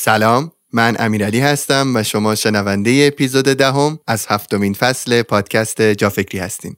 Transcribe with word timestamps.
سلام 0.00 0.52
من 0.72 0.96
امیرعلی 0.98 1.40
هستم 1.40 1.96
و 1.96 2.02
شما 2.02 2.34
شنونده 2.34 3.10
اپیزود 3.12 3.44
دهم 3.44 3.98
از 4.06 4.26
هفتمین 4.28 4.74
فصل 4.74 5.22
پادکست 5.22 5.82
جافکری 5.82 6.38
هستین. 6.38 6.76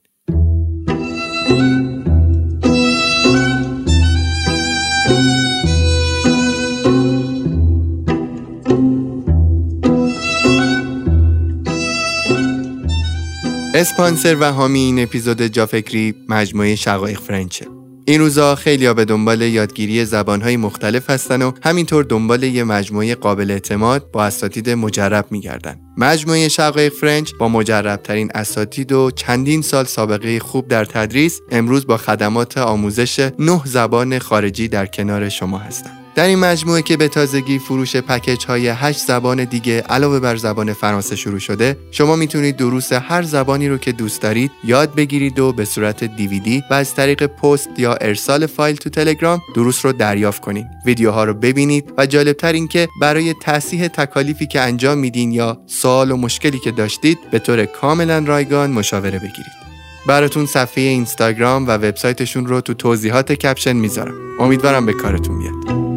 اسپانسر 13.75 14.37
و 14.41 14.45
حامی 14.45 14.80
این 14.80 15.02
اپیزود 15.02 15.43
جافکری 15.43 16.14
مجموعه 16.29 16.77
شقایق 16.77 17.21
فرنچه. 17.21 17.80
این 18.11 18.21
روزا 18.21 18.55
خیلی 18.55 18.93
به 18.93 19.05
دنبال 19.05 19.43
یادگیری 19.43 20.05
زبانهای 20.05 20.57
مختلف 20.57 21.11
هستن 21.11 21.43
و 21.43 21.53
همینطور 21.63 22.05
دنبال 22.05 22.43
یه 22.43 22.65
مجموعه 22.65 23.15
قابل 23.15 23.51
اعتماد 23.51 24.11
با 24.11 24.25
اساتید 24.25 24.71
مجرب 24.71 25.27
میگردن. 25.31 25.81
مجموعه 25.96 26.49
شقایق 26.49 26.93
فرنچ 26.93 27.32
با 27.39 27.49
مجربترین 27.49 28.31
اساتید 28.35 28.93
و 28.93 29.11
چندین 29.11 29.63
سال 29.63 29.85
سابقه 29.85 30.39
خوب 30.39 30.68
در 30.68 30.85
تدریس 30.85 31.41
امروز 31.51 31.87
با 31.87 31.96
خدمات 31.96 32.59
آموزش 32.59 33.30
نه 33.38 33.62
زبان 33.65 34.18
خارجی 34.18 34.68
در 34.68 34.87
کنار 34.87 35.29
شما 35.29 35.59
هستند. 35.59 35.99
در 36.14 36.27
این 36.27 36.38
مجموعه 36.38 36.82
که 36.82 36.96
به 36.96 37.09
تازگی 37.09 37.59
فروش 37.59 37.96
پکیج 37.96 38.46
های 38.46 38.68
8 38.68 38.98
زبان 39.06 39.45
دیگه 39.45 39.80
علاوه 39.80 40.20
بر 40.20 40.37
زبان 40.37 40.73
فرانسه 40.73 41.16
شروع 41.16 41.38
شده 41.38 41.77
شما 41.91 42.16
می‌تونید 42.16 42.56
دروس 42.56 42.92
هر 42.92 43.23
زبانی 43.23 43.68
رو 43.68 43.78
که 43.78 43.92
دوست 43.92 44.23
دارید 44.23 44.51
یاد 44.65 44.95
بگیرید 44.95 45.38
و 45.38 45.52
به 45.52 45.65
صورت 45.65 46.04
دیویدی 46.04 46.62
و 46.70 46.74
از 46.74 46.95
طریق 46.95 47.27
پست 47.27 47.68
یا 47.78 47.95
ارسال 47.95 48.46
فایل 48.46 48.77
تو 48.77 48.91
تلگرام 48.91 49.42
دروس 49.54 49.84
رو 49.84 49.92
دریافت 49.92 50.41
کنید. 50.41 50.66
ویدیوها 50.87 51.24
رو 51.24 51.34
ببینید 51.34 51.92
و 51.98 52.06
جالبتر 52.06 52.52
این 52.52 52.68
که 52.68 52.88
برای 53.01 53.34
تصحیح 53.42 53.88
تکالیفی 53.88 54.46
که 54.46 54.60
انجام 54.60 54.98
میدین 54.98 55.32
یا 55.32 55.59
سوال 55.66 56.10
و 56.10 56.16
مشکلی 56.16 56.59
که 56.59 56.70
داشتید 56.70 57.18
به 57.30 57.38
طور 57.38 57.65
کاملا 57.65 58.18
رایگان 58.18 58.71
مشاوره 58.71 59.18
بگیرید. 59.18 59.60
براتون 60.06 60.46
صفحه 60.46 60.84
اینستاگرام 60.84 61.66
و 61.66 61.71
وبسایتشون 61.71 62.46
رو 62.46 62.60
تو 62.60 62.74
توضیحات 62.74 63.32
کپشن 63.32 63.73
می‌ذارم. 63.73 64.15
امیدوارم 64.41 64.87
به 64.87 64.93
کارتون 64.93 65.39
بیاد. 65.39 65.90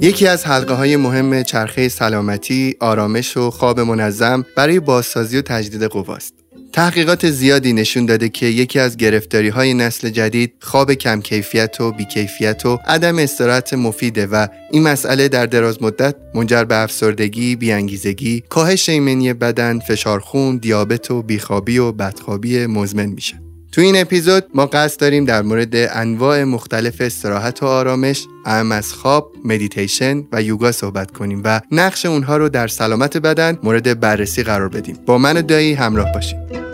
یکی 0.00 0.26
از 0.26 0.44
حلقه 0.44 0.74
های 0.74 0.96
مهم 0.96 1.42
چرخه 1.42 1.88
سلامتی، 1.88 2.76
آرامش 2.80 3.36
و 3.36 3.50
خواب 3.50 3.80
منظم 3.80 4.44
برای 4.56 4.80
بازسازی 4.80 5.38
و 5.38 5.42
تجدید 5.42 5.82
قواست. 5.82 6.34
تحقیقات 6.72 7.30
زیادی 7.30 7.72
نشون 7.72 8.06
داده 8.06 8.28
که 8.28 8.46
یکی 8.46 8.78
از 8.78 8.96
گرفتاری 8.96 9.48
های 9.48 9.74
نسل 9.74 10.10
جدید 10.10 10.52
خواب 10.60 10.94
کم 10.94 11.20
کیفیت 11.20 11.80
و 11.80 11.92
بیکیفیت 11.92 12.66
و 12.66 12.78
عدم 12.86 13.18
استراحت 13.18 13.74
مفیده 13.74 14.26
و 14.26 14.46
این 14.70 14.82
مسئله 14.82 15.28
در 15.28 15.46
دراز 15.46 15.82
مدت 15.82 16.14
منجر 16.34 16.64
به 16.64 16.76
افسردگی، 16.76 17.56
بیانگیزگی، 17.56 18.42
کاهش 18.48 18.88
ایمنی 18.88 19.32
بدن، 19.32 19.78
فشار 19.78 20.20
خون، 20.20 20.56
دیابت 20.56 21.10
و 21.10 21.22
بیخوابی 21.22 21.78
و 21.78 21.92
بدخوابی 21.92 22.66
مزمن 22.66 23.06
میشه. 23.06 23.47
تو 23.78 23.82
این 23.82 24.00
اپیزود 24.00 24.44
ما 24.54 24.66
قصد 24.66 25.00
داریم 25.00 25.24
در 25.24 25.42
مورد 25.42 25.74
انواع 25.74 26.44
مختلف 26.44 27.00
استراحت 27.00 27.62
و 27.62 27.66
آرامش 27.66 28.26
اهم 28.46 28.72
از 28.72 28.92
خواب، 28.92 29.32
مدیتیشن 29.44 30.24
و 30.32 30.42
یوگا 30.42 30.72
صحبت 30.72 31.10
کنیم 31.10 31.42
و 31.44 31.60
نقش 31.70 32.06
اونها 32.06 32.36
رو 32.36 32.48
در 32.48 32.68
سلامت 32.68 33.16
بدن 33.16 33.58
مورد 33.62 34.00
بررسی 34.00 34.42
قرار 34.42 34.68
بدیم. 34.68 34.98
با 35.06 35.18
من 35.18 35.34
دایی 35.40 35.74
همراه 35.74 36.12
باشید. 36.12 36.67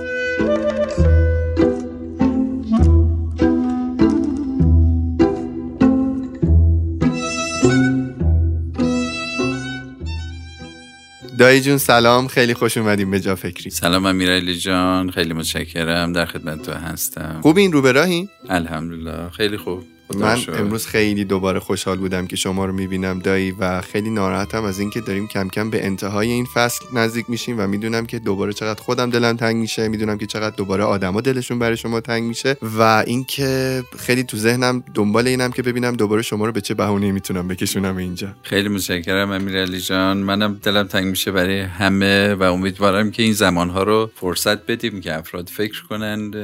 دایی 11.38 11.60
جون 11.60 11.78
سلام. 11.78 12.28
خیلی 12.28 12.54
خوش 12.54 12.76
اومدیم 12.76 13.10
به 13.10 13.20
جا 13.20 13.34
فکری. 13.34 13.70
سلام 13.70 14.06
امیرعلی 14.06 14.58
جان. 14.58 15.10
خیلی 15.10 15.34
متشکرم. 15.34 16.12
در 16.12 16.26
خدمت 16.26 16.62
تو 16.62 16.72
هستم. 16.72 17.40
خوب 17.42 17.56
این 17.56 17.72
رو 17.72 17.82
به 17.82 17.92
راهی؟ 17.92 18.28
الحمدلله. 18.48 19.30
خیلی 19.30 19.56
خوب. 19.56 19.84
من 20.14 20.38
امروز 20.48 20.86
خیلی 20.86 21.24
دوباره 21.24 21.60
خوشحال 21.60 21.98
بودم 21.98 22.26
که 22.26 22.36
شما 22.36 22.64
رو 22.64 22.72
می‌بینم 22.72 23.18
دایی 23.18 23.50
و 23.50 23.80
خیلی 23.80 24.10
ناراحتم 24.10 24.64
از 24.64 24.78
اینکه 24.78 25.00
داریم 25.00 25.26
کم 25.26 25.48
کم 25.48 25.70
به 25.70 25.86
انتهای 25.86 26.30
این 26.30 26.44
فصل 26.54 26.84
نزدیک 26.94 27.30
میشیم 27.30 27.58
و 27.58 27.66
می‌دونم 27.66 28.06
که 28.06 28.18
دوباره 28.18 28.52
چقدر 28.52 28.82
خودم 28.82 29.10
دلم 29.10 29.36
تنگ 29.36 29.56
میشه 29.56 29.88
می‌دونم 29.88 30.18
که 30.18 30.26
چقدر 30.26 30.56
دوباره 30.56 30.84
آدما 30.84 31.20
دلشون 31.20 31.58
برای 31.58 31.76
شما 31.76 32.00
تنگ 32.00 32.22
میشه 32.22 32.56
و 32.78 33.04
اینکه 33.06 33.82
خیلی 33.98 34.24
تو 34.24 34.36
ذهنم 34.36 34.84
دنبال 34.94 35.26
اینم 35.26 35.50
که 35.50 35.62
ببینم 35.62 35.92
دوباره 35.92 36.22
شما 36.22 36.46
رو 36.46 36.52
به 36.52 36.60
چه 36.60 36.74
بهونه‌ای 36.74 37.12
می‌تونم 37.12 37.48
بکشونم 37.48 37.96
اینجا. 37.96 38.28
خیلی 38.42 38.68
متشکرم 38.68 39.30
امیرعلی 39.30 39.80
جان. 39.80 40.16
منم 40.16 40.60
دلم 40.62 40.86
تنگ 40.86 41.04
میشه 41.04 41.30
برای 41.30 41.60
همه 41.60 42.34
و 42.34 42.42
امیدوارم 42.42 43.10
که 43.10 43.22
این 43.22 43.32
زمانها 43.32 43.82
رو 43.82 44.10
فرصت 44.14 44.66
بدیم 44.66 45.00
که 45.00 45.18
افراد 45.18 45.48
فکر 45.48 45.82
کنند 45.82 46.36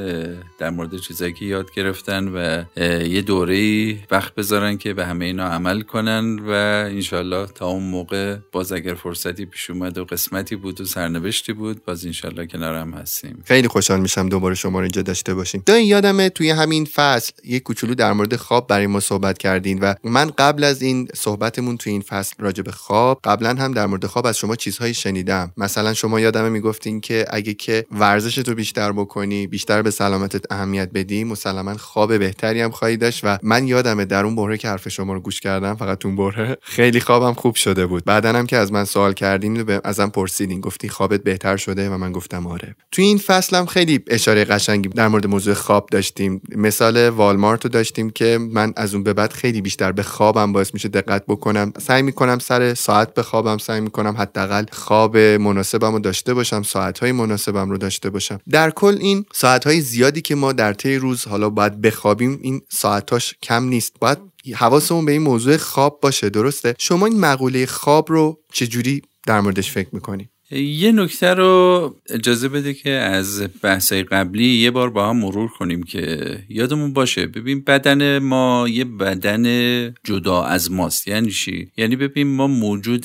در 0.58 0.70
مورد 0.70 0.96
چیزایی 0.96 1.32
که 1.32 1.44
یاد 1.44 1.70
گرفتن 1.76 2.28
و 2.28 2.64
یه 3.04 3.22
دوره 3.22 3.49
وقت 4.10 4.34
بذارن 4.34 4.78
که 4.78 4.94
به 4.94 5.06
همه 5.06 5.24
اینا 5.24 5.48
عمل 5.48 5.80
کنن 5.80 6.38
و 6.38 6.50
انشالله 6.90 7.46
تا 7.46 7.66
اون 7.66 7.82
موقع 7.82 8.36
باز 8.52 8.72
اگر 8.72 8.94
فرصتی 8.94 9.46
پیش 9.46 9.70
اومد 9.70 9.98
و 9.98 10.04
قسمتی 10.04 10.56
بود 10.56 10.80
و 10.80 10.84
سرنوشتی 10.84 11.52
بود 11.52 11.84
باز 11.84 12.06
انشالله 12.06 12.46
کنار 12.46 12.74
هم 12.74 12.90
هستیم. 12.90 13.42
خیلی 13.44 13.68
خوشحال 13.68 14.00
میشم 14.00 14.28
دوباره 14.28 14.54
شما 14.54 14.78
رو 14.78 14.82
اینجا 14.82 15.02
داشته 15.02 15.34
باشیم. 15.34 15.62
دایی 15.66 15.86
یادمه 15.86 16.28
توی 16.28 16.50
همین 16.50 16.84
فصل 16.84 17.32
یک 17.44 17.62
کوچولو 17.62 17.94
در 17.94 18.12
مورد 18.12 18.36
خواب 18.36 18.66
برای 18.66 18.86
ما 18.86 19.00
صحبت 19.00 19.38
کردین 19.38 19.78
و 19.78 19.94
من 20.04 20.30
قبل 20.38 20.64
از 20.64 20.82
این 20.82 21.08
صحبتمون 21.14 21.76
توی 21.76 21.92
این 21.92 22.00
فصل 22.00 22.34
راجع 22.38 22.62
به 22.62 22.72
خواب 22.72 23.20
قبلا 23.24 23.54
هم 23.54 23.72
در 23.72 23.86
مورد 23.86 24.06
خواب 24.06 24.26
از 24.26 24.38
شما 24.38 24.56
چیزهایی 24.56 24.94
شنیدم. 24.94 25.52
مثلا 25.56 25.94
شما 25.94 26.20
یادمه 26.20 26.48
می‌گفتین 26.48 27.00
که 27.00 27.26
اگه 27.30 27.54
که 27.54 27.86
ورزش 27.92 28.34
تو 28.34 28.54
بیشتر 28.54 28.92
بکنی 28.92 29.46
بیشتر 29.46 29.82
به 29.82 29.90
سلامتت 29.90 30.52
اهمیت 30.52 30.90
بدی 30.94 31.24
مسلما 31.24 31.76
خواب 31.76 32.18
بهتری 32.18 32.60
هم 32.60 32.70
خواهی 32.70 32.96
داشت 32.96 33.20
و 33.24 33.38
من 33.42 33.68
یادمه 33.68 34.04
در 34.04 34.24
اون 34.24 34.36
بره 34.36 34.58
که 34.58 34.68
حرف 34.68 34.88
شما 34.88 35.12
رو 35.12 35.20
گوش 35.20 35.40
کردم 35.40 35.74
فقط 35.74 36.06
اون 36.06 36.16
بره. 36.16 36.58
خیلی 36.62 37.00
خوابم 37.00 37.34
خوب 37.34 37.54
شده 37.54 37.86
بود. 37.86 38.04
بعدا 38.04 38.32
هم 38.32 38.46
که 38.46 38.56
از 38.56 38.72
من 38.72 38.84
سوال 38.84 39.12
کردیم 39.12 39.64
و 39.68 39.80
ازم 39.84 40.08
پرسیدین. 40.08 40.60
گفتی 40.60 40.88
خوابت 40.88 41.22
بهتر 41.22 41.56
شده 41.56 41.90
و 41.90 41.96
من 41.98 42.12
گفتم 42.12 42.46
آره. 42.46 42.76
توی 42.92 43.04
این 43.04 43.18
فصلم 43.18 43.66
خیلی 43.66 44.00
اشاره 44.06 44.44
قشنگی 44.44 44.88
در 44.88 45.08
مورد 45.08 45.26
موضوع 45.26 45.54
خواب 45.54 45.88
داشتیم. 45.90 46.40
مثال 46.56 47.08
والمارت 47.08 47.64
رو 47.64 47.70
داشتیم 47.70 48.10
که 48.10 48.38
من 48.52 48.72
از 48.76 48.94
اون 48.94 49.02
به 49.02 49.12
بعد 49.12 49.32
خیلی 49.32 49.60
بیشتر 49.60 49.92
به 49.92 50.02
خوابم 50.02 50.52
باعث 50.52 50.74
میشه 50.74 50.88
دقت 50.88 51.24
بکنم. 51.28 51.72
سعی 51.78 52.02
می‌کنم 52.02 52.38
سر 52.38 52.74
ساعت 52.74 53.14
به 53.14 53.22
خوابم 53.22 53.58
سعی 53.58 53.80
می‌کنم 53.80 54.14
حداقل 54.18 54.64
خواب 54.72 55.16
مناسبم 55.16 55.92
رو 55.92 55.98
داشته 55.98 56.34
باشم 56.34 56.62
ساعتهای 56.62 57.12
مناسبم 57.12 57.70
رو 57.70 57.78
داشته 57.78 58.10
باشم. 58.10 58.40
در 58.50 58.70
کل 58.70 58.96
این 59.00 59.24
ساعتهای 59.32 59.80
زیادی 59.80 60.20
که 60.20 60.34
ما 60.34 60.52
در 60.52 60.72
طی 60.72 60.96
روز 60.96 61.24
حالا 61.28 61.50
باید 61.50 61.80
بخوابیم 61.80 62.38
این 62.42 62.62
ساعتاش 62.68 63.29
کم 63.42 63.64
نیست. 63.64 63.92
باید 64.00 64.18
حواسمون 64.54 65.04
به 65.04 65.12
این 65.12 65.22
موضوع 65.22 65.56
خواب 65.56 66.00
باشه 66.00 66.30
درسته؟ 66.30 66.74
شما 66.78 67.06
این 67.06 67.20
مقوله 67.20 67.66
خواب 67.66 68.12
رو 68.12 68.40
چجوری 68.52 69.02
در 69.26 69.40
موردش 69.40 69.70
فکر 69.70 69.88
می‌کنی؟ 69.92 70.30
یه 70.52 70.92
نکته 70.92 71.34
رو 71.34 71.94
اجازه 72.08 72.48
بده 72.48 72.74
که 72.74 72.90
از 72.90 73.48
بحثای 73.62 74.02
قبلی 74.02 74.44
یه 74.44 74.70
بار 74.70 74.90
با 74.90 75.08
هم 75.08 75.16
مرور 75.16 75.48
کنیم 75.48 75.82
که 75.82 76.38
یادمون 76.48 76.92
باشه. 76.92 77.26
ببین 77.26 77.60
بدن 77.60 78.18
ما 78.18 78.68
یه 78.68 78.84
بدن 78.84 79.44
جدا 80.04 80.42
از 80.42 80.72
ماست. 80.72 81.08
یعنی 81.08 81.30
چی؟ 81.30 81.70
یعنی 81.76 81.96
ببین 81.96 82.26
ما 82.26 82.46
موجود 82.46 83.04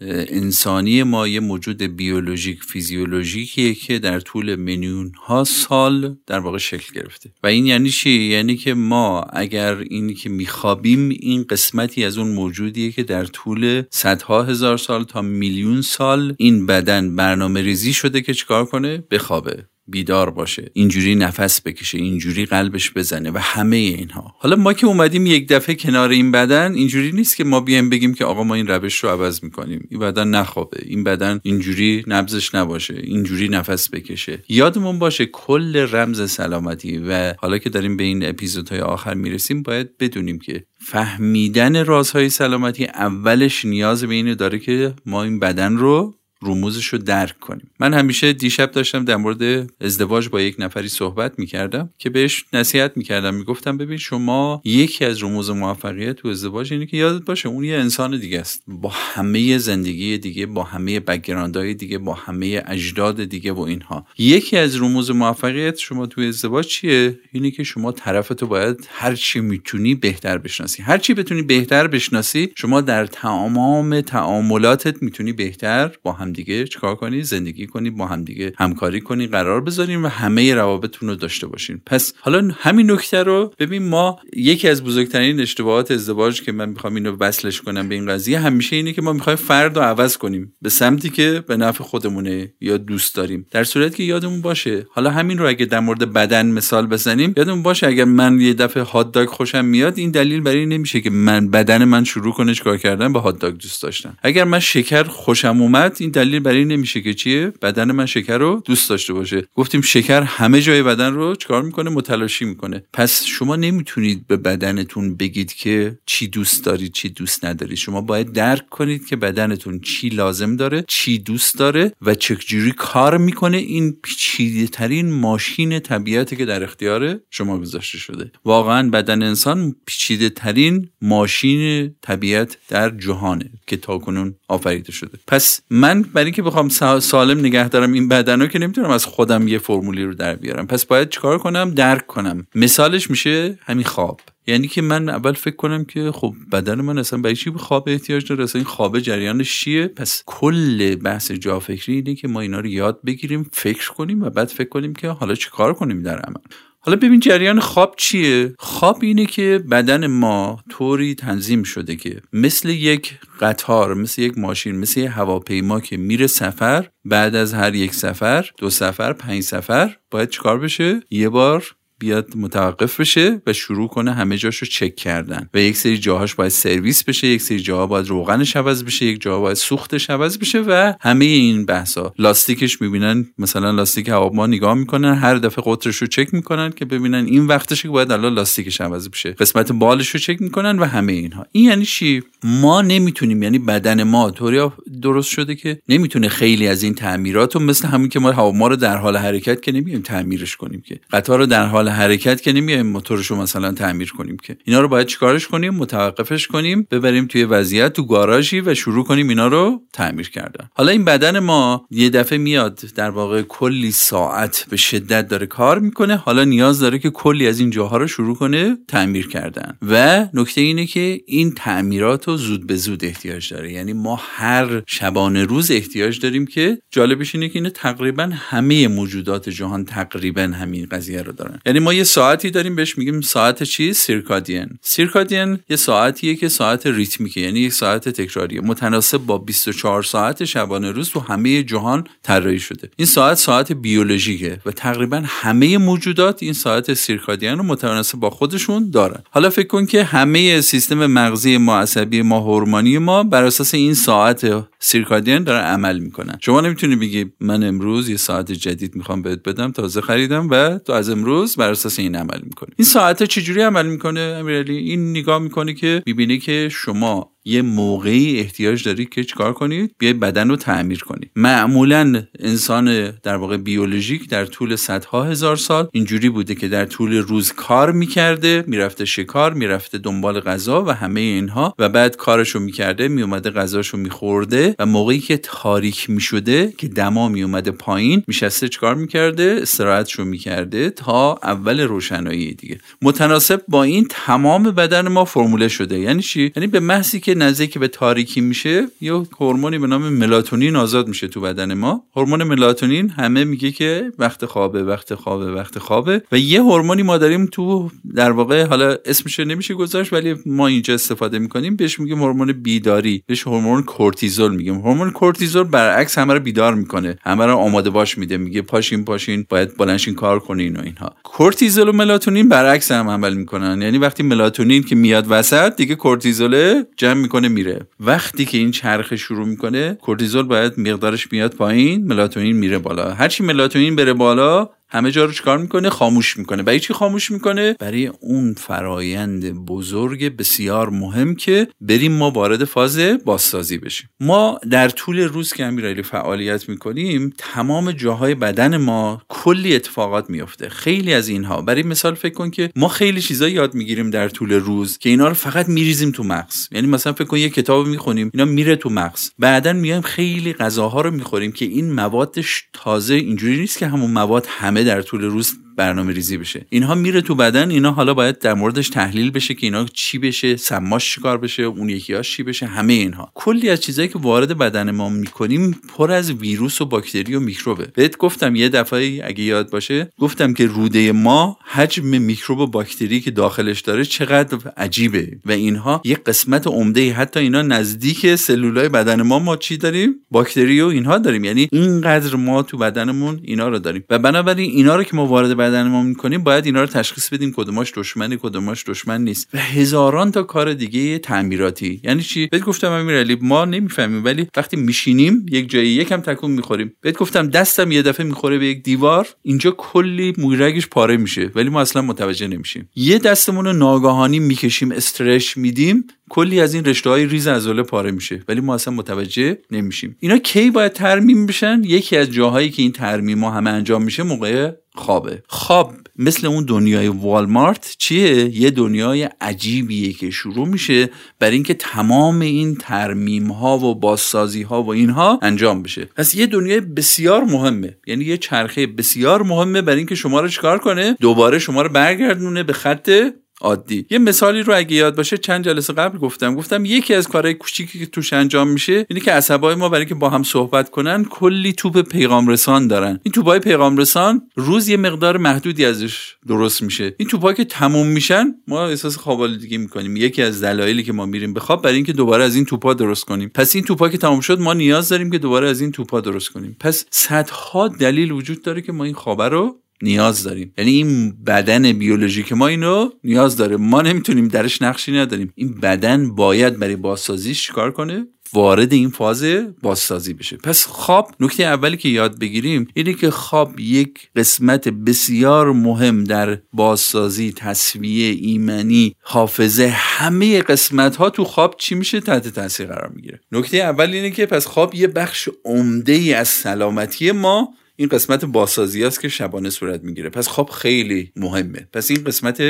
انسانی 0.00 1.02
ما 1.02 1.28
یه 1.28 1.40
موجود 1.40 1.82
بیولوژیک 1.82 2.62
فیزیولوژیکیه 2.62 3.74
که 3.74 3.98
در 3.98 4.20
طول 4.20 4.56
میلیون 4.56 5.12
ها 5.26 5.44
سال 5.44 6.16
در 6.26 6.38
واقع 6.38 6.58
شکل 6.58 6.94
گرفته. 6.94 7.30
و 7.42 7.46
این 7.46 7.66
یعنی 7.66 7.90
چی؟ 7.90 8.10
یعنی 8.10 8.56
که 8.56 8.74
ما 8.74 9.20
اگر 9.20 9.76
این 9.76 10.14
که 10.14 10.28
میخوابیم 10.28 11.08
این 11.08 11.44
قسمتی 11.44 12.04
از 12.04 12.18
اون 12.18 12.28
موجودیه 12.28 12.92
که 12.92 13.02
در 13.02 13.24
طول 13.24 13.82
صدها 13.90 14.42
هزار 14.42 14.78
سال 14.78 15.04
تا 15.04 15.22
میلیون 15.22 15.82
سال 15.82 16.34
این 16.38 16.66
بدن 16.66 16.85
بدن 16.86 17.16
برنامه 17.16 17.62
ریزی 17.62 17.92
شده 17.92 18.20
که 18.20 18.34
چیکار 18.34 18.64
کنه؟ 18.64 19.04
بخوابه. 19.10 19.64
بیدار 19.88 20.30
باشه. 20.30 20.70
اینجوری 20.72 21.14
نفس 21.14 21.60
بکشه 21.60 21.98
اینجوری 21.98 22.46
قلبش 22.46 22.92
بزنه 22.92 23.30
و 23.30 23.38
همه 23.38 23.76
اینها. 23.76 24.34
حالا 24.38 24.56
ما 24.56 24.72
که 24.72 24.86
اومدیم 24.86 25.26
یک 25.26 25.48
دفعه 25.48 25.74
کنار 25.74 26.08
این 26.08 26.32
بدن 26.32 26.74
اینجوری 26.74 27.12
نیست 27.12 27.36
که 27.36 27.44
ما 27.44 27.60
بیایم 27.60 27.90
بگیم 27.90 28.14
که 28.14 28.24
آقا 28.24 28.44
ما 28.44 28.54
این 28.54 28.66
روش 28.66 29.04
رو 29.04 29.10
عوض 29.10 29.44
می‌کنیم. 29.44 29.88
این 29.90 30.00
بدن 30.00 30.28
نخوابه. 30.28 30.78
این 30.82 31.04
بدن 31.04 31.40
اینجوری 31.42 32.04
نبزش 32.06 32.54
نباشه. 32.54 32.94
اینجوری 33.02 33.48
نفس 33.48 33.90
بکشه. 33.90 34.42
یادمون 34.48 34.98
باشه 34.98 35.26
کل 35.26 35.76
رمز 35.76 36.30
سلامتی 36.30 36.98
و 36.98 37.34
حالا 37.38 37.58
که 37.58 37.70
داریم 37.70 37.96
به 37.96 38.04
این 38.04 38.28
اپیزودهای 38.28 38.80
آخر 38.80 39.14
می‌رسیم 39.14 39.62
باید 39.62 39.98
بدونیم 39.98 40.38
که 40.38 40.64
فهمیدن 40.86 41.84
رازهای 41.84 42.28
سلامتی 42.28 42.84
اولش 42.84 43.64
نیاز 43.64 44.04
به 44.04 44.14
اینو 44.14 44.34
داره 44.34 44.58
که 44.58 44.94
ما 45.06 45.22
این 45.22 45.38
بدن 45.38 45.76
رو 45.76 46.14
رموزش 46.42 46.86
رو 46.86 46.98
درک 46.98 47.40
کنیم. 47.40 47.70
من 47.80 47.94
همیشه 47.94 48.32
دیشب 48.32 48.70
داشتم 48.70 49.04
در 49.04 49.16
مورد 49.16 49.70
ازدواج 49.80 50.28
با 50.28 50.40
یک 50.40 50.56
نفری 50.58 50.88
صحبت 50.88 51.38
می‌کردم 51.38 51.90
که 51.98 52.10
بهش 52.10 52.44
نصیحت 52.52 52.92
می‌کردم 52.96 53.34
می‌گفتم 53.34 53.76
ببین 53.76 53.96
شما 53.96 54.62
یکی 54.64 55.04
از 55.04 55.22
رموز 55.22 55.50
موفقیت 55.50 56.16
تو 56.16 56.28
ازدواج 56.28 56.72
اینه 56.72 56.86
که 56.86 56.96
یادت 56.96 57.24
باشه 57.24 57.48
اون 57.48 57.64
یه 57.64 57.76
انسان 57.76 58.20
دیگه 58.20 58.40
است. 58.40 58.62
با 58.68 58.92
همه 58.94 59.58
زندگی 59.58 60.18
دیگه 60.18 60.46
با 60.46 60.62
همه 60.62 61.00
بکگراندهای 61.00 61.74
دیگه 61.74 61.98
با 61.98 62.14
همه 62.14 62.62
اجداد 62.66 63.24
دیگه 63.24 63.52
و 63.52 63.60
اینها. 63.60 64.06
یکی 64.18 64.56
از 64.56 64.76
رموز 64.76 65.10
موفقیت 65.10 65.78
شما 65.78 66.06
تو 66.06 66.20
ازدواج 66.20 66.66
چیه؟ 66.66 67.18
اینه 67.32 67.50
که 67.50 67.64
شما 67.64 67.92
طرفتو 67.92 68.46
باید 68.46 68.88
هر 68.90 69.14
چی 69.14 69.40
می‌تونی 69.40 69.94
بهتر 69.94 70.38
بشناسی. 70.38 70.82
هر 70.82 70.98
چی 70.98 71.14
بتونی 71.14 71.42
بهتر 71.42 71.86
بشناسی 71.86 72.52
شما 72.56 72.80
در 72.80 73.06
تمام 73.06 74.00
تعاملاتت 74.00 75.02
می‌تونی 75.02 75.32
بهتر 75.32 75.96
با 76.02 76.12
همدیگه 76.26 76.64
چیکار 76.64 76.94
کنی؟ 76.94 77.22
زندگی 77.22 77.66
کنی 77.66 77.90
با 77.90 78.06
همدیگه 78.06 78.52
همکاری 78.58 79.00
کنی 79.00 79.26
قرار 79.26 79.60
بذارین 79.60 80.02
و 80.02 80.08
همه 80.08 80.54
روابطتون 80.54 81.08
رو 81.08 81.14
داشته 81.14 81.46
باشین 81.46 81.80
پس 81.86 82.12
حالا 82.20 82.50
همین 82.58 82.90
نکته 82.90 83.22
رو 83.22 83.52
ببین 83.58 83.88
ما 83.88 84.18
یکی 84.36 84.68
از 84.68 84.84
بزرگترین 84.84 85.40
اشتباهات 85.40 85.90
ازدواج 85.90 86.42
که 86.42 86.52
من 86.52 86.68
می‌خوام 86.68 86.94
اینو 86.94 87.16
وصلش 87.20 87.60
کنم 87.60 87.88
به 87.88 87.94
این 87.94 88.06
قضیه 88.06 88.38
همیشه 88.38 88.76
اینه 88.76 88.92
که 88.92 89.02
ما 89.02 89.12
می‌خوایم 89.12 89.36
فرد 89.36 89.76
رو 89.76 89.82
عوض 89.82 90.16
کنیم 90.16 90.52
به 90.62 90.68
سمتی 90.68 91.10
که 91.10 91.44
به 91.48 91.56
نفع 91.56 91.84
خودمونه 91.84 92.52
یا 92.60 92.76
دوست 92.76 93.14
داریم. 93.14 93.46
در 93.50 93.64
صورتی 93.64 93.96
که 93.96 94.02
یادمون 94.02 94.40
باشه 94.40 94.86
حالا 94.90 95.10
همین 95.10 95.38
رو 95.38 95.48
اگه 95.48 95.66
در 95.66 95.80
مورد 95.80 96.12
بدن 96.12 96.46
مثال 96.46 96.86
بزنیم 96.86 97.34
یادمون 97.36 97.62
باشه 97.62 97.86
اگر 97.86 98.04
من 98.04 98.40
یه 98.40 98.54
دفعه 98.54 98.82
هات 98.82 99.12
داگ 99.12 99.28
خوشم 99.28 99.64
میاد 99.64 99.98
این 99.98 100.10
دلیل 100.10 100.40
برای 100.40 100.66
نمیشه 100.66 101.00
که 101.00 101.10
من 101.10 101.50
بدن 101.50 101.84
من 101.84 102.04
شروع 102.04 102.32
کنه 102.32 102.54
کار 102.54 102.78
کردن؟ 102.78 103.12
به 103.12 103.20
هات 103.20 103.38
داگ 103.38 103.54
دوست 103.54 103.82
داشتن. 103.82 104.16
اگر 104.22 104.44
من 104.44 104.58
شکر 104.58 105.02
خوشم 105.02 105.60
اومد 105.60 105.96
این 106.00 106.10
دلیل 106.16 106.40
برای 106.40 106.58
این 106.58 106.72
نمیشه 106.72 107.00
که 107.00 107.14
چیه؟ 107.14 107.52
بدن 107.62 107.92
من 107.92 108.06
شکر 108.06 108.38
رو 108.38 108.62
دوست 108.64 108.90
داشته 108.90 109.12
باشه. 109.12 109.42
گفتیم 109.54 109.80
شکر 109.80 110.22
همه 110.22 110.60
جای 110.60 110.82
بدن 110.82 111.14
رو 111.14 111.34
چکار 111.34 111.62
می‌کنه؟ 111.62 111.90
متلاشی 111.90 112.44
می‌کنه. 112.44 112.84
پس 112.92 113.24
شما 113.24 113.56
نمی‌تونید 113.56 114.26
به 114.26 114.36
بدنتون 114.36 115.16
بگید 115.16 115.52
که 115.52 115.98
چی 116.06 116.28
دوست 116.28 116.64
دارید 116.64 116.92
چی 116.92 117.08
دوست 117.08 117.44
ندارید. 117.44 117.76
شما 117.76 118.00
باید 118.00 118.32
درک 118.32 118.68
کنید 118.68 119.06
که 119.06 119.16
بدنتون 119.16 119.80
چی 119.80 120.08
لازم 120.08 120.56
داره 120.56 120.84
چی 120.88 121.18
دوست 121.18 121.58
داره 121.58 121.92
و 122.02 122.14
چجوری 122.14 122.72
کار 122.72 123.18
می‌کنه. 123.18 123.56
این 123.56 123.92
پیچیده 124.02 124.66
ترین 124.66 125.12
ماشین 125.12 125.78
طبیعتی 125.78 126.36
که 126.36 126.44
در 126.44 126.64
اختیار 126.64 127.20
شما 127.30 127.58
گذاشته 127.58 127.98
شده. 127.98 128.30
واقعا 128.44 128.90
بدن 128.90 129.22
انسان 129.22 129.76
پیچیده 129.86 130.30
ترین 130.30 130.88
ماشین 131.02 131.94
طبیعت 132.02 132.58
در 132.68 132.90
جهانه 132.90 133.50
که 133.66 133.76
تاکنون 133.76 134.34
آفریده 134.48 134.92
شده. 134.92 135.18
پس 135.26 135.60
من 135.70 136.02
برای 136.12 136.24
اینکه 136.24 136.42
بخوام 136.42 136.68
سالم 136.98 137.38
نگه 137.38 137.68
دارم 137.68 137.92
این 137.92 138.08
بدن 138.08 138.40
رو 138.40 138.46
که 138.46 138.58
نمی‌تونم 138.58 138.90
از 138.90 139.04
خودم 139.04 139.48
یه 139.48 139.58
فرمولی 139.58 140.04
رو 140.04 140.14
در 140.14 140.36
بیارم. 140.36 140.66
پس 140.66 140.84
باید 140.84 141.08
چیکار 141.08 141.38
کنم؟ 141.38 141.70
درک 141.70 142.06
کنم. 142.06 142.46
مثالش 142.54 143.10
میشه 143.10 143.58
همین 143.62 143.84
خواب. 143.84 144.20
یعنی 144.46 144.68
که 144.68 144.82
من 144.82 145.08
اول 145.08 145.32
فکر 145.32 145.56
کنم 145.56 145.84
که 145.84 146.12
خب 146.12 146.34
بدن 146.52 146.80
من 146.80 146.98
اصلا 146.98 147.20
برای 147.20 147.36
چی 147.36 147.50
به 147.50 147.58
خواب 147.58 147.88
احتیاج 147.88 148.28
داره؟ 148.28 148.44
اصلا 148.44 148.58
این 148.58 148.68
خواب 148.68 148.98
جریانش 148.98 149.60
چیه؟ 149.60 149.86
پس 149.86 150.22
کل 150.26 150.96
بحث 150.96 151.30
جا 151.30 151.60
فکری 151.60 151.94
اینه 151.94 152.14
که 152.14 152.28
ما 152.28 152.40
اینا 152.40 152.60
رو 152.60 152.66
یاد 152.66 153.00
بگیریم 153.06 153.50
فکر 153.52 153.92
کنیم 153.92 154.22
و 154.22 154.30
بعد 154.30 154.48
فکر 154.48 154.68
کنیم 154.68 154.94
که 154.94 155.08
حالا 155.08 155.34
چی 155.34 155.50
کار 155.50 155.74
کنیم 155.74 156.02
در 156.02 156.18
عمل. 156.18 156.40
حالا 156.86 156.98
ببین 156.98 157.20
جریان 157.20 157.60
خواب 157.60 157.94
چیه؟ 157.96 158.54
خواب 158.58 158.98
اینه 159.02 159.26
که 159.26 159.64
بدن 159.70 160.06
ما 160.06 160.58
طوری 160.70 161.14
تنظیم 161.14 161.62
شده 161.62 161.96
که 161.96 162.22
مثل 162.32 162.68
یک 162.68 163.18
قطار 163.40 163.94
مثل 163.94 164.22
یک 164.22 164.38
ماشین 164.38 164.76
مثل 164.76 165.00
یک 165.00 165.10
هواپیما 165.14 165.80
که 165.80 165.96
میره 165.96 166.26
سفر 166.26 166.88
بعد 167.04 167.34
از 167.34 167.54
هر 167.54 167.74
یک 167.74 167.94
سفر 167.94 168.50
دو 168.58 168.70
سفر 168.70 169.12
پنج 169.12 169.42
سفر 169.42 169.96
باید 170.10 170.28
چیکار 170.28 170.58
بشه؟ 170.58 171.00
یه 171.10 171.28
بار 171.28 171.76
بیاد 171.98 172.36
متوقف 172.36 173.00
بشه 173.00 173.42
و 173.46 173.52
شروع 173.52 173.88
کنه 173.88 174.12
همه 174.14 174.38
جاشو 174.38 174.66
چک 174.66 174.96
کردن. 174.96 175.48
و 175.54 175.60
یک 175.60 175.76
سری 175.76 175.98
جاهاش 175.98 176.34
باید 176.34 176.50
سرویس 176.50 177.04
بشه 177.04 177.26
یک 177.26 177.42
سری 177.42 177.60
جاها 177.60 177.86
باید 177.86 178.08
روغنش 178.08 178.56
عوض 178.56 178.84
بشه 178.84 179.06
یک 179.06 179.22
جاها 179.22 179.40
باید 179.40 179.56
سوختش 179.56 180.10
عوض 180.10 180.38
بشه 180.38 180.60
و 180.60 180.92
همه 181.00 181.24
این 181.24 181.66
بحثا. 181.66 182.14
لاستیکش 182.18 182.80
می‌بینن 182.80 183.26
مثلا 183.38 183.70
لاستیک 183.70 184.08
هواپیما 184.08 184.46
نگاه 184.46 184.74
می‌کنن 184.74 185.14
هر 185.14 185.34
دفعه 185.34 185.64
قطرش 185.66 185.96
رو 185.96 186.06
چک 186.06 186.34
می‌کنن 186.34 186.70
که 186.70 186.84
ببینن 186.84 187.26
این 187.26 187.46
وقتشه 187.46 187.82
که 187.82 187.88
باید 187.88 188.12
الان 188.12 188.34
لاستیکش 188.34 188.80
عوض 188.80 189.08
بشه. 189.08 189.32
قسمت 189.32 189.72
بالش 189.72 190.08
رو 190.08 190.20
چک 190.20 190.42
می‌کنن 190.42 190.78
و 190.78 190.84
همه 190.84 191.12
اینها. 191.12 191.46
این 191.52 191.64
یعنی 191.64 191.84
چی؟ 191.84 192.22
ما 192.44 192.82
نمی‌تونیم 192.82 193.42
یعنی 193.42 193.58
بدن 193.58 194.02
ما 194.02 194.30
طوری 194.30 194.60
درست 195.02 195.30
شده 195.30 195.54
که 195.54 195.78
نمی‌تونه 195.88 196.28
خیلی 196.28 196.68
از 196.68 196.82
این 196.82 196.94
تعمیرات 196.94 197.56
و 197.56 197.60
مثل 197.60 197.88
همین 197.88 198.08
که 198.08 198.20
ما 198.20 198.32
هواپیما 198.32 198.68
رو 198.68 198.76
در 198.76 198.96
حال 198.96 199.16
حرکت 199.16 199.62
که 199.62 199.72
نمیایم 199.72 200.02
تعمیرش 200.02 200.56
کنیم 200.56 200.82
که. 200.86 201.00
قطار 201.12 201.38
رو 201.38 201.46
در 201.46 201.66
حال 201.66 201.85
حرکت 201.90 202.42
که 202.42 202.52
نمیایم 202.52 202.86
موتورش 202.86 203.26
رو 203.26 203.36
مثلا 203.36 203.72
تعمیر 203.72 204.12
کنیم 204.12 204.36
که. 204.36 204.56
اینا 204.64 204.80
رو 204.80 204.88
باید 204.88 205.06
چیکارش 205.06 205.46
کنیم؟ 205.46 205.74
متوقفش 205.74 206.46
کنیم 206.46 206.86
ببریم 206.90 207.26
توی 207.26 207.44
وضعیت 207.44 207.92
تو 207.92 208.06
گاراژی 208.06 208.60
و 208.60 208.74
شروع 208.74 209.04
کنیم 209.04 209.28
اینا 209.28 209.46
رو 209.46 209.82
تعمیر 209.92 210.30
کردن. 210.30 210.68
حالا 210.74 210.92
این 210.92 211.04
بدن 211.04 211.38
ما 211.38 211.86
یه 211.90 212.10
دفعه 212.10 212.38
میاد 212.38 212.80
در 212.96 213.10
واقع 213.10 213.42
کلی 213.42 213.90
ساعت 213.90 214.66
به 214.70 214.76
شدت 214.76 215.28
داره 215.28 215.46
کار 215.46 215.78
می‌کنه. 215.78 216.16
حالا 216.16 216.44
نیاز 216.44 216.80
داره 216.80 216.98
که 216.98 217.10
کلی 217.10 217.46
از 217.46 217.60
این 217.60 217.70
جاها 217.70 217.96
رو 217.96 218.06
شروع 218.06 218.36
کنه 218.36 218.76
تعمیر 218.88 219.28
کردن. 219.28 219.78
و 219.82 220.26
نکته 220.34 220.60
اینه 220.60 220.86
که 220.86 221.20
این 221.26 221.52
تعمیرات 221.52 222.28
رو 222.28 222.36
زود 222.36 222.66
به 222.66 222.76
زود 222.76 223.04
احتیاج 223.04 223.52
داره. 223.52 223.72
یعنی 223.72 223.92
ما 223.92 224.20
هر 224.22 224.82
شبانه 224.86 225.44
روز 225.44 225.70
احتیاج 225.70 226.20
داریم 226.20 226.46
که 226.46 226.78
جالبش 226.90 227.34
اینه 227.34 227.48
که 227.48 227.58
اینه 227.58 227.70
تقریبا 227.70 228.30
همه 228.32 228.88
موجودات 228.88 229.48
جهان 229.48 229.84
تقریبا 229.84 230.42
همین 230.42 230.86
قضیه 230.86 231.22
رو 231.22 231.32
دارن. 231.32 231.58
یعنی 231.76 231.84
ما 231.84 231.94
یه 231.94 232.04
ساعتی 232.04 232.50
داریم 232.50 232.76
بهش 232.76 232.98
میگیم 232.98 233.20
ساعت 233.20 233.62
چی؟ 233.62 233.92
سیرکادین. 233.92 234.68
سیرکادین 234.82 235.58
یه 235.68 235.76
ساعتیه 235.76 236.34
که 236.34 236.48
ساعت 236.48 236.86
ریتمیکه 236.86 237.40
یعنی 237.40 237.60
یک 237.60 237.72
ساعت 237.72 238.08
تکراریه. 238.08 238.60
متناسب 238.60 239.18
با 239.18 239.38
24 239.38 240.02
ساعت 240.02 240.44
شبانه 240.44 240.90
روز 240.90 241.10
تو 241.10 241.20
همه 241.20 241.62
جهان 241.62 242.06
طراحی 242.22 242.58
شده. 242.58 242.90
این 242.96 243.06
ساعت 243.06 243.36
ساعت 243.36 243.72
بیولوژیکه 243.72 244.60
و 244.66 244.70
تقریبا 244.70 245.22
همه 245.26 245.78
موجودات 245.78 246.42
این 246.42 246.52
ساعت 246.52 246.94
سیرکادین 246.94 247.58
رو 247.58 247.62
متناسب 247.62 248.18
با 248.18 248.30
خودشون 248.30 248.90
دارن. 248.90 249.22
حالا 249.30 249.50
فکر 249.50 249.66
کن 249.66 249.86
که 249.86 250.04
همه 250.04 250.60
سیستم 250.60 251.06
مغزی 251.06 251.56
ما 251.56 251.78
عصبی 251.78 252.22
ما 252.22 252.40
هورمونی 252.40 252.98
ما 252.98 253.22
بر 253.22 253.44
اساس 253.44 253.74
این 253.74 253.94
ساعت 253.94 254.64
سیرکادین 254.78 255.44
داره 255.44 255.58
عمل 255.58 255.98
می‌کنن. 255.98 256.38
شما 256.40 256.60
نمی‌تونی 256.60 256.96
بگی 256.96 257.26
من 257.40 257.62
امروز 257.62 258.08
یه 258.08 258.16
ساعت 258.16 258.52
جدید 258.52 258.96
می‌خوام 258.96 259.22
بهت 259.22 259.42
بدم 259.42 259.72
تازه 259.72 260.00
خریدم 260.00 260.48
و 260.50 260.78
تو 260.78 260.92
از 260.92 261.10
امروز 261.10 261.54
بر 261.66 261.72
اساس 261.72 261.98
این 261.98 262.16
عمل 262.16 262.40
می‌کنه. 262.42 262.70
این 262.76 262.86
ساعت 262.86 263.22
چجوری 263.22 263.60
عمل 263.60 263.86
می‌کنه 263.86 264.20
امیرعلی؟ 264.20 264.76
این 264.76 265.10
نگاه 265.10 265.38
می‌کنه 265.38 265.74
که 265.74 266.02
می‌بینه 266.06 266.38
که 266.38 266.68
شما 266.72 267.35
یه 267.48 267.62
موقعی 267.62 268.40
احتیاج 268.40 268.84
دارید 268.84 269.08
که 269.08 269.24
چیکار 269.24 269.52
کنید 269.52 269.94
بیای 269.98 270.12
بدن 270.12 270.48
رو 270.48 270.56
تعمیر 270.56 270.98
کنید 270.98 271.30
معمولا 271.36 272.22
انسان 272.38 273.10
در 273.10 273.36
واقع 273.36 273.56
بیولوژیک 273.56 274.28
در 274.28 274.44
طول 274.44 274.76
صدها 274.76 275.24
هزار 275.24 275.56
سال 275.56 275.88
اینجوری 275.92 276.28
بوده 276.28 276.54
که 276.54 276.68
در 276.68 276.84
طول 276.84 277.14
روز 277.14 277.52
کار 277.52 277.92
می‌کرده 277.92 278.64
می‌رفته 278.66 279.04
شکار 279.04 279.52
می‌رفته 279.52 279.98
دنبال 279.98 280.40
غذا 280.40 280.84
و 280.84 280.90
همه 280.90 281.20
اینها 281.20 281.74
و 281.78 281.88
بعد 281.88 282.16
کارشو 282.16 282.58
می‌کرده 282.58 283.08
میومده 283.08 283.50
غذاشو 283.50 283.96
میخورده 283.96 284.74
و 284.78 284.86
موقعی 284.86 285.18
که 285.18 285.36
تاریک 285.36 286.10
می‌شده 286.10 286.72
که 286.78 286.88
دما 286.88 287.28
میومده 287.28 287.70
پایین 287.70 288.22
میشسته 288.26 288.68
چیکار 288.68 288.94
می‌کرده؟ 288.94 289.58
استراحتشو 289.62 290.24
می‌کرده 290.24 290.90
تا 290.90 291.38
اول 291.42 291.80
روشنایی 291.80 292.54
دیگه. 292.54 292.78
متناسب 293.02 293.62
با 293.68 293.82
این 293.82 294.06
تمام 294.10 294.62
بدن 294.62 295.08
ما 295.08 295.24
فرموله 295.24 295.68
شده. 295.68 295.98
یعنی 295.98 296.22
چی؟ 296.22 296.52
یعنی 296.56 296.66
به 296.66 296.80
محضی 296.80 297.20
که 297.20 297.35
نزدیک 297.36 297.78
به 297.78 297.88
تاریکی 297.88 298.40
میشه 298.40 298.86
یه 299.00 299.12
هورمونی 299.12 299.78
به 299.78 299.86
نام 299.86 300.08
ملاتونین 300.08 300.76
آزاد 300.76 301.08
میشه 301.08 301.28
تو 301.28 301.40
بدن 301.40 301.74
ما. 301.74 302.04
هورمون 302.16 302.42
ملاتونین 302.42 303.10
همه 303.10 303.44
میگه 303.44 303.70
که 303.70 304.12
وقت 304.18 304.44
خوابه 304.44 304.84
وقت 304.84 305.14
خوابه 305.14 305.52
وقت 305.52 305.78
خوابه. 305.78 306.22
و 306.32 306.38
یه 306.38 306.62
هورمونی 306.62 307.02
ما 307.02 307.18
داریم 307.18 307.46
تو 307.46 307.90
در 308.14 308.30
واقع 308.30 308.66
حالا 308.66 308.96
اسمش 309.04 309.40
نمیشه 309.40 309.74
گذاشت 309.74 310.12
ولی 310.12 310.34
ما 310.46 310.66
اینجا 310.66 310.94
استفاده 310.94 311.38
می‌کنیم. 311.38 311.76
بهش 311.76 312.00
میگیم 312.00 312.18
هورمون 312.18 312.52
بیداری. 312.52 313.22
بهش 313.26 313.46
هورمون 313.46 313.82
کورتیزول 313.82 314.54
میگیم. 314.54 314.74
هورمون 314.74 315.10
کورتیزول 315.10 315.62
برعکس 315.64 316.18
همه 316.18 316.34
رو 316.34 316.40
بیدار 316.40 316.74
می‌کنه. 316.74 317.18
همه 317.22 317.46
رو 317.46 317.56
آماده 317.56 317.90
باش 317.90 318.18
میده. 318.18 318.36
میگه 318.36 318.62
پاشین 318.62 319.04
پاشین 319.04 319.46
باید 319.48 319.76
بلنشین 319.76 320.14
کار 320.14 320.38
کنین 320.38 320.76
و 320.76 320.80
اینها. 320.80 321.14
کورتیزول 321.22 321.88
و 321.88 321.92
ملاتونین 321.92 322.48
برعکس 322.48 322.92
هم 322.92 323.08
عمل 323.08 323.34
می‌کنن. 323.34 323.82
یعنی 323.82 323.98
وقتی 323.98 324.22
ملاتونین 324.22 324.82
که 324.82 324.94
میاد 324.94 325.26
وسط 325.28 325.76
دیگه 325.76 325.94
کورتیزول 325.94 326.84
جمع 326.96 327.20
می‌کنه 327.26 327.48
میره. 327.48 327.80
وقتی 328.00 328.44
که 328.44 328.58
این 328.58 328.70
چرخه 328.70 329.16
شروع 329.16 329.46
می‌کنه 329.46 329.98
کورتیزول 330.02 330.42
باید 330.42 330.80
مقدارش 330.80 331.32
میاد 331.32 331.54
پایین 331.54 332.06
ملاتونین 332.06 332.56
میره 332.56 332.78
بالا. 332.78 333.10
هرچی 333.10 333.42
ملاتونین 333.42 333.96
بره 333.96 334.12
بالا 334.12 334.68
همه 334.88 335.10
جا 335.10 335.24
رو 335.24 335.32
چیکار 335.32 335.58
می‌کنه؟ 335.58 335.90
خاموش 335.90 336.36
می‌کنه. 336.36 336.62
برای 336.62 336.80
چی 336.80 336.94
خاموش 336.94 337.30
می‌کنه؟ 337.30 337.76
برای 337.78 338.06
اون 338.06 338.54
فرایند 338.54 339.52
بزرگ 339.52 340.36
بسیار 340.36 340.90
مهم 340.90 341.34
که 341.34 341.68
بریم 341.80 342.12
ما 342.12 342.30
وارد 342.30 342.64
فاز 342.64 342.98
بازسازی 343.24 343.78
بشیم. 343.78 344.08
ما 344.20 344.60
در 344.70 344.88
طول 344.88 345.18
روز 345.18 345.52
که 345.52 345.64
امیرعلی 345.64 346.02
فعالیت 346.02 346.68
می‌کنیم 346.68 347.32
تمام 347.38 347.92
جاهای 347.92 348.34
بدن 348.34 348.76
ما 348.76 349.22
کلی 349.28 349.76
اتفاقات 349.76 350.30
میفته 350.30 350.68
خیلی 350.68 351.14
از 351.14 351.28
اینها. 351.28 351.62
برای 351.62 351.82
مثال 351.82 352.14
فکر 352.14 352.34
کن 352.34 352.50
که 352.50 352.70
ما 352.76 352.88
خیلی 352.88 353.20
چیزا 353.20 353.48
یاد 353.48 353.74
می‌گیریم 353.74 354.10
در 354.10 354.28
طول 354.28 354.52
روز 354.52 354.98
که 354.98 355.08
اینا 355.08 355.28
رو 355.28 355.34
فقط 355.34 355.68
میریزیم 355.68 356.10
تو 356.10 356.22
مغز. 356.22 356.68
یعنی 356.72 356.86
مثلا 356.86 357.12
فکر 357.12 357.24
کن 357.24 357.36
یه 357.38 357.50
کتاب 357.50 357.86
می‌خونیم 357.86 358.30
اینا 358.34 358.44
میره 358.44 358.76
تو 358.76 358.90
مغز. 358.90 359.30
بعدا 359.38 359.72
میایم 359.72 360.02
خیلی 360.02 360.52
غذاها 360.52 361.00
رو 361.00 361.10
می‌خوریم 361.10 361.52
که 361.52 361.64
این 361.64 361.92
موادش 361.92 362.64
تازه 362.72 363.14
اینجوری 363.14 363.56
نیست 363.56 363.78
که 363.78 363.86
همون 363.86 364.10
مواد 364.10 364.46
همه 364.48 364.75
در 364.84 365.02
طول 365.02 365.22
روز 365.22 365.54
برنامه 365.76 366.12
ریزی 366.12 366.36
بشه. 366.36 366.66
اینها 366.70 366.94
میره 366.94 367.20
تو 367.20 367.34
بدن 367.34 367.70
اینا 367.70 367.92
حالا 367.92 368.14
باید 368.14 368.38
در 368.38 368.54
موردش 368.54 368.88
تحلیل 368.88 369.30
بشه 369.30 369.54
که 369.54 369.66
اینا 369.66 369.86
چی 369.92 370.18
بشه 370.18 370.56
سماش 370.56 371.14
چیکار 371.14 371.38
بشه 371.38 371.62
اون 371.62 371.88
یکیاش 371.88 372.36
چی 372.36 372.42
بشه 372.42 372.66
همه 372.66 372.92
اینها. 372.92 373.32
کلی 373.34 373.70
از 373.70 373.80
چیزایی 373.80 374.08
که 374.08 374.18
وارد 374.18 374.58
بدن 374.58 374.90
ما 374.90 375.08
می‌کنیم 375.08 375.80
پر 375.96 376.12
از 376.12 376.30
ویروس 376.30 376.80
و 376.80 376.84
باکتری 376.84 377.34
و 377.34 377.40
میکروبه. 377.40 377.88
بهت 377.94 378.16
گفتم 378.16 378.56
یه 378.56 378.68
دفعه 378.68 379.20
اگه 379.24 379.44
یاد 379.44 379.70
باشه 379.70 380.12
گفتم 380.18 380.54
که 380.54 380.66
روده 380.66 381.12
ما 381.12 381.58
حجم 381.64 382.06
میکروب 382.06 382.58
و 382.58 382.66
باکتری 382.66 383.20
که 383.20 383.30
داخلش 383.30 383.80
داره 383.80 384.04
چقدر 384.04 384.58
عجیبه 384.76 385.38
و 385.44 385.52
اینها 385.52 386.02
یه 386.04 386.16
قسمت 386.16 386.66
عمده 386.66 387.12
حتی 387.12 387.40
اینا 387.40 387.62
نزدیک 387.62 388.34
سلولای 388.34 388.88
بدن 388.88 389.22
ما 389.22 389.38
ما 389.38 389.56
چی 389.56 389.76
داریم؟ 389.76 390.14
باکتری 390.30 390.80
و 390.80 390.86
اینها 390.86 391.18
داریم. 391.18 391.44
یعنی 391.44 391.68
اینقدر 391.72 392.36
ما 392.36 392.62
تو 392.62 392.76
بدنمون 392.76 393.40
اینا 393.42 393.68
رو 393.68 393.78
داریم. 393.78 394.04
و 394.10 394.18
بنابراین 394.18 394.70
اینا 394.70 394.96
رو 394.96 395.02
که 395.02 395.16
ما 395.16 395.26
وارد 395.26 395.56
بدن 395.70 395.88
ما 395.88 396.02
می‌کنیم 396.02 396.42
باید 396.42 396.66
اینا 396.66 396.80
رو 396.80 396.86
تشخیص 396.86 397.28
بدیم 397.28 397.52
کدوماش 397.52 397.92
دشمن 397.96 398.36
کدوماش 398.36 398.84
دشمن 398.86 399.24
نیست. 399.24 399.48
و 399.54 399.58
هزاران 399.58 400.32
تا 400.32 400.42
کار 400.42 400.72
دیگه 400.74 401.18
تعمیراتی. 401.18 402.00
یعنی 402.04 402.22
چی؟ 402.22 402.46
بهت 402.46 402.62
گفتم 402.62 402.92
امیرعلی 402.92 403.38
ما 403.40 403.64
نمی‌فهمیم 403.64 404.24
ولی 404.24 404.46
وقتی 404.56 404.76
میشینیم 404.76 405.46
یک 405.50 405.70
جایی 405.70 405.88
یکم 405.88 406.20
تکون 406.20 406.50
می‌خوریم. 406.50 406.92
بهت 407.00 407.16
گفتم 407.16 407.48
دستم 407.48 407.92
یه 407.92 408.02
دفعه 408.02 408.26
می‌خوره 408.26 408.58
به 408.58 408.66
یک 408.66 408.82
دیوار 408.82 409.28
اینجا 409.42 409.70
کلی 409.70 410.34
مویرگش 410.38 410.86
پاره 410.86 411.16
میشه. 411.16 411.50
ولی 411.54 411.68
ما 411.68 411.80
اصلا 411.80 412.02
متوجه 412.02 412.46
نمیشیم. 412.46 412.88
یه 412.96 413.18
دستمون 413.18 413.64
رو 413.64 413.72
ناگهانی 413.72 414.38
می‌کشیم 414.38 414.92
استرش 414.92 415.56
میدیم. 415.56 416.04
کلی 416.30 416.60
از 416.60 416.74
این 416.74 416.84
رشته 416.84 417.10
های 417.10 417.26
ریز 417.26 417.48
عضله 417.48 417.82
پاره 417.82 418.10
میشه 418.10 418.42
ولی 418.48 418.60
ما 418.60 418.74
اصلا 418.74 418.94
متوجه 418.94 419.58
نمیشیم. 419.70 420.16
اینا 420.20 420.38
کی 420.38 420.70
باید 420.70 420.92
ترمیم 420.92 421.46
بشن؟ 421.46 421.82
یکی 421.84 422.16
از 422.16 422.30
جاهایی 422.30 422.70
که 422.70 422.82
این 422.82 422.92
ترمیم 422.92 423.44
ها 423.44 423.50
همه 423.50 423.70
انجام 423.70 424.02
میشه 424.02 424.22
موقع 424.22 424.72
خوابه. 424.94 425.42
خواب 425.48 425.94
مثل 426.18 426.46
اون 426.46 426.64
دنیای 426.64 427.08
والمارت 427.08 427.94
چیه؟ 427.98 428.60
یه 428.60 428.70
دنیای 428.70 429.28
عجیبیه 429.40 430.12
که 430.12 430.30
شروع 430.30 430.68
میشه 430.68 431.10
بر 431.38 431.50
اینکه 431.50 431.74
تمام 431.74 432.40
این 432.40 432.74
ترمیم 432.74 433.52
ها 433.52 433.78
و 433.78 433.94
بازسازی 433.94 434.62
ها 434.62 434.82
و 434.82 434.90
اینها 434.90 435.38
انجام 435.42 435.82
بشه. 435.82 436.04
پس 436.04 436.34
یه 436.34 436.46
دنیای 436.46 436.80
بسیار 436.80 437.44
مهمه. 437.44 437.96
یعنی 438.06 438.24
یه 438.24 438.36
چرخه 438.36 438.86
بسیار 438.86 439.42
مهمه 439.42 439.82
بر 439.82 439.94
اینکه 439.94 440.14
شما 440.14 440.40
رو 440.40 440.48
چیکار 440.48 440.78
کنه؟ 440.78 441.16
دوباره 441.20 441.58
شما 441.58 441.82
رو 441.82 441.88
برگردونه 441.88 442.62
به 442.62 442.72
خط 442.72 443.10
عادی. 443.60 444.06
یه 444.10 444.18
مثالی 444.18 444.62
رو 444.62 444.76
اگه 444.76 444.96
یاد 444.96 445.16
باشه 445.16 445.38
چند 445.38 445.64
جلسه 445.64 445.92
قبل 445.92 446.18
گفتم. 446.18 446.54
گفتم 446.54 446.84
یکی 446.84 447.14
از 447.14 447.28
کارهای 447.28 447.54
کوچیکی 447.54 447.98
که 447.98 448.06
توش 448.06 448.32
انجام 448.32 448.68
میشه 448.68 449.06
اینه 449.10 449.20
که 449.20 449.32
عصبای 449.32 449.74
ما 449.74 449.88
برای 449.88 450.06
که 450.06 450.14
با 450.14 450.30
هم 450.30 450.42
صحبت 450.42 450.90
کنن 450.90 451.24
کلی 451.24 451.72
توپ 451.72 452.00
پیغام 452.00 452.48
رسان 452.48 452.88
دارن. 452.88 453.20
این 453.22 453.32
توپای 453.32 453.58
پیغام 453.58 453.96
رسان 453.96 454.42
روز 454.56 454.88
یه 454.88 454.96
مقدار 454.96 455.36
محدودی 455.36 455.84
ازش 455.84 456.36
درست 456.46 456.82
میشه. 456.82 457.14
این 457.18 457.28
توپایی 457.28 457.56
که 457.56 457.64
تموم 457.64 458.06
میشن 458.06 458.54
ما 458.68 458.86
احساس 458.86 459.16
خواب 459.16 459.56
دیگه 459.56 459.78
می‌کنیم. 459.78 460.16
یکی 460.16 460.42
از 460.42 460.64
دلایلی 460.64 461.02
که 461.02 461.12
ما 461.12 461.26
میریم 461.26 461.54
به 461.54 461.60
خواب 461.60 461.82
برای 461.82 461.96
اینکه 461.96 462.12
دوباره 462.12 462.44
از 462.44 462.54
این 462.54 462.64
توپا 462.64 462.94
درست 462.94 463.24
کنیم. 463.24 463.50
پس 463.54 463.74
این 463.74 463.84
توپا 463.84 464.08
که 464.08 464.18
تموم 464.18 464.40
شد 464.40 464.60
ما 464.60 464.74
نیاز 464.74 465.08
داریم 465.08 465.30
که 465.30 465.38
دوباره 465.38 465.68
از 465.68 465.80
این 465.80 465.92
توپا 465.92 466.20
درست 466.20 466.48
کنیم. 466.48 466.76
پس 466.80 467.06
صدها 467.10 467.88
دلیل 467.88 468.32
وجود 468.32 468.62
داره 468.62 468.82
که 468.82 468.92
ما 468.92 469.04
این 469.04 469.14
خواب 469.14 469.42
رو 469.42 469.80
نیاز 470.02 470.42
داریم. 470.42 470.72
یعنی 470.78 470.90
این 470.90 471.44
بدن 471.44 471.92
بیولوژیک 471.92 472.52
ما 472.52 472.66
اینو 472.66 473.10
نیاز 473.24 473.56
داره. 473.56 473.76
ما 473.76 474.02
نمی‌تونیم 474.02 474.48
درش 474.48 474.82
نقشی 474.82 475.12
نداریم. 475.12 475.52
این 475.54 475.74
بدن 475.74 476.34
باید 476.34 476.78
برای 476.78 476.96
بازسازیش 476.96 477.66
چیکار 477.66 477.90
کنه؟ 477.90 478.26
وارد 478.52 478.92
این 478.92 479.08
فاز 479.08 479.44
بازسازی 479.82 480.34
بشه. 480.34 480.56
پس 480.56 480.86
خواب 480.86 481.30
نکته 481.40 481.62
اولی 481.64 481.96
که 481.96 482.08
یاد 482.08 482.38
بگیریم 482.38 482.88
اینه 482.94 483.14
که 483.14 483.30
خواب 483.30 483.80
یک 483.80 484.28
قسمت 484.36 484.88
بسیار 484.88 485.72
مهم 485.72 486.24
در 486.24 486.58
بازسازی 486.72 487.52
تصویه 487.52 488.30
ایمنی 488.40 489.14
حافظه 489.20 489.88
همه 489.94 490.62
قسمت 490.62 491.16
ها 491.16 491.30
تو 491.30 491.44
خواب 491.44 491.74
چی 491.78 491.94
میشه؟ 491.94 492.20
تحت 492.20 492.48
تاثیر 492.48 492.86
قرار 492.86 493.12
می‌گیره. 493.14 493.40
نکته 493.52 493.76
اول 493.76 494.10
اینه 494.10 494.30
که 494.30 494.46
پس 494.46 494.66
خواب 494.66 494.94
یه 494.94 495.06
بخش 495.06 495.48
عمده 495.64 496.12
ای 496.12 496.34
از 496.34 496.48
سلامتی 496.48 497.32
ما 497.32 497.68
این 497.96 498.08
قسمت 498.08 498.44
باسازی 498.44 499.04
است 499.04 499.20
که 499.20 499.28
شبانه 499.28 499.70
صورت 499.70 500.02
می‌گیره. 500.02 500.30
پس 500.30 500.48
خب 500.48 500.70
خیلی 500.72 501.32
مهمه. 501.36 501.88
پس 501.92 502.10
این 502.10 502.24
قسمت 502.24 502.60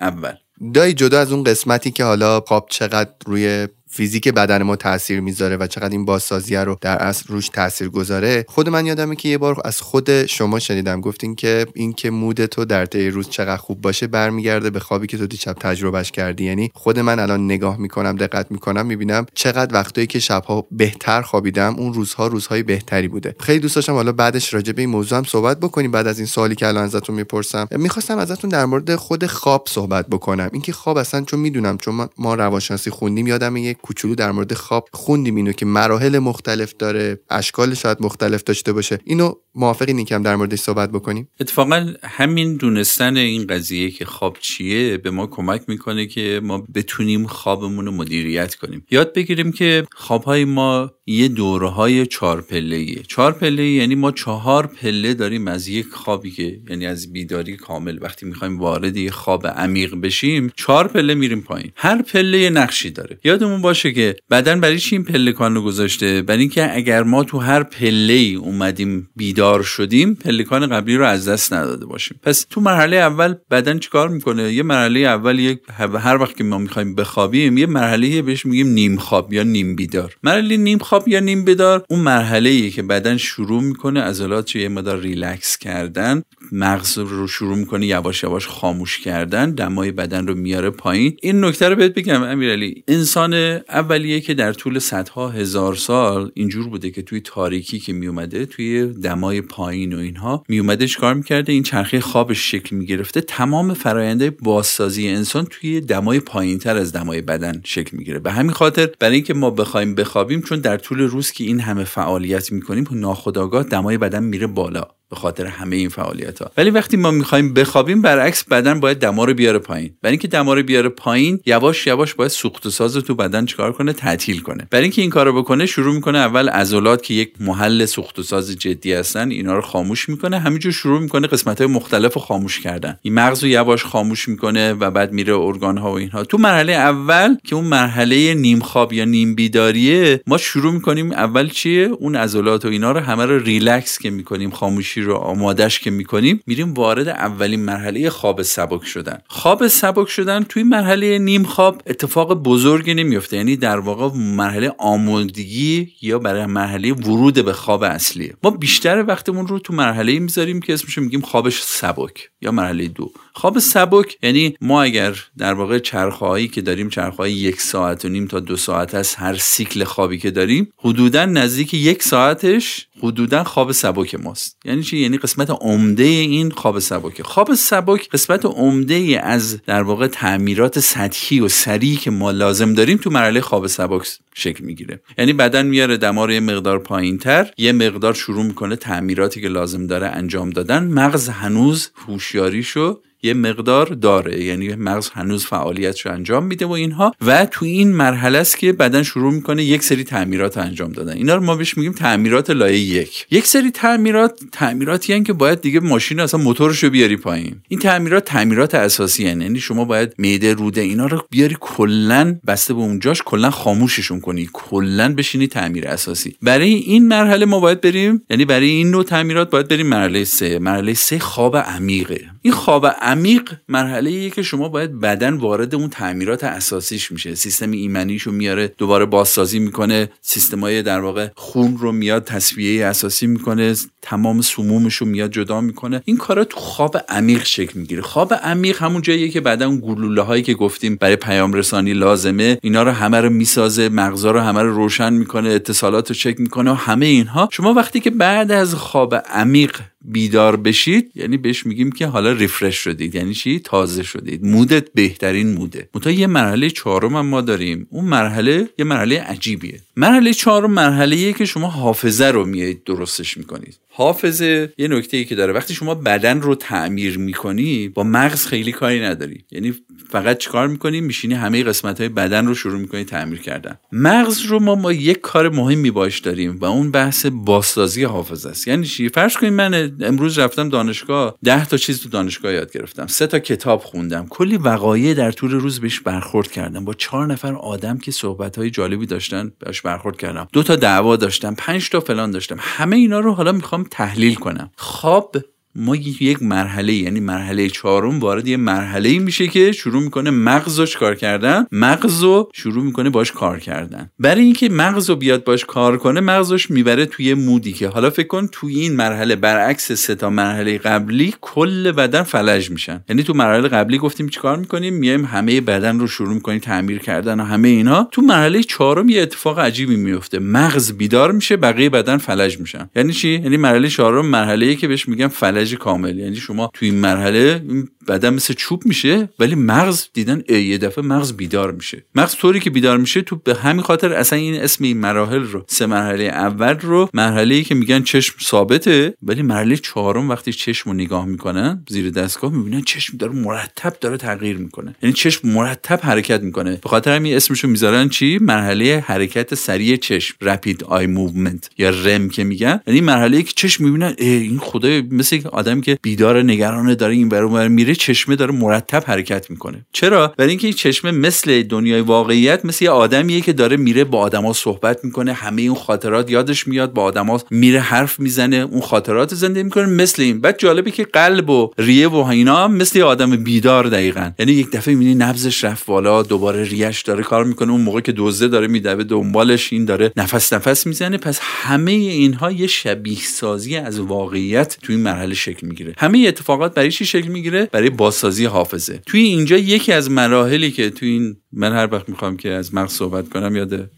اول. 0.00 0.34
دایی 0.74 0.94
جدا 0.94 1.20
از 1.20 1.32
اون 1.32 1.44
قسمتی 1.44 1.90
که 1.90 2.04
حالا 2.04 2.40
خواب 2.40 2.66
چقدر 2.70 3.10
روی 3.26 3.68
فیزیک 3.94 4.28
بدن 4.28 4.62
ما 4.62 4.76
تاثیر 4.76 5.20
می‌ذاره 5.20 5.56
و 5.56 5.66
چقدر 5.66 5.90
این 5.90 6.04
بازسازی 6.04 6.56
رو 6.56 6.76
در 6.80 6.96
اصل 6.98 7.24
روش 7.28 7.48
تاثیر 7.48 7.88
گذاره 7.88 8.44
خود 8.48 8.68
من 8.68 8.86
یادمه 8.86 9.16
که 9.16 9.28
یه 9.28 9.38
بار 9.38 9.62
از 9.64 9.80
خود 9.80 10.26
شما 10.26 10.58
شنیدم 10.58 11.00
گفتین 11.00 11.34
که 11.34 11.66
این 11.74 11.92
که 11.92 12.10
مود 12.10 12.46
تو 12.46 12.64
در 12.64 12.86
طی 12.86 13.10
روز 13.10 13.28
چقدر 13.28 13.56
خوب 13.56 13.80
باشه 13.80 14.06
برمیگرده 14.06 14.70
به 14.70 14.80
خوابی 14.80 15.06
که 15.06 15.18
تو 15.18 15.26
دیشب 15.26 15.52
تجربهش 15.52 16.10
کردی. 16.10 16.44
یعنی 16.44 16.70
خود 16.74 16.98
من 16.98 17.18
الان 17.18 17.44
نگاه 17.44 17.76
می‌کنم 17.76 18.16
دقت 18.16 18.46
می‌کنم 18.50 18.86
می‌بینم 18.86 19.26
چقدر 19.34 19.74
وقتایی 19.74 20.06
که 20.06 20.18
شبها 20.18 20.66
بهتر 20.70 21.22
خوابیدم 21.22 21.74
اون 21.78 21.94
روزها 21.94 22.26
روزهای 22.26 22.62
بهتری 22.62 23.08
بوده. 23.08 23.34
خیلی 23.40 23.58
دوست 23.58 23.74
داشتم 23.74 23.92
حالا 23.92 24.12
بعدش 24.12 24.54
راجع 24.54 24.72
به 24.72 24.82
این 24.82 24.90
موضوع 24.90 25.18
هم 25.18 25.24
صحبت 25.24 25.60
بکنیم. 25.60 25.90
بعد 25.90 26.06
از 26.06 26.18
این 26.18 26.26
سوالی 26.26 26.54
که 26.54 26.66
الان 26.66 26.84
ازتون 26.84 27.16
می‌پرسم 27.16 27.68
می‌خواستم 27.70 28.18
ازتون 28.18 28.50
در 28.50 28.64
مورد 28.64 28.94
خود 28.94 29.26
خواب 29.26 29.64
صحبت 29.68 30.06
بکنم. 30.06 30.50
اینکه 30.52 30.72
خواب 30.72 30.96
اصلا 30.96 31.20
چون 31.20 31.40
می‌دونم 31.40 31.78
چون 31.78 32.08
ما 32.18 32.34
روانشناسی 32.34 32.90
خوندیم 32.90 33.26
یادم 33.26 33.56
یک 33.56 33.76
کوچولو 33.82 34.14
در 34.14 34.30
مورد 34.30 34.54
خواب 34.54 34.88
خوندیم. 34.92 35.36
اینو 35.36 35.52
که 35.52 35.66
مراحل 35.66 36.18
مختلف 36.18 36.74
داره 36.78 37.20
اشکال 37.30 37.74
شاید 37.74 37.98
مختلف 38.00 38.42
داشته 38.42 38.72
باشه. 38.72 38.98
اینو 39.04 39.34
موافقین 39.54 39.98
یکم 39.98 40.22
در 40.22 40.36
موردش 40.36 40.58
صحبت 40.58 40.90
بکنیم؟ 40.90 41.28
اتفاقا 41.40 41.92
همین 42.02 42.56
دونستن 42.56 43.16
این 43.16 43.46
قضیه 43.46 43.90
که 43.90 44.04
خواب 44.04 44.36
چیه 44.40 44.96
به 44.96 45.10
ما 45.10 45.26
کمک 45.26 45.62
می‌کنه 45.68 46.06
که 46.06 46.40
ما 46.44 46.64
بتونیم 46.74 47.26
خوابمون 47.26 47.86
رو 47.86 47.92
مدیریت 47.92 48.54
کنیم. 48.54 48.86
یاد 48.90 49.12
بگیریم 49.14 49.52
که 49.52 49.86
خوابهای 49.92 50.44
ما 50.44 50.90
یه 51.06 51.28
دوره 51.28 51.68
های 51.68 52.06
چهار 52.06 52.42
پله 52.42 52.94
چهار 52.94 53.32
پله 53.32 53.66
یعنی 53.66 53.94
ما 53.94 54.10
چهار 54.10 54.66
پله 54.66 55.14
داریم 55.14 55.48
از 55.48 55.68
یک 55.68 55.86
خوابی 55.86 56.30
که 56.30 56.60
یعنی 56.70 56.86
از 56.86 57.12
بیداری 57.12 57.56
کامل. 57.56 57.98
وقتی 58.02 58.26
می‌خوایم 58.26 58.58
وارد 58.58 58.96
یه 58.96 59.10
خواب 59.10 59.46
عمیق 59.46 59.94
بشیم 59.94 60.52
چهار 60.56 60.88
پله 60.88 61.14
میریم 61.14 61.40
پایین. 61.40 61.72
هر 61.76 62.02
پله 62.02 62.38
یه 62.38 62.50
نقشی 62.50 62.90
داره. 62.90 63.18
یادمون 63.24 63.62
باشه 63.62 63.71
که 63.74 64.16
بدن 64.30 64.60
برای 64.60 64.78
چی 64.78 64.96
این 64.96 65.04
پله 65.04 65.34
رو 65.38 65.62
گذاشته؟ 65.62 66.22
برای 66.22 66.40
اینکه 66.40 66.76
اگر 66.76 67.02
ما 67.02 67.24
تو 67.24 67.38
هر 67.38 67.62
پله 67.62 68.12
ای 68.12 68.34
اومدیم 68.34 69.08
بیدار 69.16 69.62
شدیم 69.62 70.14
پلکان 70.14 70.66
قبلی 70.66 70.96
رو 70.96 71.04
از 71.04 71.28
دست 71.28 71.52
نداده 71.52 71.86
باشیم. 71.86 72.20
پس 72.22 72.46
تو 72.50 72.60
مرحله 72.60 72.96
اول 72.96 73.34
بدن 73.50 73.78
چیکار 73.78 74.08
می‌کنه؟ 74.08 74.52
یه 74.52 74.62
مرحله 74.62 75.00
اول 75.00 75.38
یک 75.38 75.58
هر 75.78 76.16
وقت 76.16 76.36
که 76.36 76.44
ما 76.44 76.58
می‌خوایم 76.58 76.94
بخوابیم 76.94 77.58
یه 77.58 77.66
مرحله 77.66 78.22
بهش 78.22 78.46
میگیم 78.46 78.68
نیم 78.68 78.96
خواب 78.96 79.32
یا 79.32 79.42
نیم 79.42 79.76
بیدار. 79.76 80.16
مرحله 80.22 80.56
نیم 80.56 80.78
خواب 80.78 81.08
یا 81.08 81.20
نیم 81.20 81.44
بیدار 81.44 81.84
اون 81.90 82.00
مرحله 82.00 82.50
ایه 82.50 82.70
که 82.70 82.82
بدن 82.82 83.16
شروع 83.16 83.62
می‌کنه 83.62 84.00
عضلات 84.00 84.56
یه 84.56 84.68
مدار 84.68 85.00
ریلکس 85.00 85.58
کردن 85.58 86.22
مغز 86.52 86.98
رو 86.98 87.28
شروع 87.28 87.56
می‌کنه 87.56 87.86
یواش 87.86 88.22
یواش 88.22 88.46
خاموش 88.46 88.98
کردن 88.98 89.50
دمای 89.50 89.90
بدن 89.92 90.26
رو 90.26 90.34
میاره 90.34 90.70
پایین. 90.70 91.16
این 91.22 91.44
نکته 91.44 91.68
رو 91.68 91.76
بهت 91.76 91.94
بگم 91.94 92.22
امیرعلی. 92.22 92.84
انسان 92.88 93.60
اولیه 93.68 94.20
که 94.20 94.34
در 94.34 94.52
طول 94.52 94.78
صدها 94.78 95.28
هزار 95.28 95.74
سال 95.74 96.30
اینجور 96.34 96.68
بوده 96.68 96.90
که 96.90 97.02
توی 97.02 97.20
تاریکی 97.20 97.78
که 97.78 97.92
میومده 97.92 98.46
توی 98.46 98.86
دمای 98.86 99.40
پایین 99.40 99.92
و 99.92 99.98
اینها 99.98 100.44
میومده 100.48 100.86
چیکار 100.86 101.14
می‌کرده؟ 101.14 101.52
این 101.52 101.62
چرخه 101.62 102.00
خوابش 102.00 102.50
شکل 102.50 102.76
می‌گرفته. 102.76 103.20
تمام 103.20 103.74
فراینده 103.74 104.30
بازسازی 104.30 105.08
انسان 105.08 105.46
توی 105.50 105.80
دمای 105.80 106.20
پایینتر 106.20 106.76
از 106.76 106.92
دمای 106.92 107.20
بدن 107.20 107.60
شکل 107.64 107.96
می‌گیره 107.96 108.18
به 108.18 108.32
همین 108.32 108.52
خاطر 108.52 108.88
برای 108.98 109.14
اینکه 109.14 109.34
ما 109.34 109.50
بخوایم 109.50 109.94
بخوابیم 109.94 110.42
چون 110.42 110.60
در 110.60 110.76
طول 110.76 111.00
روز 111.00 111.30
که 111.30 111.44
این 111.44 111.60
همه 111.60 111.84
فعالیت 111.84 112.52
می‌کنیم 112.52 112.86
ناخداگاه 112.90 113.62
دمای 113.62 113.98
بدن 113.98 114.24
میره 114.24 114.46
بالا. 114.46 114.88
به 115.12 115.18
خاطر 115.18 115.46
همه 115.46 115.76
این 115.76 115.88
فعالیت 115.88 116.42
ها 116.42 116.50
ولی 116.56 116.70
وقتی 116.70 116.96
ما 116.96 117.10
می‌خوایم 117.10 117.54
بخوابیم 117.54 118.02
برعکس 118.02 118.44
بدن 118.44 118.80
باید 118.80 118.98
دما 118.98 119.24
رو 119.24 119.34
بیاره 119.34 119.58
پایین. 119.58 119.90
برای 120.02 120.12
اینکه 120.12 120.28
دما 120.28 120.54
رو 120.54 120.62
بیاره 120.62 120.88
پایین 120.88 121.40
یواش 121.46 121.86
یواش 121.86 122.14
باید 122.14 122.30
سوخت 122.30 122.66
و 122.66 122.70
ساز 122.70 122.96
تو 122.96 123.14
بدن 123.14 123.46
چیکار 123.46 123.72
کنه؟ 123.72 123.92
تعطیل 123.92 124.40
کنه. 124.40 124.66
برای 124.70 124.82
اینکه 124.82 125.02
این 125.02 125.10
کارو 125.10 125.42
بکنه 125.42 125.66
شروع 125.66 125.94
می‌کنه 125.94 126.18
اول 126.18 126.48
عضلات 126.48 127.02
که 127.02 127.14
یک 127.14 127.32
محل 127.40 127.84
سوخت 127.84 128.18
و 128.18 128.22
ساز 128.22 128.58
جدی 128.58 128.92
هستن 128.92 129.30
اینا 129.30 129.54
رو 129.54 129.60
خاموش 129.60 130.08
می‌کنه. 130.08 130.38
همینجور 130.38 130.72
شروع 130.72 131.00
می‌کنه 131.00 131.26
قسمت 131.26 131.60
های 131.60 131.70
مختلف 131.70 132.14
رو 132.14 132.20
خاموش 132.20 132.60
کردن. 132.60 132.98
این 133.02 133.14
مغز 133.14 133.42
رو 133.42 133.48
یواش 133.48 133.84
خاموش 133.84 134.28
می‌کنه 134.28 134.72
و 134.72 134.90
بعد 134.90 135.12
میره 135.12 135.38
ارگان 135.38 135.78
ها 135.78 135.92
و 135.92 135.98
اینها. 135.98 136.24
تو 136.24 136.38
مرحله 136.38 136.72
اول 136.72 137.36
که 137.44 137.56
اون 137.56 137.64
مرحله 137.64 138.34
نیم 138.34 138.60
خواب 138.60 138.92
یا 138.92 139.04
نیم 139.04 139.34
بیداریه 139.34 140.20
ما 140.26 140.38
شروع 140.38 140.72
می‌کنیم 140.72 141.12
اول 141.12 141.48
چیه؟ 141.48 141.88
اون 141.98 142.16
عضلات 142.16 142.64
و 142.64 142.68
اینا 142.68 142.92
رو 142.92 143.00
همه 143.00 143.26
رو 143.26 143.38
ریلکس 143.38 143.98
که 143.98 144.10
می‌کنیم 144.10 144.50
خاموشی 144.50 145.01
رو 145.02 145.14
آمادش 145.14 145.80
که 145.80 145.90
می‌کنیم 145.90 146.40
میریم 146.46 146.74
وارد 146.74 147.08
اولین 147.08 147.64
مرحله 147.64 148.10
خواب 148.10 148.42
سبک 148.42 148.84
شدن. 148.84 149.18
خواب 149.28 149.66
سبک 149.66 150.08
شدن 150.08 150.42
توی 150.42 150.62
مرحله 150.62 151.18
نیم 151.18 151.44
خواب 151.44 151.82
اتفاق 151.86 152.34
بزرگی 152.34 152.94
نمیفته 152.94 153.36
یعنی 153.36 153.56
در 153.56 153.78
واقع 153.78 154.18
مرحله 154.18 154.74
آمادگی 154.78 155.92
یا 156.02 156.18
برای 156.18 156.46
مرحله 156.46 156.92
ورود 156.92 157.44
به 157.44 157.52
خواب 157.52 157.82
اصلیه. 157.82 158.34
ما 158.42 158.50
بیشتر 158.50 159.04
وقتمون 159.08 159.46
رو 159.46 159.58
تو 159.58 159.72
مرحله 159.72 160.18
می‌ذاریم 160.18 160.60
که 160.60 160.72
اسمش 160.72 160.98
میگیم 160.98 161.20
خوابش 161.20 161.62
سبک 161.62 162.30
یا 162.42 162.52
مرحله 162.52 162.88
دو. 162.88 163.10
خواب 163.32 163.58
سبک 163.58 164.16
یعنی 164.22 164.56
ما 164.60 164.82
اگر 164.82 165.16
در 165.38 165.54
واقع 165.54 165.78
چرخهایی 165.78 166.48
که 166.48 166.60
داریم 166.60 166.88
چرخهای 166.88 167.32
یک 167.32 167.60
ساعت 167.60 168.04
و 168.04 168.08
نیم 168.08 168.26
تا 168.26 168.40
دو 168.40 168.56
ساعت 168.56 168.94
از 168.94 169.14
هر 169.14 169.34
سیکل 169.34 169.84
خوابی 169.84 170.18
که 170.18 170.30
داریم 170.30 170.72
حدودا 170.76 171.24
نزدیک 171.24 171.74
یک 171.74 172.02
ساعتش 172.02 172.86
حدودا 173.02 173.44
خواب 173.44 173.72
سبک 173.72 174.14
ماست. 174.14 174.58
یعنی 174.64 174.82
چی؟ 174.82 174.98
یعنی 174.98 175.18
قسمت 175.18 175.50
عمده 175.50 176.02
این 176.02 176.50
خواب 176.50 176.78
سبک. 176.78 177.22
خواب 177.22 177.54
سبک 177.54 178.08
قسمت 178.10 178.44
عمده 178.44 179.20
از 179.22 179.62
در 179.62 179.82
واقع 179.82 180.06
تعمیرات 180.06 180.80
سطحی 180.80 181.40
و 181.40 181.48
سریعی 181.48 181.96
که 181.96 182.10
ما 182.10 182.30
لازم 182.30 182.74
داریم 182.74 182.98
تو 182.98 183.10
مرحله 183.10 183.40
خواب 183.40 183.66
سبک 183.66 184.08
شکل 184.34 184.64
می‌گیره. 184.64 185.02
یعنی 185.18 185.32
بدن 185.32 185.66
میاره 185.66 185.96
دما 185.96 186.24
رو 186.24 186.32
یه 186.32 186.40
مقدار 186.40 186.78
پایینتر 186.78 187.50
یه 187.58 187.72
مقدار 187.72 188.14
شروع 188.14 188.44
می‌کنه 188.44 188.76
تعمیراتی 188.76 189.40
که 189.40 189.48
لازم 189.48 189.86
داره 189.86 190.06
انجام 190.06 190.50
دادن. 190.50 190.84
مغز 190.84 191.28
هنوز 191.28 191.90
هوشیاریشو 192.06 193.00
یه 193.24 193.34
مقدار 193.34 193.86
داره 193.86 194.44
یعنی 194.44 194.74
مغز 194.74 195.10
هنوز 195.10 195.46
فعالیتش 195.46 196.06
انجام 196.06 196.44
میده 196.44 196.66
و 196.66 196.70
اینها. 196.70 197.14
و 197.26 197.46
تو 197.46 197.64
این 197.64 197.92
مرحله 197.92 198.38
است 198.38 198.58
که 198.58 198.72
بدن 198.72 199.02
شروع 199.02 199.32
می‌کنه 199.32 199.64
یک 199.64 199.82
سری 199.82 200.04
تعمیرات 200.04 200.58
انجام 200.58 200.92
دادن. 200.92 201.12
اینا 201.12 201.34
رو 201.34 201.42
ما 201.42 201.56
بهش 201.56 201.76
میگیم 201.76 201.92
تعمیرات 201.92 202.50
لایه 202.50 202.78
یک. 202.78 203.26
یک 203.30 203.46
سری 203.46 203.70
تعمیرات 203.70 204.40
تعمیراتی 204.52 205.12
هن 205.12 205.24
که 205.24 205.32
باید 205.32 205.60
دیگه 205.60 205.80
ماشین 205.80 206.20
اصلا 206.20 206.40
موتورش 206.40 206.84
رو 206.84 206.90
بیاری 206.90 207.16
پایین. 207.16 207.56
این 207.68 207.80
تعمیرات 207.80 208.24
تعمیرات 208.24 208.74
اساسی 208.74 209.28
هن. 209.28 209.40
یعنی 209.40 209.60
شما 209.60 209.84
باید 209.84 210.14
معده 210.18 210.54
روده 210.54 210.80
اینا 210.80 211.06
رو 211.06 211.22
بیاری 211.30 211.56
کلا 211.60 212.38
بسته 212.46 212.74
به 212.74 212.80
اونجاش 212.80 213.22
کلا 213.24 213.50
خاموششون 213.50 214.20
کنی. 214.20 214.48
کلا 214.52 215.14
بشینی 215.14 215.46
تعمیر 215.46 215.88
اساسی. 215.88 216.36
برای 216.42 216.72
این 216.72 217.08
مرحله 217.08 217.46
ما 217.46 217.60
باید 217.60 217.80
بریم 217.80 218.22
یعنی 218.30 218.44
برای 218.44 218.68
این 218.68 218.90
نوع 218.90 219.04
تعمیرات 219.04 219.50
باید 219.50 219.68
بریم 219.68 219.86
مرحله 219.86 220.24
سه. 220.24 220.58
مرحله 220.58 220.94
سه 220.94 221.18
خواب 221.18 221.56
عمیقه. 221.56 222.31
این 222.44 222.54
خواب 222.54 222.86
عمیق 222.86 223.52
مرحله 223.68 224.10
ایه 224.10 224.30
که 224.30 224.42
شما 224.42 224.68
باید 224.68 225.00
بدن 225.00 225.34
وارد 225.34 225.74
اون 225.74 225.88
تعمیرات 225.88 226.44
اساسیش 226.44 227.12
میشه. 227.12 227.34
سیستم 227.34 227.70
ایمنیشو 227.70 228.32
میاره 228.32 228.74
دوباره 228.78 229.04
بازسازی 229.04 229.58
می‌کنه 229.58 230.08
سیستمای 230.20 230.82
در 230.82 231.00
واقع 231.00 231.28
خون 231.34 231.78
رو 231.78 231.92
میاد 231.92 232.24
تصفیه 232.24 232.86
اساسی 232.86 233.26
می‌کنه 233.26 233.74
تمام 234.02 234.40
سمومش 234.40 234.94
رو 234.94 235.06
میاد 235.06 235.30
جدا 235.30 235.60
می‌کنه. 235.60 236.02
این 236.04 236.16
کارا 236.16 236.44
تو 236.44 236.56
خواب 236.56 236.96
عمیق 237.08 237.44
شکل 237.44 237.78
می‌گیره. 237.78 238.02
خواب 238.02 238.34
عمیق 238.34 238.82
همون 238.82 239.02
جاییه 239.02 239.28
که 239.28 239.40
بعدا 239.40 239.66
اون 239.66 239.80
گلوله 239.80 240.22
هایی 240.22 240.42
که 240.42 240.54
گفتیم 240.54 240.96
برای 240.96 241.16
پیام 241.16 241.52
رسانی 241.52 241.92
لازمه 241.92 242.58
اینا 242.62 242.82
رو 242.82 242.90
همه 242.90 243.20
رو 243.20 243.30
می‌سازه 243.30 243.88
مغزا 243.88 244.30
رو 244.30 244.40
همه 244.40 244.62
رو 244.62 244.74
روشن 244.74 245.12
می‌کنه 245.12 245.48
اتصالات 245.48 246.08
رو 246.08 246.14
چک 246.14 246.40
می‌کنه 246.40 246.70
و 246.70 246.74
همه 246.74 247.06
اینها. 247.06 247.48
شما 247.52 247.74
وقتی 247.74 248.00
که 248.00 248.10
بعد 248.10 248.52
از 248.52 248.74
خواب 248.74 249.14
عمیق 249.14 249.80
بیدار 250.04 250.56
بشید 250.56 251.10
یعنی 251.14 251.36
بهش 251.36 251.66
میگیم 251.66 251.92
که 251.92 252.06
حالا 252.06 252.32
ریفرش 252.32 252.76
شدید. 252.76 253.14
یعنی 253.14 253.34
چی؟ 253.34 253.58
تازه 253.58 254.02
شدید. 254.02 254.44
مودت 254.44 254.92
بهترین 254.94 255.52
موده. 255.52 255.88
متا 255.94 256.10
یه 256.10 256.26
مرحله 256.26 256.70
چهارم 256.70 257.16
هم 257.16 257.26
ما 257.26 257.40
داریم. 257.40 257.86
اون 257.90 258.04
مرحله 258.04 258.68
یه 258.78 258.84
مرحله 258.84 259.20
عجیبیه. 259.20 259.80
مرحله 259.96 260.34
چهارم 260.34 260.70
مرحله 260.70 261.32
که 261.32 261.44
شما 261.44 261.68
حافظه 261.68 262.26
رو 262.26 262.44
میایید 262.44 262.84
درستش 262.84 263.36
می‌کنید. 263.36 263.76
حافظه. 263.94 264.72
یه 264.78 264.88
نکته 264.88 265.16
ای 265.16 265.24
که 265.24 265.34
داره 265.34 265.52
وقتی 265.52 265.74
شما 265.74 265.94
بدن 265.94 266.40
رو 266.40 266.54
تعمیر 266.54 267.18
می‌کنی 267.18 267.88
با 267.88 268.02
مغز 268.02 268.46
خیلی 268.46 268.72
کاری 268.72 269.00
نداری. 269.00 269.44
یعنی 269.50 269.74
فقط 270.10 270.38
چیکار 270.38 270.68
می‌کنی؟ 270.68 271.00
میشینی 271.00 271.34
همه 271.34 271.62
قسمت 271.62 272.00
های 272.00 272.08
بدن 272.08 272.46
رو 272.46 272.54
شروع 272.54 272.80
می‌کنی 272.80 273.04
تعمیر 273.04 273.40
کردن. 273.40 273.78
مغز 273.92 274.40
رو 274.40 274.60
ما 274.60 274.74
ما 274.74 274.92
یک 274.92 275.20
کار 275.20 275.48
مهمی 275.48 275.90
باش 275.90 276.18
داریم 276.18 276.58
و 276.60 276.64
اون 276.64 276.90
بحث 276.90 277.26
بازسازی 277.26 278.04
حافظه 278.04 278.48
است. 278.48 278.68
یعنی 278.68 278.86
چی؟ 278.86 279.08
فرض 279.08 279.36
کنید 279.36 279.52
من 279.52 279.92
امروز 280.00 280.38
رفتم 280.38 280.68
دانشگاه 280.68 281.38
ده 281.44 281.66
تا 281.66 281.76
چیز 281.76 282.02
تو 282.02 282.08
دانشگاه 282.08 282.52
یاد 282.52 282.72
گرفتم. 282.72 283.06
سه 283.06 283.26
تا 283.26 283.38
کتاب 283.38 283.80
خوندم. 283.80 284.26
کلی 284.30 284.56
وقایع 284.56 285.14
در 285.14 285.32
طول 285.32 285.50
روز 285.50 285.80
بهش 285.80 286.00
برخورد 286.00 286.50
کردم. 286.50 286.84
با 286.84 286.94
چهار 286.94 287.26
نفر 287.26 287.54
آدم 287.54 287.98
که 287.98 288.10
صحبت 288.10 288.58
های 288.58 288.70
جالبی 288.70 289.06
داشتن 289.06 289.52
بهش 289.58 289.80
برخورد 289.80 290.16
کردم. 290.16 290.48
دو 290.52 290.62
تا 290.62 290.76
دعوا 290.76 291.16
داشتم. 291.16 291.54
پنج 291.58 291.90
تا 291.90 292.00
فلان 292.00 292.30
داشتم. 292.30 292.56
همه 292.58 292.96
اینا 292.96 293.20
رو 293.20 293.32
حالا 293.32 293.52
می‌خوام 293.52 293.81
تحلیل 293.84 294.34
کنم. 294.34 294.70
خواب 294.76 295.36
ما 295.74 295.96
یک 295.96 296.42
مرحله 296.42 296.92
یعنی 296.92 297.20
مرحله 297.20 297.68
چهارم 297.68 298.20
وارد 298.20 298.48
یه 298.48 298.56
مرحله 298.56 299.18
میشه 299.18 299.48
که 299.48 299.72
شروع 299.72 300.02
می‌کنه 300.02 300.30
مغز 300.30 300.80
رو 300.80 300.86
کار 300.98 301.14
کردن 301.14 301.66
مغز 301.72 302.22
رو 302.22 302.50
شروع 302.54 302.84
می‌کنه 302.84 303.10
باش 303.10 303.32
کار 303.32 303.58
کردن. 303.58 304.10
برای 304.18 304.42
اینکه 304.44 304.68
مغز 304.68 305.10
رو 305.10 305.16
بیاد 305.16 305.44
باش 305.44 305.64
کار 305.64 305.98
کنه 305.98 306.20
مغزش 306.20 306.70
می‌بره 306.70 307.06
توی 307.06 307.34
مودی 307.34 307.72
که 307.72 307.88
حالا 307.88 308.10
فکر 308.10 308.26
کن 308.26 308.48
توی 308.52 308.80
این 308.80 308.96
مرحله 308.96 309.36
برعکس 309.36 309.92
سه 309.92 310.14
تا 310.14 310.30
مرحله 310.30 310.78
قبلی 310.78 311.34
کل 311.40 311.92
بدن 311.92 312.22
فلج 312.22 312.70
میشن. 312.70 313.04
یعنی 313.08 313.22
تو 313.22 313.34
مرحله 313.34 313.68
قبلی 313.68 313.98
گفتیم 313.98 314.28
چیکار 314.28 314.58
می‌کنیم؟ 314.58 314.94
میایم 314.94 315.24
همه 315.24 315.60
بدن 315.60 315.98
رو 315.98 316.06
شروع 316.06 316.34
می‌کنیم 316.34 316.58
تعمیر 316.58 316.98
کردن 316.98 317.40
و 317.40 317.44
همه 317.44 317.68
اینا. 317.68 318.08
تو 318.12 318.22
مرحله 318.22 318.62
چهارم 318.62 319.08
یه 319.08 319.22
اتفاق 319.22 319.58
عجیبی 319.58 319.96
میفته 319.96 320.38
مغز 320.38 320.92
بیدار 320.92 321.32
میشه 321.32 321.56
بقیه 321.56 321.90
بدن 321.90 322.16
فلج 322.16 322.60
میشن. 322.60 322.90
یعنی 322.96 323.12
چی؟ 323.12 323.28
یعنی 323.28 323.56
مرحله 323.56 323.88
چهارم 323.88 324.26
مرحله 324.26 324.74
که 324.74 324.88
بهش 324.88 325.08
میگن 325.08 325.28
فلج. 325.28 325.61
کامل. 325.64 326.18
یعنی 326.18 326.36
شما 326.36 326.70
توی 326.74 326.90
این 326.90 326.98
مرحله 326.98 327.62
بدن 328.08 328.34
مثل 328.34 328.54
چوب 328.54 328.86
میشه 328.86 329.28
ولی 329.38 329.54
مغز 329.54 330.06
دیدن 330.12 330.42
یه 330.48 330.78
دفعه 330.78 331.04
مغز 331.04 331.32
بیدار 331.32 331.72
میشه. 331.72 332.04
مغز 332.14 332.34
طوری 332.34 332.60
که 332.60 332.70
بیدار 332.70 332.98
میشه 332.98 333.22
تو 333.22 333.36
به 333.36 333.54
همین 333.54 333.82
خاطر 333.82 334.12
اصلا 334.12 334.38
این 334.38 334.60
اسم 334.60 334.84
این 334.84 334.96
مراحل 334.96 335.42
رو 335.42 335.64
سه 335.68 335.86
مرحله 335.86 336.24
اول 336.24 336.78
رو 336.80 337.08
مرحله 337.14 337.54
ای 337.54 337.64
که 337.64 337.74
میگن 337.74 338.02
چشم 338.02 338.34
ثابته 338.42 339.14
ولی 339.22 339.42
مرحله 339.42 339.76
چهارم 339.76 340.28
وقتی 340.28 340.52
چشم 340.52 340.90
رو 340.90 340.96
نگاه 340.96 341.26
می‌کنن 341.26 341.84
زیر 341.88 342.10
دستگاه 342.10 342.52
می‌بینن 342.52 342.82
چشم 342.82 343.16
داره 343.16 343.32
مرتب 343.32 343.96
داره 344.00 344.16
تغییر 344.16 344.56
می‌کنه. 344.56 344.94
یعنی 345.02 345.12
چشم 345.12 345.48
مرتب 345.48 346.00
حرکت 346.02 346.42
می‌کنه. 346.42 346.78
به 346.82 346.88
خاطر 346.88 347.16
همین 347.16 347.36
اسمشو 347.36 347.68
می‌ذارن 347.68 348.08
چی؟ 348.08 348.38
مرحله 348.38 349.04
حرکت 349.06 349.54
سریع 349.54 349.96
چشم 349.96 350.34
rapid 350.40 350.84
eye 350.84 351.06
movement 351.06 351.70
یا 351.78 351.90
REM 351.90 352.28
که 352.28 352.44
میگن. 352.44 352.80
یعنی 352.86 353.00
مرحله 353.00 353.36
ای 353.36 353.42
که 353.42 353.52
چشم 353.56 353.84
می‌بینن 353.84 354.14
این 354.18 354.58
خدای 354.58 355.00
مثل 355.00 355.40
آدمی 355.52 355.80
که 355.80 355.98
بیدار 356.02 356.42
نگرانه 356.42 356.94
داره 356.94 357.14
این 357.14 357.28
ور 357.28 357.41
اون 357.41 357.55
ور 357.55 357.68
میره 357.68 357.94
چشمه 357.94 358.36
داره 358.36 358.52
مرتب 358.52 359.02
حرکت 359.06 359.50
می‌کنه. 359.50 359.86
چرا؟ 359.92 360.34
برای 360.36 360.50
اینکه 360.50 360.66
این 360.66 360.76
چشمه 360.76 361.10
مثل 361.10 361.62
دنیای 361.62 362.00
واقعیت 362.00 362.64
مثل 362.64 362.84
یه 362.84 362.90
آدمیه 362.90 363.40
که 363.40 363.52
داره 363.52 363.76
میره 363.76 364.04
با 364.04 364.18
آدما 364.18 364.52
صحبت 364.52 365.04
می‌کنه 365.04 365.32
همه 365.32 365.62
اون 365.62 365.74
خاطرات 365.74 366.30
یادش 366.30 366.68
میاد 366.68 366.92
با 366.92 367.02
آدما 367.02 367.40
میره 367.50 367.80
حرف 367.80 368.20
می‌زنه 368.20 368.56
اون 368.56 368.80
خاطرات 368.80 369.34
زنده 369.34 369.62
می‌کنه 369.62 369.86
مثل 369.86 370.22
این. 370.22 370.40
بعد 370.40 370.58
جالبه 370.58 370.90
که 370.90 371.04
قلب 371.04 371.50
و 371.50 371.70
ریه 371.78 372.08
و 372.08 372.16
اینا 372.16 372.68
مثل 372.68 372.98
یه 372.98 373.04
آدم 373.04 373.36
بیدار 373.36 373.84
دقیقا. 373.84 374.30
یعنی 374.38 374.52
یک 374.52 374.70
دفعه 374.70 374.94
می‌بینی 374.94 375.14
نبضش 375.14 375.64
رفت 375.64 375.86
بالا 375.86 376.22
دوباره 376.22 376.64
ریش 376.64 377.02
داره 377.02 377.22
کار 377.22 377.44
می‌کنه 377.44 377.72
اون 377.72 377.80
موقع 377.80 378.00
که 378.00 378.12
دوزه 378.12 378.48
داره 378.48 378.66
میدوه 378.66 379.04
دنبالش 379.04 379.72
این 379.72 379.84
داره 379.84 380.12
نفس 380.16 380.52
نفس 380.52 380.86
می‌زنه. 380.86 381.18
پس 381.18 381.38
همه 381.42 381.92
اینها 381.92 382.52
یه 382.52 382.66
شبیه 382.66 383.18
سازی 383.20 383.76
از 383.76 384.00
واقعیت 384.00 384.76
تو 384.82 384.92
این 384.92 385.02
مرحله 385.02 385.34
شکل 385.42 385.66
می‌گیره. 385.66 385.94
همه 385.98 386.24
اتفاقات 386.28 386.74
برای 386.74 386.90
چی 386.90 387.04
شکل 387.04 387.28
می‌گیره؟ 387.28 387.68
برای 387.72 387.90
بازسازی 387.90 388.44
حافظه. 388.44 389.02
توی 389.06 389.20
اینجا 389.20 389.56
یکی 389.56 389.92
از 389.92 390.10
مراحلی 390.10 390.70
که 390.70 390.90
توی 390.90 391.08
این 391.08 391.36
من 391.52 391.72
هر 391.72 391.88
وقت 391.92 392.08
می‌خوام 392.08 392.36
که 392.36 392.50
از 392.50 392.74
مغز 392.74 392.92
صحبت 392.92 393.28
کنم 393.28 393.56
یاد 393.56 393.90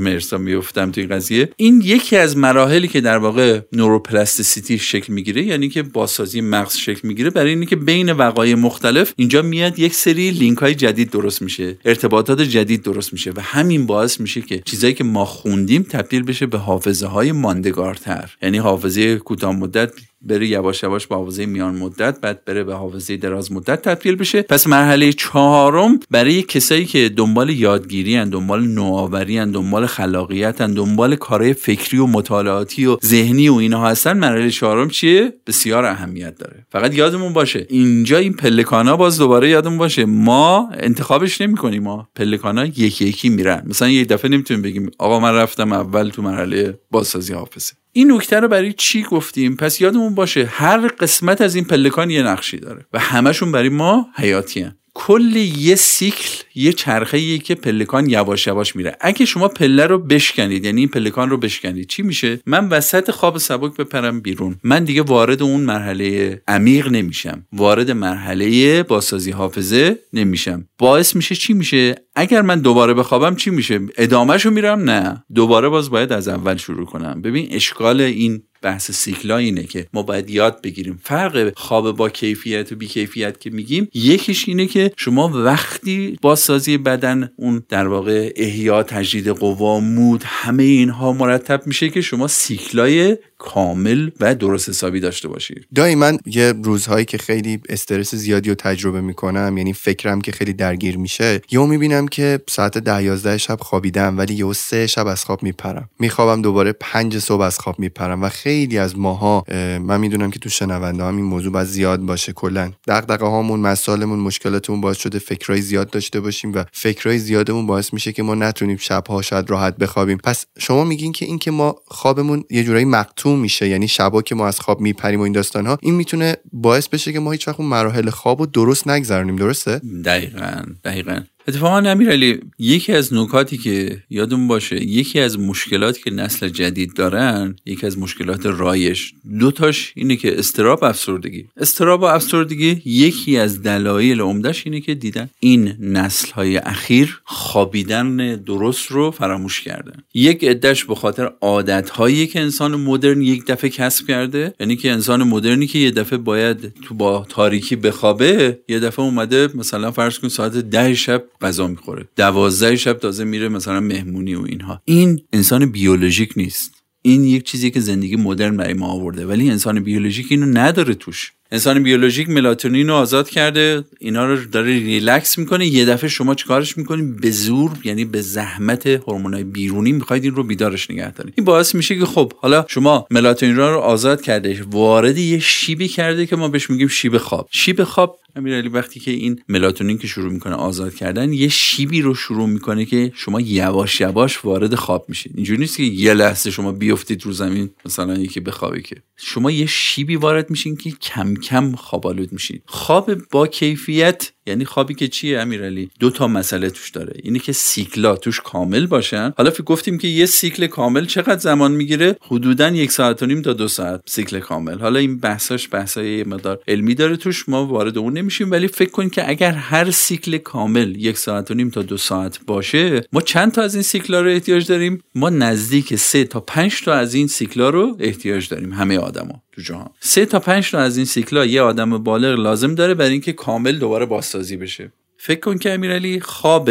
مرسا 0.00 0.38
میفتم 0.38 0.90
توی 0.90 1.06
قضیه. 1.06 1.48
این 1.56 1.82
یکی 1.84 2.16
از 2.16 2.36
مراحلی 2.36 2.88
که 2.88 3.00
در 3.00 3.18
واقع 3.18 3.60
نوروپلاستیسیتی 3.72 4.78
شکل 4.78 5.12
می‌گیره 5.12 5.42
یعنی 5.42 5.68
که 5.68 5.82
بازسازی 5.82 6.40
مغز 6.40 6.76
شکل 6.76 7.08
می‌گیره 7.08 7.30
برای 7.30 7.50
اینکه 7.50 7.76
بین 7.76 8.12
وقایع 8.12 8.54
مختلف 8.54 9.12
اینجا 9.16 9.42
میاد 9.42 9.78
یک 9.78 9.94
سری 9.94 10.30
لینک 10.30 10.58
های 10.58 10.74
جدید 10.74 11.10
درست 11.10 11.42
میشه 11.42 11.78
ارتباطات 11.84 12.42
جدید 12.42 12.82
درست 12.82 13.12
میشه 13.12 13.30
و 13.36 13.40
همین 13.40 13.86
باعث 13.86 14.20
میشه 14.20 14.40
که 14.40 14.62
چیزایی 14.64 14.94
که 14.94 15.04
ما 15.04 15.24
خوندیم 15.24 15.82
تبدیل 15.82 16.22
بشه 16.22 16.46
به 16.46 16.58
حافظه 16.58 17.06
های 17.06 17.32
ماندگارتر. 17.32 18.36
یعنی 18.42 18.58
حافظه 18.58 19.16
کوتاه 19.16 19.56
مدت 19.56 19.92
بره 20.22 20.46
یواش 20.46 20.82
یواش 20.82 21.06
به 21.06 21.14
حافظه 21.14 21.46
میان 21.46 21.74
مدت 21.74 22.20
بعد 22.20 22.44
بره 22.44 22.64
به 22.64 22.74
حافظه 22.74 23.16
دراز 23.16 23.52
مدت 23.52 23.82
تبدیل 23.82 24.16
بشه. 24.16 24.42
پس 24.42 24.66
مرحله 24.66 25.12
چهارم 25.12 26.00
برای 26.10 26.42
کسایی 26.42 26.84
که 26.84 27.08
دنبال 27.08 27.50
یادگیری 27.50 28.16
هن، 28.16 28.28
دنبال 28.28 28.66
نوآوری 28.66 29.38
هن، 29.38 29.50
دنبال 29.50 29.86
خلاقیت 29.86 30.60
هن، 30.60 30.74
دنبال 30.74 31.16
کارهای 31.16 31.52
فکری 31.52 31.98
و 31.98 32.06
مطالعاتی 32.06 32.86
و 32.86 32.96
ذهنی 33.04 33.48
و 33.48 33.54
اینها 33.54 33.88
هستن 33.88 34.18
مرحله 34.18 34.50
چهارم 34.50 34.88
چیه؟ 34.88 35.32
بسیار 35.46 35.84
اهمیت 35.84 36.38
داره. 36.38 36.66
فقط 36.72 36.94
یادمون 36.94 37.32
باشه 37.32 37.66
اینجا 37.70 38.18
این 38.18 38.32
پلکانا 38.32 38.96
باز 38.96 39.18
دوباره 39.18 39.48
یادمون 39.48 39.78
باشه 39.78 40.04
ما 40.04 40.70
انتخابش 40.72 41.40
نمی‌کنیم 41.40 41.82
ما 41.82 42.08
پلکانا 42.14 42.64
یکی 42.66 43.04
یکی 43.04 43.28
میرن. 43.28 43.62
مثلا 43.66 43.88
یه 43.88 44.04
دفعه 44.04 44.30
نمی‌تونیم 44.30 44.62
بگیم 44.62 44.90
آقا 44.98 45.20
من 45.20 45.34
رفتم 45.34 45.72
اول 45.72 46.08
تو 46.08 46.22
مرحله 46.22 46.78
بازسازی 46.90 47.32
حافظه. 47.32 47.72
این 47.92 48.12
نکته 48.12 48.40
رو 48.40 48.48
برای 48.48 48.72
چی 48.72 49.02
گفتیم 49.02 49.56
پس 49.56 49.80
یادمون 49.80 50.14
باشه 50.14 50.44
هر 50.44 50.88
قسمت 50.88 51.40
از 51.40 51.54
این 51.54 51.64
پلکان 51.64 52.10
یه 52.10 52.22
نقشی 52.22 52.56
داره 52.56 52.86
و 52.92 52.98
همشون 52.98 53.52
برای 53.52 53.68
ما 53.68 54.06
حیاتی. 54.14 54.70
کل 55.06 55.36
یه 55.36 55.74
سیکل 55.74 56.28
یه 56.54 56.72
چرخه 56.72 57.38
که 57.38 57.54
پلکان 57.54 58.10
یواش 58.10 58.46
یواش 58.46 58.76
میره. 58.76 58.96
اگه 59.00 59.26
شما 59.26 59.48
پله 59.48 59.86
رو 59.86 59.98
بشکنید 59.98 60.64
یعنی 60.64 60.80
این 60.80 60.88
پلکان 60.88 61.30
رو 61.30 61.36
بشکنید 61.36 61.88
چی 61.88 62.02
میشه؟ 62.02 62.40
من 62.46 62.68
وسط 62.68 63.10
خواب 63.10 63.38
سبک 63.38 63.76
بپرم 63.76 64.20
بیرون. 64.20 64.56
من 64.64 64.84
دیگه 64.84 65.02
وارد 65.02 65.42
اون 65.42 65.60
مرحله 65.60 66.42
عمیق 66.48 66.88
نمیشم. 66.88 67.46
وارد 67.52 67.90
مرحله 67.90 68.82
بازسازی 68.82 69.30
حافظه 69.30 69.98
نمیشم. 70.12 70.68
باعث 70.78 71.16
میشه 71.16 71.34
چی 71.34 71.52
میشه؟ 71.52 71.94
اگر 72.14 72.42
من 72.42 72.60
دوباره 72.60 72.94
بخوابم 72.94 73.36
چی 73.36 73.50
میشه؟ 73.50 73.80
ادامهشو 73.96 74.50
میرم؟ 74.50 74.90
نه. 74.90 75.24
دوباره 75.34 75.68
باز 75.68 75.90
باید 75.90 76.12
از 76.12 76.28
اول 76.28 76.56
شروع 76.56 76.86
کنم. 76.86 77.22
ببین 77.22 77.48
اشکال 77.50 78.00
این 78.00 78.42
بحث 78.62 78.90
سیکلا 78.90 79.36
اینه 79.36 79.62
که 79.62 79.86
ما 79.92 80.02
باید 80.02 80.30
یاد 80.30 80.62
بگیریم. 80.62 81.00
فرق 81.02 81.52
خواب 81.56 81.96
با 81.96 82.08
کیفیت 82.08 82.72
و 82.72 82.76
بی 82.76 82.86
کیفیت 82.86 83.40
که 83.40 83.50
میگیم 83.50 83.88
یکیش 83.94 84.48
اینه 84.48 84.66
که 84.66 84.92
شما 84.96 85.30
وقتی 85.34 86.18
بازسازی 86.22 86.78
بدن 86.78 87.30
اون 87.36 87.62
در 87.68 87.86
واقع 87.86 88.32
احیا 88.36 88.82
تجدید 88.82 89.28
قوا 89.28 89.80
مود 89.80 90.22
همه 90.26 90.62
اینها 90.62 91.12
مرتب 91.12 91.66
میشه 91.66 91.88
که 91.88 92.00
شما 92.00 92.28
سیکلای 92.28 93.16
کامل 93.40 94.10
و 94.20 94.34
درست 94.34 94.68
حسابی 94.68 95.00
داشته 95.00 95.28
باشید. 95.28 95.66
دایی 95.74 95.94
من 95.94 96.18
یه 96.26 96.52
روزهایی 96.62 97.04
که 97.04 97.18
خیلی 97.18 97.60
استرس 97.68 98.14
زیادی 98.14 98.48
رو 98.48 98.54
تجربه 98.54 99.00
می‌کنم 99.00 99.58
یعنی 99.58 99.72
فکرم 99.72 100.20
که 100.20 100.32
خیلی 100.32 100.52
درگیر 100.52 100.98
میشه 100.98 101.40
یهو 101.50 101.66
می‌بینم 101.66 102.08
که 102.08 102.40
ساعت 102.48 102.78
ده 102.78 103.02
یازده 103.02 103.38
شب 103.38 103.58
خوابیدم 103.60 104.18
ولی 104.18 104.34
یهو 104.34 104.52
سه 104.52 104.86
شب 104.86 105.06
از 105.06 105.24
خواب 105.24 105.42
میپرم. 105.42 105.90
میخوابم 105.98 106.42
دوباره 106.42 106.72
پنج 106.72 107.18
صبح 107.18 107.42
از 107.42 107.58
خواب 107.58 107.78
میپرم 107.78 108.22
و 108.22 108.28
خیلی 108.28 108.78
از 108.78 108.98
ماها 108.98 109.44
من 109.80 110.00
می‌دونم 110.00 110.30
که 110.30 110.38
تو 110.38 110.48
شنونده 110.48 111.04
هم 111.04 111.16
این 111.16 111.24
موضوع 111.24 111.52
باید 111.52 111.66
زیاد 111.66 112.00
باشه 112.00 112.32
کلا. 112.32 112.72
دغدغه 112.88 113.26
هامون 113.26 113.60
مسائلمون 113.60 114.18
مشکلاتمون 114.18 114.80
باعث 114.80 114.96
شده 114.96 115.18
فکرای 115.18 115.62
زیاد 115.62 115.90
داشته 115.90 116.20
باشیم 116.20 116.52
و 116.54 116.64
فکرای 116.72 117.18
زیادمون 117.18 117.66
باعث 117.66 117.92
میشه 117.92 118.12
که 118.12 118.22
ما 118.22 118.34
نتونیم 118.34 118.76
شبها 118.76 119.22
شاید 119.22 119.50
راحت 119.50 119.76
بخوابیم. 119.76 120.18
پس 120.24 120.46
شما 120.58 120.84
میگین 120.84 121.12
که 121.12 121.26
اینکه 121.26 121.50
ما 121.50 121.76
خوابمون 121.86 122.44
یه 122.50 122.64
جورایی 122.64 122.84
مقطوع 123.30 123.42
میشه 123.42 123.68
یعنی 123.68 123.88
شبا 123.88 124.22
که 124.22 124.34
ما 124.34 124.46
از 124.46 124.60
خواب 124.60 124.80
میپریم 124.80 125.20
و 125.20 125.22
این 125.22 125.32
داستان 125.32 125.66
ها 125.66 125.78
این 125.82 125.94
می‌تونه 125.94 126.36
باعث 126.52 126.88
بشه 126.88 127.12
که 127.12 127.20
ما 127.20 127.32
هیچ 127.32 127.48
وقت 127.48 127.60
مراحل 127.60 128.10
خواب 128.10 128.40
رو 128.40 128.46
درست 128.46 128.88
نگذرونیم 128.88 129.36
درسته؟ 129.36 129.80
دقیقا 130.04 130.62
دقیقا. 130.84 131.20
اتفاقا 131.48 131.78
علی 131.78 132.40
یکی 132.58 132.92
از 132.92 133.14
نکاتی 133.14 133.58
که 133.58 134.02
یادون 134.10 134.48
باشه 134.48 134.84
یکی 134.84 135.20
از 135.20 135.38
مشکلاتی 135.38 136.02
که 136.02 136.10
نسل 136.10 136.48
جدید 136.48 136.94
دارن 136.94 137.56
یکی 137.66 137.86
از 137.86 137.98
مشکلات 137.98 138.46
رایش 138.46 139.14
دوتاش 139.40 139.92
اینه 139.96 140.16
که 140.16 140.38
استراب 140.38 140.84
افسردگی. 140.84 141.44
استراب 141.56 142.00
و 142.00 142.04
افسردگی 142.04 142.82
یکی 142.84 143.36
از 143.36 143.62
دلایل 143.62 144.20
عمدهش 144.20 144.62
اینه 144.66 144.80
که 144.80 144.94
دیدن 144.94 145.30
این 145.40 145.74
نسل 145.80 146.32
های 146.32 146.56
اخیر 146.56 147.20
خوابیدن 147.24 148.36
درست 148.36 148.86
رو 148.86 149.10
فراموش 149.10 149.60
کردن. 149.60 150.02
یک 150.14 150.44
عدهش 150.44 150.84
به 150.84 150.94
خاطر 150.94 151.32
عادت 151.40 151.90
هایی 151.90 152.26
که 152.26 152.40
انسان 152.40 152.76
مدرن 152.76 153.22
یک 153.22 153.46
دفعه 153.46 153.70
کسب 153.70 154.06
کرده 154.06 154.54
یعنی 154.60 154.76
که 154.76 154.92
انسان 154.92 155.22
مدرنی 155.22 155.66
که 155.66 155.78
یه 155.78 155.90
دفعه 155.90 156.18
باید 156.18 156.72
تو 156.82 156.94
با 156.94 157.26
تاریکی 157.28 157.76
بخوابه 157.76 158.58
یه 158.68 158.80
دفعه 158.80 159.04
اومده 159.04 159.48
مثلا 159.54 159.90
فرض 159.90 160.18
کن 160.18 160.28
ساعت 160.28 160.52
ده 160.52 160.94
شب 160.94 161.24
غذا 161.40 161.66
می‌خوره. 161.66 162.08
دوازده 162.16 162.76
شب 162.76 162.98
تازه 162.98 163.24
میره 163.24 163.48
مثلا 163.48 163.80
مهمونی 163.80 164.34
و 164.34 164.42
اینها. 164.42 164.82
این 164.84 165.20
انسان 165.32 165.66
بیولوژیک 165.66 166.32
نیست. 166.36 166.72
این 167.02 167.24
یک 167.24 167.44
چیزی 167.44 167.70
که 167.70 167.80
زندگی 167.80 168.16
مدرن 168.16 168.56
برای 168.56 168.74
ما 168.74 168.86
آورده 168.86 169.26
ولی 169.26 169.50
انسان 169.50 169.80
بیولوژیک 169.80 170.26
اینو 170.30 170.46
نداره 170.46 170.94
توش. 170.94 171.32
انسان 171.52 171.82
بیولوژیک 171.82 172.28
ملاتونین 172.28 172.88
رو 172.88 172.94
آزاد 172.94 173.28
کرده 173.28 173.84
اینا 173.98 174.26
رو 174.26 174.44
داره 174.44 174.66
ریلکس 174.66 175.38
می‌کنه. 175.38 175.66
یه 175.66 175.84
دفعه 175.84 176.08
شما 176.08 176.34
چیکارش 176.34 176.78
می‌کنین 176.78 177.16
به 177.16 177.30
زور 177.30 177.70
یعنی 177.84 178.04
به 178.04 178.20
زحمت 178.20 178.86
هورمونای 178.86 179.44
بیرونی 179.44 179.92
می‌خواید 179.92 180.24
این 180.24 180.34
رو 180.34 180.42
بیدارش 180.42 180.90
نگه 180.90 181.12
دارید. 181.12 181.34
این 181.36 181.44
باعث 181.44 181.74
میشه 181.74 181.98
که 181.98 182.04
خب 182.04 182.32
حالا 182.36 182.64
شما 182.68 183.06
ملاتونین 183.10 183.56
رو 183.56 183.78
آزاد 183.78 184.22
کرده 184.22 184.62
وارد 184.70 185.18
یه 185.18 185.38
شیبی 185.38 185.88
کرده 185.88 186.26
که 186.26 186.36
ما 186.36 186.48
بهش 186.48 186.70
میگیم 186.70 186.88
شیب 186.88 187.18
خواب. 187.18 187.48
شیب 187.50 187.84
خواب 187.84 188.18
امیرعلی 188.36 188.68
وقتی 188.68 189.00
که 189.00 189.10
این 189.10 189.40
ملاتونین 189.48 189.98
که 189.98 190.06
شروع 190.06 190.32
می‌کنه 190.32 190.54
آزاد 190.54 190.94
کردن 190.94 191.32
یه 191.32 191.48
شیبی 191.48 192.02
رو 192.02 192.14
شروع 192.14 192.48
می‌کنه 192.48 192.84
که 192.84 193.12
شما 193.14 193.40
یواش 193.40 194.00
یواش 194.00 194.44
وارد 194.44 194.74
خواب 194.74 195.04
میشید. 195.08 195.32
اینجوری 195.34 195.60
نیست 195.60 195.76
که 195.76 195.82
یه 195.82 196.14
لحظه 196.14 196.50
شما 196.50 196.72
بیفتید 196.72 197.26
رو 197.26 197.32
زمین 197.32 197.70
مثلا 197.84 198.18
یکی 198.18 198.40
بخوابه 198.40 198.82
که. 198.82 198.96
شما 199.16 199.50
یه 199.50 199.66
شیبی 199.66 200.16
وارد 200.16 200.50
میشین 200.50 200.76
که 200.76 200.90
کم 200.90 201.34
کم 201.40 201.72
خوابالود 201.72 202.32
میشید 202.32 202.62
خواب 202.66 203.10
با 203.30 203.46
کیفیت 203.46 204.32
یعنی 204.46 204.64
خوابی 204.64 204.94
که 204.94 205.08
چیه 205.08 205.40
امیرعلی 205.40 205.90
دو 206.00 206.10
تا 206.10 206.28
مسئله 206.28 206.70
توش 206.70 206.90
داره. 206.90 207.12
اینه 207.22 207.38
که 207.38 207.52
سیکلا 207.52 208.16
توش 208.16 208.40
کامل 208.40 208.86
باشن. 208.86 209.32
حالا 209.36 209.50
فکر 209.50 209.62
گفتیم 209.62 209.98
که 209.98 210.08
یه 210.08 210.26
سیکل 210.26 210.66
کامل 210.66 211.04
چقدر 211.04 211.38
زمان 211.38 211.72
می‌گیره؟ 211.72 212.16
حدودا 212.20 212.68
یک 212.68 212.92
ساعت 212.92 213.22
و 213.22 213.26
نیم 213.26 213.42
تا 213.42 213.52
دو 213.52 213.68
ساعت 213.68 214.00
سیکل 214.06 214.38
کامل. 214.38 214.78
حالا 214.78 214.98
این 214.98 215.18
بحثاش 215.18 215.68
بحثای 215.72 216.24
مقدار 216.24 216.60
علمی 216.68 216.94
داره 216.94 217.16
توش 217.16 217.48
ما 217.48 217.66
وارد 217.66 217.98
اون 217.98 218.18
نمیشیم. 218.18 218.50
ولی 218.50 218.68
فکر 218.68 218.90
کن 218.90 219.08
که 219.08 219.28
اگر 219.28 219.52
هر 219.52 219.90
سیکل 219.90 220.38
کامل 220.38 220.96
یک 220.96 221.18
ساعت 221.18 221.50
و 221.50 221.54
نیم 221.54 221.70
تا 221.70 221.82
دو 221.82 221.96
ساعت 221.96 222.38
باشه 222.46 223.02
ما 223.12 223.20
چند 223.20 223.52
تا 223.52 223.62
از 223.62 223.74
این 223.74 223.82
سیکلا 223.82 224.20
رو 224.20 224.30
احتیاج 224.30 224.66
داریم؟ 224.66 225.02
ما 225.14 225.30
نزدیک 225.30 225.96
سه 225.96 226.24
تا 226.24 226.40
پنج 226.40 226.82
تا 226.82 226.94
از 226.94 227.14
این 227.14 227.26
سیکلا 227.26 227.70
رو 227.70 227.96
احتیاج 228.00 228.48
داریم 228.48 228.72
همه 228.72 228.98
آدما. 228.98 229.42
تو 229.60 229.72
جهان. 229.72 229.90
سه 230.00 230.26
تا 230.26 230.40
پنج 230.40 230.70
تا 230.70 230.78
از 230.78 230.96
این 230.96 231.06
سیکلا 231.06 231.46
یه 231.46 231.62
آدم 231.62 231.98
بالغ 231.98 232.38
لازم 232.38 232.74
داره 232.74 232.94
برای 232.94 233.12
اینکه 233.12 233.32
کامل 233.32 233.78
دوباره 233.78 234.06
بازسازی 234.06 234.56
بشه. 234.56 234.92
فکر 235.16 235.40
کن 235.40 235.58
که 235.58 235.72
امیرعلی 235.72 236.20
خواب 236.20 236.70